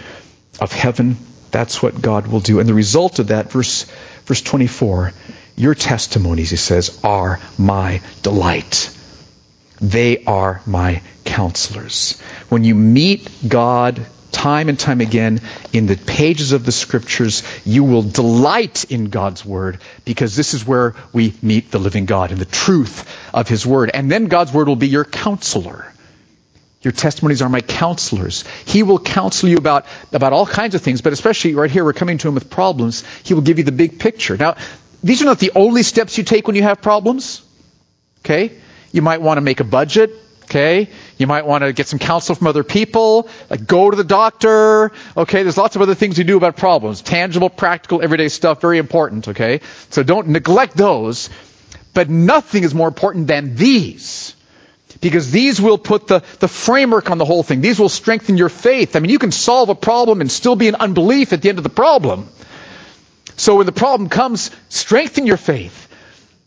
of 0.59 0.73
heaven, 0.73 1.19
that's 1.51 1.83
what 1.83 2.01
God 2.01 2.29
will 2.29 2.41
do. 2.41 2.61
And 2.61 2.69
the 2.69 2.73
result 2.73 3.19
of 3.19 3.27
that, 3.27 3.53
verse, 3.53 3.85
verse 4.25 4.41
24, 4.41 5.13
your 5.57 5.75
testimonies, 5.75 6.51
he 6.51 6.57
says, 6.57 7.01
are 7.05 7.41
my 7.59 8.01
delight. 8.23 8.97
They 9.81 10.25
are 10.25 10.61
my 10.67 11.03
counselors. 11.25 12.21
When 12.49 12.65
you 12.65 12.75
meet 12.75 13.29
God 13.47 14.07
time 14.33 14.69
and 14.69 14.79
time 14.79 15.01
again 15.01 15.41
in 15.73 15.87
the 15.87 15.97
pages 15.97 16.53
of 16.53 16.67
the 16.67 16.73
scriptures, 16.73 17.45
you 17.65 17.85
will 17.85 18.03
delight 18.03 18.91
in 18.91 19.11
God's 19.11 19.45
word 19.45 19.79
because 20.05 20.35
this 20.35 20.55
is 20.55 20.67
where 20.67 20.95
we 21.13 21.35
meet 21.41 21.71
the 21.71 21.79
living 21.79 22.05
God 22.05 22.33
and 22.33 22.41
the 22.41 22.45
truth 22.45 23.09
of 23.33 23.49
his 23.49 23.65
word. 23.65 23.91
And 23.95 24.11
then 24.11 24.27
God's 24.27 24.53
word 24.53 24.69
will 24.69 24.77
be 24.77 24.89
your 24.89 25.05
counselor. 25.05 25.91
Your 26.83 26.93
testimonies 26.93 27.41
are 27.41 27.49
my 27.49 27.63
counselors. 27.63 28.45
He 28.67 28.83
will 28.83 28.99
counsel 28.99 29.49
you 29.49 29.57
about, 29.57 29.87
about 30.13 30.35
all 30.35 30.45
kinds 30.45 30.75
of 30.75 30.83
things, 30.83 31.01
but 31.01 31.15
especially 31.15 31.55
right 31.55 31.71
here, 31.71 31.83
we're 31.83 31.95
coming 31.95 32.19
to 32.19 32.29
him 32.29 32.35
with 32.35 32.51
problems. 32.51 33.05
He 33.23 33.33
will 33.33 33.41
give 33.41 33.57
you 33.57 33.65
the 33.65 33.73
big 33.73 33.99
picture. 33.99 34.37
Now, 34.37 34.57
these 35.05 35.21
are 35.21 35.27
not 35.27 35.39
the 35.39 35.53
only 35.55 35.83
steps 35.83 36.17
you 36.17 36.25
take 36.25 36.47
when 36.47 36.57
you 36.57 36.63
have 36.63 36.81
problems. 36.81 37.43
Okay? 38.21 38.57
You 38.91 39.03
might 39.03 39.21
want 39.21 39.37
to 39.37 39.43
make 39.43 39.61
a 39.61 39.65
budget. 39.65 40.11
Okay? 40.45 40.89
You 41.19 41.27
might 41.27 41.45
want 41.47 41.63
to 41.63 41.75
get 41.75 41.89
some 41.89 41.99
counsel 41.99 42.35
from 42.35 42.47
other 42.47 42.65
people. 42.65 43.29
Like 43.51 43.67
go 43.67 43.91
to 43.91 43.97
the 43.97 44.05
doctor. 44.05 44.93
Okay? 45.15 45.43
There's 45.43 45.59
lots 45.59 45.77
of 45.77 45.83
other 45.83 45.95
things 45.95 46.17
you 46.17 46.25
do 46.25 46.39
about 46.39 46.57
problems. 46.57 47.03
Tangible, 47.03 47.51
practical, 47.51 48.03
everyday 48.03 48.29
stuff. 48.29 48.63
Very 48.63 48.79
important. 48.79 49.29
Okay? 49.29 49.61
So 49.91 50.03
don't 50.03 50.29
neglect 50.29 50.75
those. 50.75 51.29
But 51.93 52.09
nothing 52.09 52.65
is 52.65 52.75
more 52.75 52.89
important 52.89 53.27
than 53.27 53.57
these. 53.57 54.35
Because 55.03 55.31
these 55.31 55.61
will 55.61 55.77
put 55.77 56.07
the, 56.07 56.23
the 56.41 56.49
framework 56.49 57.11
on 57.11 57.19
the 57.19 57.27
whole 57.27 57.43
thing. 57.43 57.61
These 57.61 57.79
will 57.79 57.91
strengthen 57.91 58.39
your 58.39 58.49
faith. 58.49 58.97
I 58.97 59.01
mean, 59.01 59.11
you 59.11 59.19
can 59.19 59.33
solve 59.33 59.69
a 59.69 59.75
problem 59.75 60.23
and 60.23 60.33
still 60.33 60.57
be 60.57 60.67
in 60.67 60.77
unbelief 60.77 61.35
at 61.35 61.43
the 61.43 61.51
end 61.51 61.59
of 61.59 61.65
the 61.65 61.69
problem. 61.69 62.29
So 63.37 63.57
when 63.57 63.67
the 63.67 63.73
problem 63.73 64.09
comes, 64.09 64.51
strengthen 64.69 65.27
your 65.27 65.37
faith. 65.37 65.85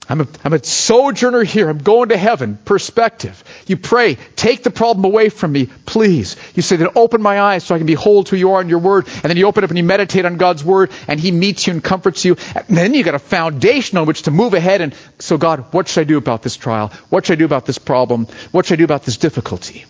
I'm 0.09 0.21
a, 0.21 0.27
I'm 0.43 0.53
a 0.53 0.63
sojourner 0.63 1.43
here. 1.43 1.67
I'm 1.69 1.79
going 1.79 2.09
to 2.09 2.17
heaven. 2.17 2.57
Perspective. 2.57 3.43
You 3.67 3.75
pray, 3.75 4.17
take 4.37 4.63
the 4.63 4.71
problem 4.71 5.03
away 5.03 5.27
from 5.27 5.51
me, 5.51 5.65
please. 5.85 6.37
You 6.55 6.61
say, 6.61 6.77
then 6.77 6.89
open 6.95 7.21
my 7.21 7.41
eyes 7.41 7.65
so 7.65 7.75
I 7.75 7.77
can 7.77 7.87
behold 7.87 8.29
who 8.29 8.37
you 8.37 8.53
are 8.53 8.61
in 8.61 8.69
your 8.69 8.79
word. 8.79 9.07
And 9.07 9.23
then 9.23 9.35
you 9.35 9.47
open 9.47 9.65
up 9.65 9.69
and 9.69 9.77
you 9.77 9.83
meditate 9.83 10.25
on 10.25 10.37
God's 10.37 10.63
word 10.63 10.91
and 11.09 11.19
he 11.19 11.31
meets 11.31 11.67
you 11.67 11.73
and 11.73 11.83
comforts 11.83 12.23
you. 12.23 12.37
And 12.55 12.77
then 12.77 12.93
you 12.93 13.03
got 13.03 13.15
a 13.15 13.19
foundation 13.19 13.97
on 13.97 14.05
which 14.05 14.23
to 14.23 14.31
move 14.31 14.53
ahead. 14.53 14.79
And 14.79 14.95
so, 15.19 15.37
God, 15.37 15.73
what 15.73 15.89
should 15.89 16.01
I 16.01 16.05
do 16.05 16.17
about 16.17 16.41
this 16.41 16.55
trial? 16.55 16.93
What 17.09 17.25
should 17.25 17.33
I 17.33 17.39
do 17.39 17.45
about 17.45 17.65
this 17.65 17.77
problem? 17.77 18.27
What 18.51 18.65
should 18.65 18.75
I 18.75 18.77
do 18.77 18.85
about 18.85 19.03
this 19.03 19.17
difficulty? 19.17 19.85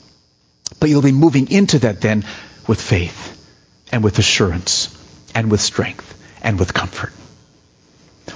But 0.79 0.89
you'll 0.89 1.03
be 1.03 1.11
moving 1.11 1.51
into 1.51 1.79
that 1.79 2.01
then 2.01 2.25
with 2.65 2.81
faith 2.81 3.35
and 3.91 4.03
with 4.03 4.17
assurance 4.17 4.93
and 5.35 5.51
with 5.51 5.61
strength 5.61 6.16
and 6.41 6.59
with 6.59 6.73
comfort. 6.73 7.13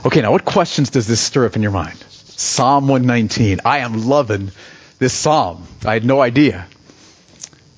Okay, 0.06 0.22
now 0.22 0.32
what 0.32 0.46
questions 0.46 0.90
does 0.90 1.08
this 1.08 1.20
stir 1.20 1.46
up 1.46 1.56
in 1.56 1.62
your 1.62 1.72
mind? 1.72 1.98
Psalm 2.10 2.88
119. 2.88 3.62
I 3.66 3.80
am 3.80 4.08
loving 4.08 4.52
this 5.00 5.14
psalm. 5.14 5.68
I 5.86 5.94
had 5.94 6.06
no 6.06 6.22
idea. 6.22 6.68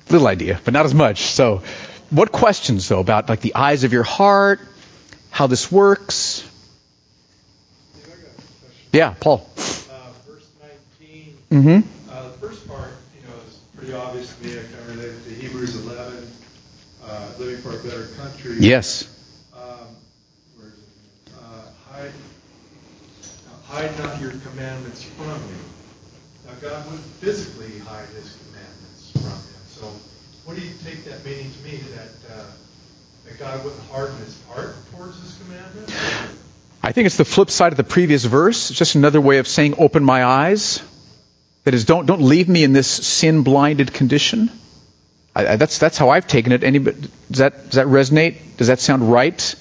Little 0.08 0.26
idea, 0.26 0.60
but 0.64 0.72
not 0.72 0.86
as 0.86 0.94
much. 0.94 1.22
So, 1.22 1.62
what 2.10 2.30
questions 2.30 2.88
though 2.88 3.00
about 3.00 3.28
like 3.28 3.40
the 3.40 3.54
eyes 3.54 3.84
of 3.84 3.92
your 3.92 4.02
heart, 4.04 4.60
how 5.30 5.46
this 5.46 5.70
works? 5.70 6.48
Yeah, 8.92 9.14
Paul. 9.18 9.48
Uh, 9.56 10.12
verse 10.26 10.48
19. 11.00 11.36
Mm-hmm. 11.50 12.10
Uh, 12.12 12.22
the 12.22 12.38
first 12.38 12.68
part, 12.68 12.90
you 13.20 13.26
know, 13.26 13.34
is 13.48 13.56
pretty 13.76 13.92
obvious 13.92 14.34
to 14.36 14.44
me. 14.44 14.52
I 14.52 14.62
can 14.62 14.96
relate 14.96 15.08
it 15.08 15.24
to 15.24 15.34
Hebrews 15.34 15.74
11, 15.84 16.30
uh, 17.04 17.28
living 17.38 17.56
for 17.58 17.70
a 17.70 17.82
better 17.82 18.06
country. 18.16 18.56
Yes. 18.60 19.10
Um, 19.52 19.96
where 20.56 20.68
is 20.68 20.74
it? 20.74 20.84
Hide, 23.66 23.98
not 23.98 24.20
your 24.20 24.30
commandments 24.30 25.02
from 25.02 25.26
me. 25.26 25.58
Now, 26.46 26.52
God 26.60 26.84
wouldn't 26.86 27.06
physically 27.20 27.78
hide 27.80 28.08
His 28.08 28.36
commandments 28.46 29.10
from 29.12 29.22
him. 29.22 29.62
So, 29.68 29.92
what 30.44 30.56
do 30.56 30.62
you 30.62 30.72
take 30.84 31.04
that 31.04 31.24
meaning 31.24 31.50
to 31.50 31.64
mean? 31.64 31.84
that 31.96 32.34
uh, 32.34 32.44
that 33.24 33.38
God 33.38 33.64
wouldn't 33.64 33.82
harden 33.90 34.16
His 34.18 34.40
heart 34.48 34.74
towards 34.92 35.20
His 35.20 35.38
commandments? 35.38 35.92
I 36.82 36.92
think 36.92 37.06
it's 37.06 37.16
the 37.16 37.24
flip 37.24 37.50
side 37.50 37.72
of 37.72 37.78
the 37.78 37.84
previous 37.84 38.24
verse. 38.24 38.68
It's 38.70 38.78
just 38.78 38.94
another 38.94 39.20
way 39.20 39.38
of 39.38 39.48
saying, 39.48 39.76
open 39.78 40.04
my 40.04 40.22
eyes. 40.22 40.82
That 41.64 41.72
is, 41.72 41.86
don't, 41.86 42.04
don't 42.04 42.20
leave 42.20 42.46
me 42.46 42.62
in 42.62 42.74
this 42.74 42.86
sin 42.86 43.42
blinded 43.42 43.94
condition. 43.94 44.50
I, 45.34 45.46
I, 45.46 45.56
that's, 45.56 45.78
that's 45.78 45.96
how 45.96 46.10
I've 46.10 46.26
taken 46.26 46.52
it. 46.52 46.62
Anybody, 46.62 47.08
does, 47.30 47.38
that, 47.38 47.64
does 47.64 47.74
that 47.76 47.86
resonate? 47.86 48.36
Does 48.58 48.66
that 48.66 48.80
sound 48.80 49.10
right? 49.10 49.54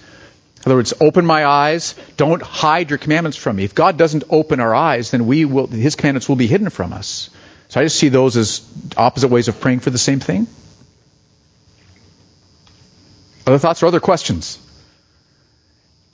In 0.66 0.70
other 0.72 0.76
words, 0.78 0.94
open 1.02 1.26
my 1.26 1.46
eyes. 1.46 1.94
Don't 2.16 2.42
hide 2.42 2.90
your 2.90 2.98
commandments 2.98 3.38
from 3.38 3.58
me. 3.58 3.66
If 3.66 3.76
God 3.76 3.98
doesn't 3.98 4.24
open 4.30 4.62
our 4.62 4.74
eyes, 4.74 5.12
then 5.12 5.26
we 5.28 5.44
will, 5.44 5.68
His 5.68 5.96
commandments 5.96 6.30
will 6.30 6.38
be 6.38 6.48
hidden 6.48 6.70
from 6.70 6.94
us. 6.94 7.30
So 7.68 7.82
I 7.82 7.84
just 7.84 7.98
see 7.98 8.10
those 8.10 8.38
as 8.38 8.62
opposite 8.96 9.28
ways 9.30 9.48
of 9.50 9.60
praying 9.60 9.82
for 9.82 9.90
the 9.90 9.98
same 9.98 10.20
thing. 10.20 10.48
Other 13.46 13.58
thoughts 13.58 13.84
or 13.84 13.88
other 13.88 14.00
questions? 14.00 14.58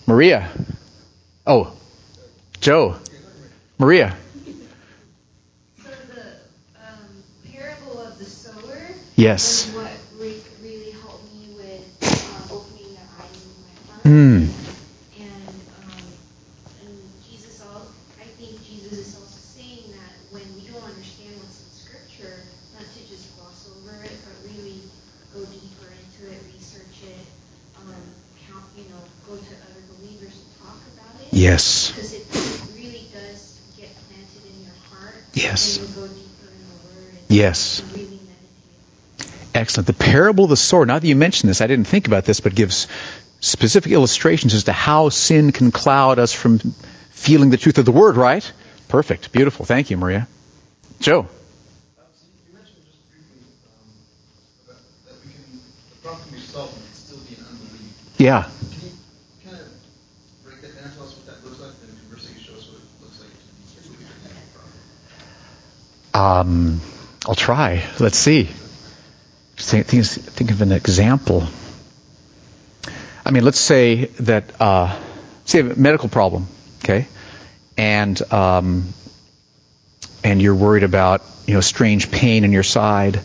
Maria. 0.08 0.50
Oh, 1.46 1.74
Joe. 2.60 2.96
Maria. 3.78 4.18
So 5.84 5.90
the 6.08 6.22
um, 6.82 7.24
parable 7.54 8.00
of 8.00 8.18
the 8.18 8.26
sower 8.26 8.80
Yes. 9.16 9.68
was 9.68 9.76
what 9.76 9.92
re- 10.20 10.42
really 10.64 10.92
helped 10.92 11.32
me 11.36 11.54
with 11.56 12.52
um, 12.52 12.58
opening 12.58 12.96
the 12.96 13.00
eyes 13.00 13.99
of 14.10 14.16
my 14.16 14.26
heart. 14.26 14.50
Hmm. 14.50 15.22
And, 15.22 15.48
um, 15.86 16.02
and 16.82 16.98
Jesus, 17.30 17.62
all, 17.62 17.86
I 18.20 18.26
think 18.42 18.58
Jesus 18.66 18.98
is 18.98 19.16
also 19.16 19.38
saying 19.38 19.94
that 19.94 20.14
when 20.34 20.46
we 20.56 20.66
don't 20.66 20.84
understand 20.84 21.38
what's 21.38 21.62
in 21.62 21.70
Scripture, 21.78 22.42
not 22.74 22.90
to 22.90 23.02
just 23.06 23.30
gloss 23.38 23.70
over 23.70 24.04
it, 24.04 24.18
but 24.26 24.34
really 24.50 24.82
go 25.34 25.46
deeper 25.46 25.94
into 25.94 26.34
it, 26.34 26.42
research 26.54 27.06
it, 27.06 27.26
um, 27.78 27.94
count, 28.50 28.66
you 28.78 28.90
know, 28.90 29.02
go 29.28 29.38
to 29.38 29.54
other 29.70 29.84
believers 29.98 30.34
and 30.34 30.50
talk 30.66 30.82
about 30.98 31.14
it. 31.22 31.30
Yes. 31.30 31.92
Because 31.92 32.14
it, 32.14 32.26
it 32.34 32.62
really 32.74 33.06
does 33.14 33.62
get 33.78 33.90
planted 34.10 34.42
in 34.50 34.58
your 34.66 34.78
heart. 34.90 35.22
Yes. 35.34 35.78
And 35.78 35.94
go 35.94 36.08
deeper 36.08 36.50
in 36.50 36.62
the 36.66 36.78
Word. 36.82 37.14
Yes. 37.30 37.84
really. 37.94 38.20
Excellent. 39.54 39.88
The 39.88 39.94
parable 39.94 40.46
of 40.46 40.52
the 40.52 40.58
sower. 40.58 40.86
Now 40.86 41.00
that 41.00 41.08
you 41.08 41.16
mention 41.16 41.48
this, 41.48 41.62
I 41.62 41.68
didn't 41.68 41.88
think 41.88 42.08
about 42.08 42.24
this, 42.24 42.40
but 42.40 42.54
gives 42.54 42.88
specific 43.40 43.92
illustrations 43.92 44.54
as 44.54 44.66
to 44.66 44.74
how 44.74 45.10
sin 45.10 45.52
can 45.52 45.72
cloud 45.72 46.20
us 46.20 46.34
from 46.34 46.60
feeling 47.12 47.50
the 47.50 47.58
truth 47.58 47.78
of 47.78 47.86
the 47.86 47.92
word, 47.92 48.18
right? 48.18 48.52
Perfect. 48.88 49.32
Beautiful. 49.32 49.66
Thank 49.66 49.90
you, 49.90 49.98
Maria. 49.98 50.28
Joe. 51.00 51.20
Um, 51.20 51.28
so 52.14 52.26
you 52.48 52.54
mentioned 52.58 52.84
just 52.86 53.10
briefly 53.10 53.48
um, 53.70 53.88
about, 54.66 54.82
that 55.06 55.16
we 55.26 55.32
can, 55.32 55.60
the 55.90 55.96
problem 56.02 56.24
can 56.30 56.40
be 56.40 56.42
solved 56.42 56.76
and 56.76 56.96
still 56.96 57.20
be 57.20 57.36
an 57.36 57.46
unbelief. 57.50 57.94
Yeah. 58.18 58.44
Can 58.44 58.52
you 58.82 58.92
kind 59.46 59.62
of 59.62 60.44
break 60.44 60.62
that 60.62 60.76
down, 60.76 60.92
tell 60.94 61.04
us 61.06 61.16
what 61.16 61.26
that 61.28 61.46
looks 61.46 61.60
like, 61.60 61.72
and 61.82 61.90
then 61.90 61.98
conversely 62.10 62.42
show 62.42 62.54
us 62.54 62.68
what 62.68 62.82
it 62.82 62.88
looks 63.02 63.20
like 63.22 63.30
to 63.30 63.90
be 63.90 63.96
believe 63.96 64.10
in 64.10 64.32
the 64.32 64.40
problem? 66.20 66.50
Um, 66.50 66.82
I'll 67.28 67.36
try. 67.36 67.86
Let's 68.00 68.18
see. 68.18 68.50
Think, 69.58 69.88
think, 69.88 70.06
think 70.06 70.52
of 70.52 70.62
an 70.62 70.72
example. 70.72 71.48
I 73.26 73.32
mean, 73.32 73.44
let's 73.44 73.60
say 73.60 74.06
that, 74.22 74.60
uh, 74.60 74.98
say, 75.46 75.60
a 75.60 75.64
medical 75.64 76.10
problem, 76.10 76.48
okay, 76.84 77.08
and 77.78 78.20
um, 78.32 78.94
and 80.24 80.42
you're 80.42 80.56
worried 80.56 80.84
about 80.84 81.22
you 81.46 81.54
know 81.54 81.62
strange 81.62 82.12
pain 82.12 82.44
in 82.44 82.52
your 82.52 82.64
side, 82.64 83.20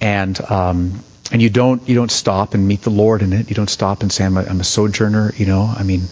and 0.00 0.40
um, 0.50 1.00
and 1.32 1.42
you 1.42 1.50
don't 1.50 1.88
you 1.88 1.94
don't 1.94 2.10
stop 2.10 2.54
and 2.54 2.66
meet 2.66 2.82
the 2.82 2.90
Lord 2.90 3.22
in 3.22 3.32
it. 3.32 3.48
You 3.48 3.54
don't 3.54 3.70
stop 3.70 4.02
and 4.02 4.12
say, 4.12 4.24
I'm 4.24 4.36
a, 4.36 4.42
I'm 4.42 4.60
a 4.60 4.64
sojourner. 4.64 5.32
You 5.36 5.46
know, 5.46 5.62
I 5.62 5.82
mean, 5.82 6.02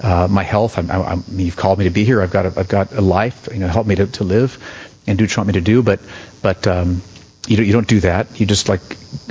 uh, 0.00 0.28
my 0.30 0.42
health. 0.42 0.78
I'm, 0.78 0.90
I'm, 0.90 1.02
I 1.02 1.14
mean, 1.16 1.46
you've 1.46 1.56
called 1.56 1.78
me 1.78 1.84
to 1.84 1.90
be 1.90 2.04
here. 2.04 2.22
I've 2.22 2.30
got 2.30 2.46
a, 2.46 2.52
I've 2.58 2.68
got 2.68 2.92
a 2.92 3.00
life. 3.00 3.48
You 3.52 3.58
know, 3.58 3.68
help 3.68 3.86
me 3.86 3.96
to, 3.96 4.06
to 4.06 4.24
live 4.24 4.58
and 5.06 5.18
do 5.18 5.24
what 5.24 5.36
you 5.36 5.40
want 5.40 5.48
me 5.48 5.54
to 5.54 5.60
do. 5.60 5.82
But 5.82 6.00
but 6.42 6.66
um, 6.66 7.02
you 7.46 7.56
don't, 7.56 7.66
you 7.66 7.72
don't 7.72 7.88
do 7.88 8.00
that. 8.00 8.38
You 8.38 8.46
just 8.46 8.68
like 8.68 8.82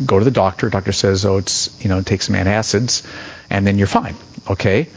go 0.05 0.19
to 0.19 0.25
the 0.25 0.31
doctor. 0.31 0.69
Doctor 0.69 0.91
says, 0.91 1.25
oh, 1.25 1.37
it's 1.37 1.83
you 1.83 1.89
know, 1.89 2.01
take 2.01 2.21
some 2.21 2.35
antacids, 2.35 3.05
and 3.49 3.65
then 3.65 3.77
you're 3.77 3.87
fine. 3.87 4.15
Okay. 4.49 4.87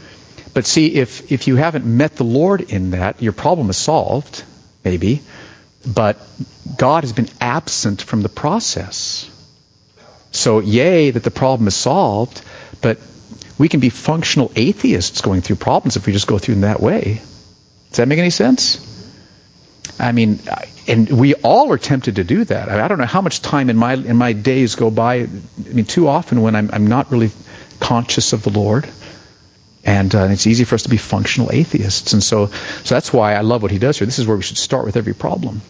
But 0.53 0.65
see, 0.65 0.95
if 0.95 1.31
if 1.31 1.47
you 1.47 1.55
haven't 1.55 1.85
met 1.85 2.15
the 2.15 2.23
Lord 2.23 2.61
in 2.61 2.91
that, 2.91 3.21
your 3.21 3.33
problem 3.33 3.69
is 3.69 3.77
solved, 3.77 4.43
maybe, 4.83 5.21
but 5.85 6.17
God 6.77 7.03
has 7.03 7.13
been 7.13 7.29
absent 7.41 8.01
from 8.01 8.21
the 8.21 8.29
process. 8.29 9.29
So, 10.31 10.59
yay, 10.59 11.11
that 11.11 11.23
the 11.23 11.31
problem 11.31 11.67
is 11.67 11.75
solved, 11.75 12.41
but 12.81 12.97
we 13.57 13.69
can 13.69 13.79
be 13.79 13.89
functional 13.89 14.51
atheists 14.55 15.21
going 15.21 15.41
through 15.41 15.57
problems 15.57 15.95
if 15.95 16.07
we 16.07 16.13
just 16.13 16.27
go 16.27 16.39
through 16.39 16.55
them 16.55 16.61
that 16.61 16.79
way. 16.79 17.21
Does 17.89 17.97
that 17.97 18.07
make 18.07 18.17
any 18.17 18.31
sense? 18.31 18.92
I 19.99 20.11
mean, 20.11 20.39
and 20.87 21.09
we 21.09 21.33
all 21.35 21.71
are 21.71 21.77
tempted 21.77 22.15
to 22.15 22.23
do 22.23 22.43
that. 22.45 22.69
I 22.69 22.87
don't 22.87 22.97
know 22.97 23.05
how 23.05 23.21
much 23.21 23.41
time 23.41 23.69
in 23.69 23.77
my 23.77 23.93
in 23.93 24.17
my 24.17 24.33
days 24.33 24.75
go 24.75 24.89
by. 24.89 25.15
I 25.15 25.27
mean, 25.71 25.85
too 25.85 26.07
often 26.07 26.41
when 26.41 26.55
I'm 26.55 26.69
I'm 26.71 26.87
not 26.87 27.11
really 27.11 27.31
conscious 27.79 28.33
of 28.33 28.43
the 28.43 28.49
Lord, 28.49 28.87
and 29.85 30.13
uh, 30.15 30.27
it's 30.31 30.47
easy 30.47 30.63
for 30.63 30.75
us 30.75 30.83
to 30.83 30.89
be 30.89 30.97
functional 30.97 31.51
atheists. 31.51 32.13
And 32.13 32.23
so, 32.23 32.47
so 32.47 32.95
that's 32.95 33.11
why 33.11 33.35
I 33.35 33.41
love 33.41 33.61
what 33.61 33.71
he 33.71 33.79
does 33.79 33.97
here. 33.97 34.05
This 34.05 34.19
is 34.19 34.27
where 34.27 34.37
we 34.37 34.43
should 34.43 34.57
start 34.57 34.85
with 34.85 34.95
every 34.95 35.13
problem. 35.13 35.61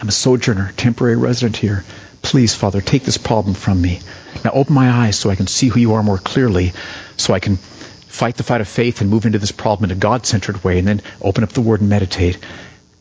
I'm 0.00 0.08
a 0.08 0.12
sojourner, 0.12 0.72
temporary 0.76 1.16
resident 1.16 1.56
here. 1.56 1.84
Please, 2.22 2.54
Father, 2.54 2.80
take 2.80 3.02
this 3.02 3.18
problem 3.18 3.54
from 3.54 3.80
me. 3.80 4.00
Now 4.44 4.52
open 4.52 4.74
my 4.74 4.90
eyes 4.90 5.18
so 5.18 5.30
I 5.30 5.36
can 5.36 5.46
see 5.46 5.68
who 5.68 5.80
you 5.80 5.94
are 5.94 6.02
more 6.02 6.18
clearly, 6.18 6.72
so 7.16 7.34
I 7.34 7.40
can 7.40 7.56
fight 7.56 8.36
the 8.36 8.42
fight 8.42 8.60
of 8.60 8.68
faith 8.68 9.00
and 9.00 9.10
move 9.10 9.26
into 9.26 9.38
this 9.38 9.52
problem 9.52 9.90
in 9.90 9.96
a 9.96 10.00
God 10.00 10.26
centered 10.26 10.62
way, 10.62 10.78
and 10.78 10.86
then 10.86 11.02
open 11.20 11.42
up 11.42 11.50
the 11.50 11.60
Word 11.60 11.80
and 11.80 11.90
meditate. 11.90 12.38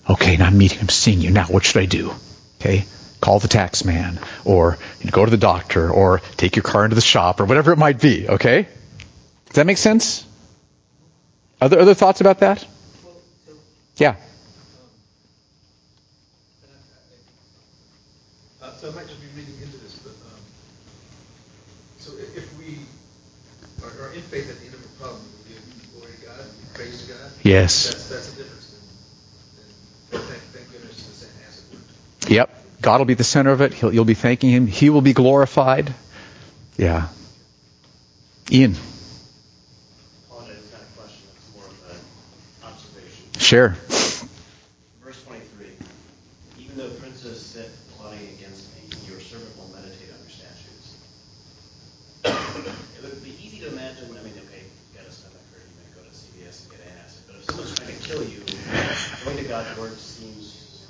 Okay, 0.10 0.38
now 0.38 0.48
I'm 0.48 0.58
meeting, 0.58 0.80
I'm 0.80 0.90
seeing 0.90 1.22
you. 1.22 1.30
Now 1.30 1.46
what 1.46 1.64
should 1.64 1.82
I 1.82 1.86
do? 1.86 2.14
Okay? 2.60 2.86
Call 3.22 3.40
the 3.40 3.48
tax 3.48 3.86
man, 3.86 4.20
or 4.46 4.78
you 5.00 5.06
know, 5.06 5.12
go 5.12 5.26
to 5.26 5.32
the 5.32 5.38
doctor, 5.38 5.90
or 5.92 6.20
take 6.38 6.56
your 6.56 6.64
car 6.64 6.84
into 6.86 6.96
the 6.96 7.02
shop, 7.02 7.40
or 7.40 7.46
whatever 7.46 7.72
it 7.74 7.78
might 7.78 8.00
be. 8.02 8.28
Okay? 8.28 8.68
Does 9.48 9.56
that 9.56 9.66
make 9.66 9.78
sense? 9.78 10.26
Other 11.62 11.80
other 11.80 11.94
thoughts 11.94 12.22
about 12.22 12.40
that? 12.40 12.66
Yeah. 13.98 14.16
So 18.80 18.90
I 18.90 18.96
might 18.96 19.08
just 19.08 19.20
be 19.20 19.28
reading 19.36 19.56
into 19.62 19.76
this, 19.84 20.00
but 20.00 20.16
um, 20.24 20.40
so 22.00 22.14
if, 22.16 22.32
if 22.38 22.58
we 22.58 22.80
are, 23.84 24.08
are 24.08 24.14
in 24.14 24.22
faith 24.22 24.50
at 24.50 24.58
the 24.58 24.66
end 24.68 24.74
of 24.74 24.80
a 24.80 24.88
problem, 25.04 25.20
we 25.44 25.52
give 25.52 25.60
glory 25.92 26.14
to 26.16 26.26
God, 26.26 26.46
we 26.48 26.66
praise 26.74 27.02
God. 27.02 27.32
Yes. 27.44 27.88
That's 27.88 28.08
that's 28.08 28.34
a 28.34 28.38
difference 28.38 28.72
than, 28.72 28.80
than 29.60 30.22
thank, 30.22 30.24
thank 30.24 30.24
goodness 30.24 30.24
the 30.24 30.24
Saint 30.24 30.24
has 30.24 30.24
it 30.24 30.24
worked. 30.24 30.29
Yep. 32.28 32.56
God 32.82 33.00
will 33.00 33.06
be 33.06 33.16
the 33.16 33.24
center 33.24 33.52
of 33.52 33.62
it. 33.62 33.74
He'll, 33.74 33.94
you'll 33.94 34.06
be 34.06 34.14
thanking 34.14 34.52
Him. 34.52 34.68
He 34.68 34.90
will 34.90 35.02
be 35.02 35.14
glorified. 35.14 35.94
Yeah. 36.78 37.08
Ian. 38.52 38.76
Share. 43.50 43.70
Verse 45.02 45.24
23. 45.24 45.74
Even 46.60 46.78
though 46.78 46.90
princes 47.02 47.42
sit 47.42 47.72
plotting 47.98 48.20
against 48.38 48.70
me, 48.78 48.86
your 49.10 49.20
servant 49.20 49.50
will 49.58 49.74
meditate 49.74 50.14
on 50.14 50.22
your 50.22 50.30
statutes. 50.30 50.94
it 52.24 53.04
would 53.04 53.24
be 53.24 53.34
easy 53.42 53.58
to 53.62 53.74
imagine, 53.74 54.08
when, 54.10 54.20
I 54.20 54.22
mean, 54.22 54.34
okay, 54.38 54.62
you 54.62 54.94
got 54.94 55.08
a 55.08 55.12
stomach 55.12 55.42
hurt, 55.50 55.66
you're 55.66 55.82
to 55.82 55.96
go 55.98 56.06
to 56.06 56.14
CVS 56.14 56.70
and 56.70 56.78
get 56.78 56.94
antacid, 56.94 57.26
but 57.26 57.36
if 57.42 57.46
someone's 57.50 57.74
trying 57.74 57.90
to 57.90 58.04
kill 58.06 58.22
you, 58.22 58.46
going 59.26 59.38
to 59.38 59.50
God's 59.50 59.78
word 59.80 59.98
seems, 59.98 60.86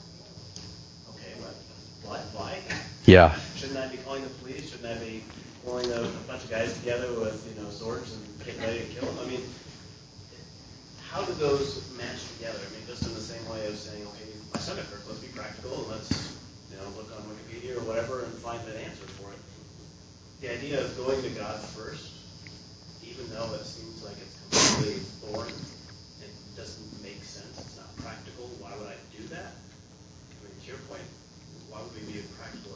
okay, 1.16 1.39
what? 1.39 1.56
What? 2.04 2.22
Why? 2.34 2.60
Yeah. 3.10 3.34
Shouldn't 3.57 3.82
I 3.82 3.89
be 3.89 3.97
calling 4.05 4.22
the 4.22 4.30
police? 4.38 4.70
Shouldn't 4.70 4.86
I 4.86 5.01
be 5.01 5.26
pulling 5.66 5.89
a, 5.89 6.05
a 6.05 6.24
bunch 6.30 6.45
of 6.45 6.51
guys 6.53 6.78
together 6.78 7.10
with, 7.18 7.41
you 7.49 7.57
know, 7.57 7.68
swords 7.74 8.14
and 8.14 8.22
getting 8.45 8.62
ready 8.62 8.86
to 8.86 8.89
kill 8.93 9.10
them? 9.10 9.26
I 9.26 9.28
mean, 9.28 9.41
how 11.10 11.26
do 11.26 11.34
those 11.41 11.89
match 11.97 12.22
together? 12.38 12.62
I 12.62 12.70
mean, 12.70 12.86
just 12.86 13.01
in 13.10 13.16
the 13.18 13.26
same 13.26 13.41
way 13.49 13.66
of 13.66 13.82
saying, 13.82 14.05
okay, 14.14 14.30
my 14.53 14.62
stomach 14.62 14.86
hurts, 14.93 15.10
let's 15.10 15.26
be 15.26 15.34
practical 15.34 15.89
and 15.89 15.97
let's, 15.97 16.38
you 16.70 16.78
know, 16.78 16.86
look 16.93 17.10
on 17.18 17.26
Wikipedia 17.34 17.82
or 17.82 17.84
whatever 17.89 18.30
and 18.30 18.34
find 18.45 18.62
an 18.70 18.78
answer 18.78 19.10
for 19.18 19.34
it. 19.34 19.41
The 20.45 20.53
idea 20.53 20.78
of 20.78 20.93
going 20.93 21.18
to 21.26 21.34
God 21.34 21.57
first, 21.74 22.14
even 23.01 23.26
though 23.34 23.57
it 23.57 23.66
seems 23.66 24.05
like 24.05 24.22
it's 24.22 24.38
completely 24.53 25.01
foreign, 25.26 25.57
it 26.22 26.30
doesn't 26.53 27.01
make 27.01 27.26
sense, 27.26 27.57
it's 27.57 27.74
not 27.74 27.89
practical, 28.05 28.53
why 28.62 28.70
would 28.78 28.86
I 28.86 29.01
do 29.18 29.26
that? 29.34 29.49
I 29.49 30.45
mean, 30.45 30.53
to 30.62 30.68
your 30.70 30.78
point, 30.86 31.01
why 31.70 31.82
would 31.82 31.93
we 31.93 32.14
be 32.14 32.20
a 32.20 32.28
practical 32.34 32.74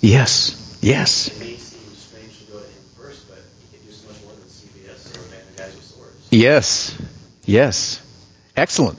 Yes. 0.00 0.78
Yes. 0.80 1.26
It 1.28 1.40
may 1.40 1.56
strange 1.56 2.38
to 2.38 2.52
go 2.52 2.58
to 2.60 2.64
him 2.64 2.72
first, 2.96 3.28
but 3.28 3.38
he 3.60 3.76
can 3.76 3.84
do 3.86 3.92
so 3.92 4.06
much 4.08 4.22
more 4.22 4.32
than 4.32 4.44
CVS 4.44 5.16
or 5.16 5.26
a 5.26 5.30
band 5.30 5.48
of 5.48 5.56
guys 5.56 5.74
with. 5.74 6.28
Yes. 6.30 6.96
Yes. 7.44 8.00
Excellent. 8.56 8.98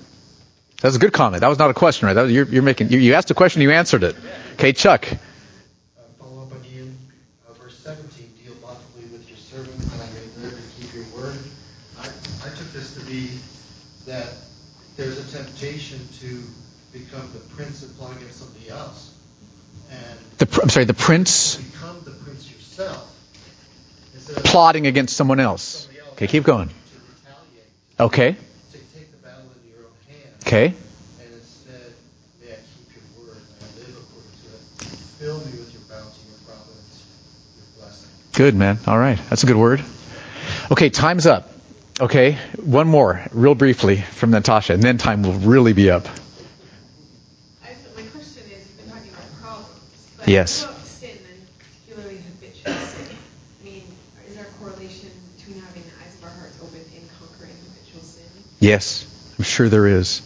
That's 0.81 0.95
a 0.95 0.99
good 0.99 1.13
comment. 1.13 1.41
That 1.41 1.47
was 1.47 1.57
not 1.57 1.69
a 1.69 1.73
question, 1.73 2.07
right? 2.07 2.13
That 2.13 2.23
was, 2.23 2.31
you're, 2.31 2.45
you're 2.45 2.63
making. 2.63 2.89
You, 2.89 2.99
you 2.99 3.13
asked 3.13 3.31
a 3.31 3.33
question, 3.33 3.61
you 3.61 3.71
answered 3.71 4.03
it. 4.03 4.15
Okay, 4.53 4.73
Chuck. 4.73 5.07
Uh, 5.11 5.15
follow 6.19 6.43
up 6.43 6.51
again, 6.53 6.97
uh, 7.49 7.53
verse 7.53 7.79
17, 7.79 8.31
deal 8.43 8.53
bountifully 8.55 9.03
with 9.11 9.27
your 9.27 9.37
servant, 9.37 9.75
and 9.81 10.01
I 10.01 10.05
may 10.13 10.43
live 10.43 10.53
and 10.53 10.71
keep 10.79 10.93
your 10.93 11.05
word. 11.15 11.37
I, 11.97 12.05
I 12.05 12.49
took 12.55 12.71
this 12.71 12.93
to 12.95 13.05
be 13.05 13.39
that 14.05 14.33
there's 14.95 15.17
a 15.17 15.37
temptation 15.37 15.99
to 16.21 16.43
become 16.93 17.29
the 17.33 17.39
prince 17.55 17.83
and 17.83 17.95
plot 17.97 18.15
against 18.17 18.39
somebody 18.39 18.69
else. 18.69 19.13
And 19.91 20.19
The, 20.37 20.45
pr- 20.45 20.61
I'm 20.63 20.69
sorry, 20.69 20.85
the 20.85 20.93
prince 20.93 21.55
become 21.55 21.97
the 22.03 22.11
prince 22.11 22.49
yourself. 22.51 23.05
Plotting 24.43 24.85
against 24.87 25.15
someone 25.15 25.39
else. 25.39 25.61
somebody 25.61 25.99
else 25.99 26.13
Okay, 26.13 26.27
keep 26.27 26.43
going. 26.43 26.69
Okay. 27.99 28.31
to 28.33 28.77
take 28.77 29.11
the 29.11 29.17
battle 29.17 29.43
into 29.55 29.75
your 29.75 29.85
own 29.85 29.93
hands. 30.07 30.45
Okay. 30.45 30.65
And 30.67 31.33
instead, 31.33 31.93
may 32.41 32.53
I 32.53 32.55
keep 32.55 32.95
your 32.95 33.25
word, 33.25 33.37
I 33.59 33.65
live 33.79 33.97
according 33.97 34.31
to 34.39 34.47
it. 34.55 34.99
Fill 35.19 35.37
me 35.39 35.59
with 35.59 35.73
your 35.73 35.81
bounty, 35.89 36.21
your 36.29 36.39
providence, 36.45 37.03
your 37.57 37.83
blessing. 37.83 38.09
Good, 38.33 38.55
man. 38.55 38.79
All 38.87 38.97
right. 38.97 39.19
That's 39.29 39.43
a 39.43 39.47
good 39.47 39.57
word. 39.57 39.83
Okay, 40.71 40.89
time's 40.89 41.25
up. 41.25 41.49
Okay, 41.99 42.37
one 42.63 42.87
more, 42.87 43.25
real 43.33 43.55
briefly, 43.55 43.97
from 43.97 44.31
Natasha, 44.31 44.73
and 44.73 44.81
then 44.81 44.97
time 44.97 45.21
will 45.23 45.33
really 45.33 45.73
be 45.73 45.91
up. 45.91 46.07
I, 47.61 47.71
my 47.95 48.03
question 48.03 48.43
is, 48.45 48.65
you've 48.69 48.77
been 48.77 48.89
talking 48.89 49.09
about 49.11 49.41
problems, 49.41 49.67
but 50.17 50.18
Yes. 50.29 50.67
sin, 50.85 51.09
and 51.09 51.47
particularly 51.57 52.17
habitual 52.17 52.73
sin? 52.85 53.17
I 53.61 53.65
mean, 53.65 53.83
is 54.27 54.35
there 54.35 54.45
a 54.45 54.63
correlation 54.63 55.09
between 55.35 55.59
having 55.59 55.81
the 55.81 55.89
eyes 56.05 56.13
of 56.19 56.23
our 56.23 56.29
hearts 56.29 56.55
open 56.61 56.79
and 56.95 57.09
conquering 57.17 57.51
habitual 57.51 58.01
sin? 58.03 58.29
Yes, 58.59 59.07
I'm 59.39 59.43
sure 59.43 59.69
there 59.69 59.87
is. 59.87 60.21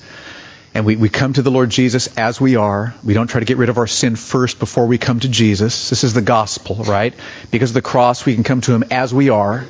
And 0.74 0.86
we, 0.86 0.98
we 0.98 1.08
come 1.08 1.32
to 1.34 1.42
the 1.42 1.52
Lord 1.52 1.70
Jesus 1.70 2.18
as 2.18 2.42
we 2.42 2.58
are. 2.58 2.94
We 3.02 3.14
don't 3.14 3.28
try 3.28 3.40
to 3.40 3.46
get 3.46 3.56
rid 3.58 3.70
of 3.70 3.78
our 3.78 3.88
sin 3.88 4.18
first 4.18 4.60
before 4.60 4.88
we 4.88 4.98
come 4.98 5.22
to 5.22 5.30
Jesus. 5.30 5.90
This 5.90 6.04
is 6.04 6.14
the 6.14 6.22
gospel, 6.22 6.84
right? 6.84 7.14
Because 7.50 7.70
of 7.70 7.76
the 7.76 7.82
cross, 7.82 8.26
we 8.26 8.34
can 8.34 8.44
come 8.44 8.60
to 8.62 8.74
Him 8.74 8.84
as 8.92 9.14
we 9.14 9.30
are, 9.30 9.66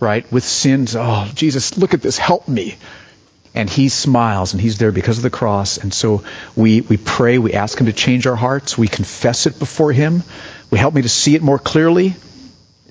right? 0.00 0.30
With 0.32 0.42
sins. 0.42 0.96
Oh, 0.96 1.30
Jesus, 1.34 1.78
look 1.78 1.94
at 1.94 2.02
this. 2.02 2.18
Help 2.18 2.48
me. 2.48 2.78
And 3.54 3.68
He 3.68 3.88
smiles, 3.88 4.52
and 4.52 4.62
He's 4.62 4.78
there 4.78 4.92
because 4.92 5.18
of 5.18 5.22
the 5.22 5.30
cross. 5.30 5.78
And 5.78 5.92
so 5.92 6.24
we, 6.56 6.80
we 6.80 6.96
pray. 6.96 7.38
We 7.38 7.52
ask 7.52 7.78
Him 7.78 7.86
to 7.86 7.92
change 7.92 8.26
our 8.26 8.36
hearts. 8.36 8.78
We 8.78 8.88
confess 8.88 9.46
it 9.46 9.58
before 9.58 9.92
Him. 9.92 10.22
We 10.70 10.78
help 10.78 10.94
me 10.94 11.02
to 11.02 11.08
see 11.08 11.34
it 11.34 11.42
more 11.42 11.58
clearly 11.58 12.16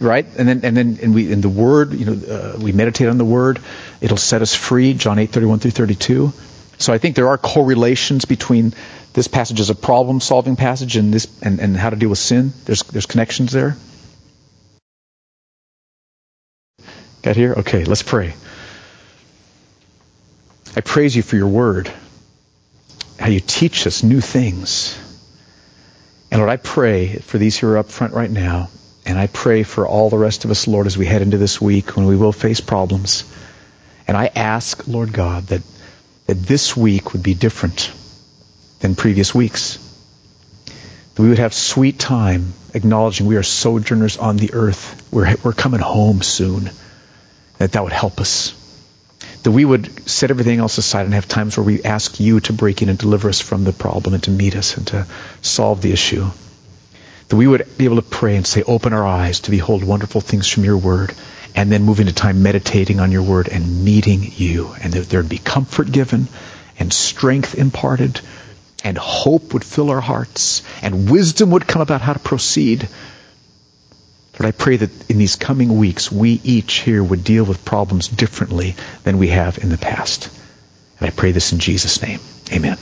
right? 0.02 0.26
And 0.38 0.48
then 0.48 0.62
and 0.64 0.76
then 0.76 1.00
and 1.02 1.14
we 1.14 1.32
in 1.32 1.42
the 1.42 1.50
Word, 1.50 1.94
you 1.94 2.06
know, 2.06 2.36
uh, 2.36 2.58
we 2.60 2.72
meditate 2.72 3.08
on 3.08 3.18
the 3.18 3.26
Word. 3.26 3.60
It'll 4.02 4.18
set 4.18 4.42
us 4.42 4.54
free. 4.54 4.94
John 4.94 5.20
eight 5.20 5.30
thirty 5.30 5.46
one 5.46 5.60
through 5.60 5.72
thirty 5.72 5.96
two. 5.96 6.34
So 6.78 6.92
I 6.92 6.98
think 6.98 7.16
there 7.16 7.28
are 7.28 7.38
correlations 7.38 8.26
between 8.26 8.74
this 9.14 9.28
passage 9.28 9.60
as 9.60 9.70
a 9.70 9.76
problem 9.76 10.20
solving 10.20 10.56
passage 10.56 10.96
and 10.96 11.14
this 11.14 11.28
and, 11.42 11.60
and 11.60 11.78
how 11.78 11.92
to 11.92 11.96
deal 11.96 12.10
with 12.10 12.18
sin. 12.18 12.54
There's 12.66 12.84
there's 12.84 13.06
connections 13.06 13.52
there. 13.52 13.78
Got 17.22 17.36
here? 17.36 17.54
Okay, 17.54 17.86
let's 17.86 18.02
pray. 18.02 18.34
I 20.76 20.82
praise 20.82 21.16
you 21.16 21.22
for 21.22 21.36
your 21.36 21.48
word. 21.48 21.92
How 23.20 23.28
you 23.28 23.40
teach 23.40 23.86
us 23.88 24.04
new 24.04 24.22
things. 24.22 24.98
And 26.32 26.40
Lord, 26.40 26.50
I 26.50 26.58
pray 26.58 27.18
for 27.18 27.38
these 27.38 27.58
who 27.58 27.68
are 27.68 27.78
up 27.78 27.90
front 27.90 28.14
right 28.14 28.32
now 28.32 28.70
and 29.06 29.18
I 29.18 29.28
pray 29.28 29.64
for 29.64 29.88
all 29.88 30.10
the 30.10 30.18
rest 30.18 30.46
of 30.46 30.52
us, 30.52 30.68
Lord, 30.68 30.88
as 30.88 30.98
we 30.98 31.06
head 31.06 31.22
into 31.22 31.38
this 31.38 31.60
week 31.60 31.96
when 31.96 32.06
we 32.06 32.16
will 32.16 32.32
face 32.32 32.62
problems. 32.62 33.24
And 34.08 34.16
I 34.16 34.28
ask, 34.28 34.88
Lord 34.88 35.12
God, 35.12 35.48
that, 35.48 35.62
that 36.28 36.36
this 36.36 36.78
week 36.78 37.14
would 37.14 37.24
be 37.24 37.34
different 37.34 37.92
than 38.80 38.96
previous 38.96 39.34
weeks. 39.34 39.78
That 41.16 41.24
we 41.24 41.30
would 41.30 41.40
have 41.40 41.54
sweet 41.54 41.98
time 42.00 42.54
acknowledging 42.74 43.28
we 43.28 43.38
are 43.38 43.44
sojourners 43.44 44.18
on 44.18 44.38
the 44.38 44.54
earth. 44.54 45.08
We're, 45.12 45.36
we're 45.44 45.54
coming 45.54 45.82
home 45.82 46.22
soon. 46.22 46.70
That 47.58 47.74
that 47.74 47.84
would 47.84 47.94
help 47.94 48.20
us. 48.20 48.54
That 49.44 49.52
we 49.52 49.66
would 49.66 50.10
set 50.10 50.30
everything 50.30 50.60
else 50.60 50.78
aside 50.78 51.06
and 51.06 51.14
have 51.14 51.28
times 51.28 51.58
where 51.58 51.66
we 51.66 51.84
ask 51.84 52.20
you 52.20 52.40
to 52.42 52.54
break 52.54 52.82
in 52.82 52.90
and 52.90 52.98
deliver 52.98 53.30
us 53.30 53.42
from 53.42 53.64
the 53.64 53.74
problem 53.74 54.14
and 54.14 54.24
to 54.24 54.32
meet 54.32 54.56
us 54.56 54.78
and 54.78 54.86
to 54.88 55.08
solve 55.42 55.82
the 55.82 55.92
issue 55.92 56.30
that 57.32 57.38
we 57.38 57.48
would 57.48 57.78
be 57.78 57.86
able 57.86 57.96
to 57.96 58.02
pray 58.02 58.36
and 58.36 58.46
say, 58.46 58.62
open 58.64 58.92
our 58.92 59.08
eyes 59.08 59.40
to 59.40 59.52
behold 59.52 59.86
wonderful 59.86 60.20
things 60.20 60.50
from 60.50 60.66
your 60.66 60.78
word, 60.78 61.16
and 61.56 61.72
then 61.72 61.84
move 61.84 62.02
into 62.02 62.12
time 62.12 62.44
meditating 62.44 63.00
on 63.00 63.10
your 63.10 63.24
word 63.24 63.48
and 63.48 63.86
meeting 63.86 64.22
you, 64.36 64.76
and 64.82 64.92
that 64.92 65.08
there'd 65.08 65.30
be 65.30 65.38
comfort 65.38 65.90
given, 65.90 66.28
and 66.78 66.92
strength 66.92 67.56
imparted, 67.56 68.20
and 68.84 68.98
hope 68.98 69.54
would 69.54 69.64
fill 69.64 69.92
our 69.92 70.02
hearts, 70.02 70.62
and 70.82 71.10
wisdom 71.10 71.52
would 71.52 71.66
come 71.66 71.82
about 71.82 72.02
how 72.02 72.12
to 72.12 72.20
proceed. 72.20 72.90
Lord, 74.42 74.56
I 74.56 74.58
pray 74.58 74.78
that 74.78 74.90
in 75.08 75.20
these 75.20 75.36
coming 75.36 75.78
weeks, 75.78 76.12
we 76.12 76.42
each 76.44 76.80
here 76.80 77.04
would 77.04 77.24
deal 77.24 77.44
with 77.44 77.64
problems 77.64 78.08
differently 78.08 78.74
than 79.04 79.20
we 79.20 79.28
have 79.28 79.60
in 79.60 79.70
the 79.70 79.78
past. 79.78 80.32
And 81.00 81.08
I 81.08 81.12
pray 81.12 81.32
this 81.32 81.54
in 81.54 81.60
Jesus' 81.60 82.02
name. 82.02 82.20
Amen. 82.52 82.80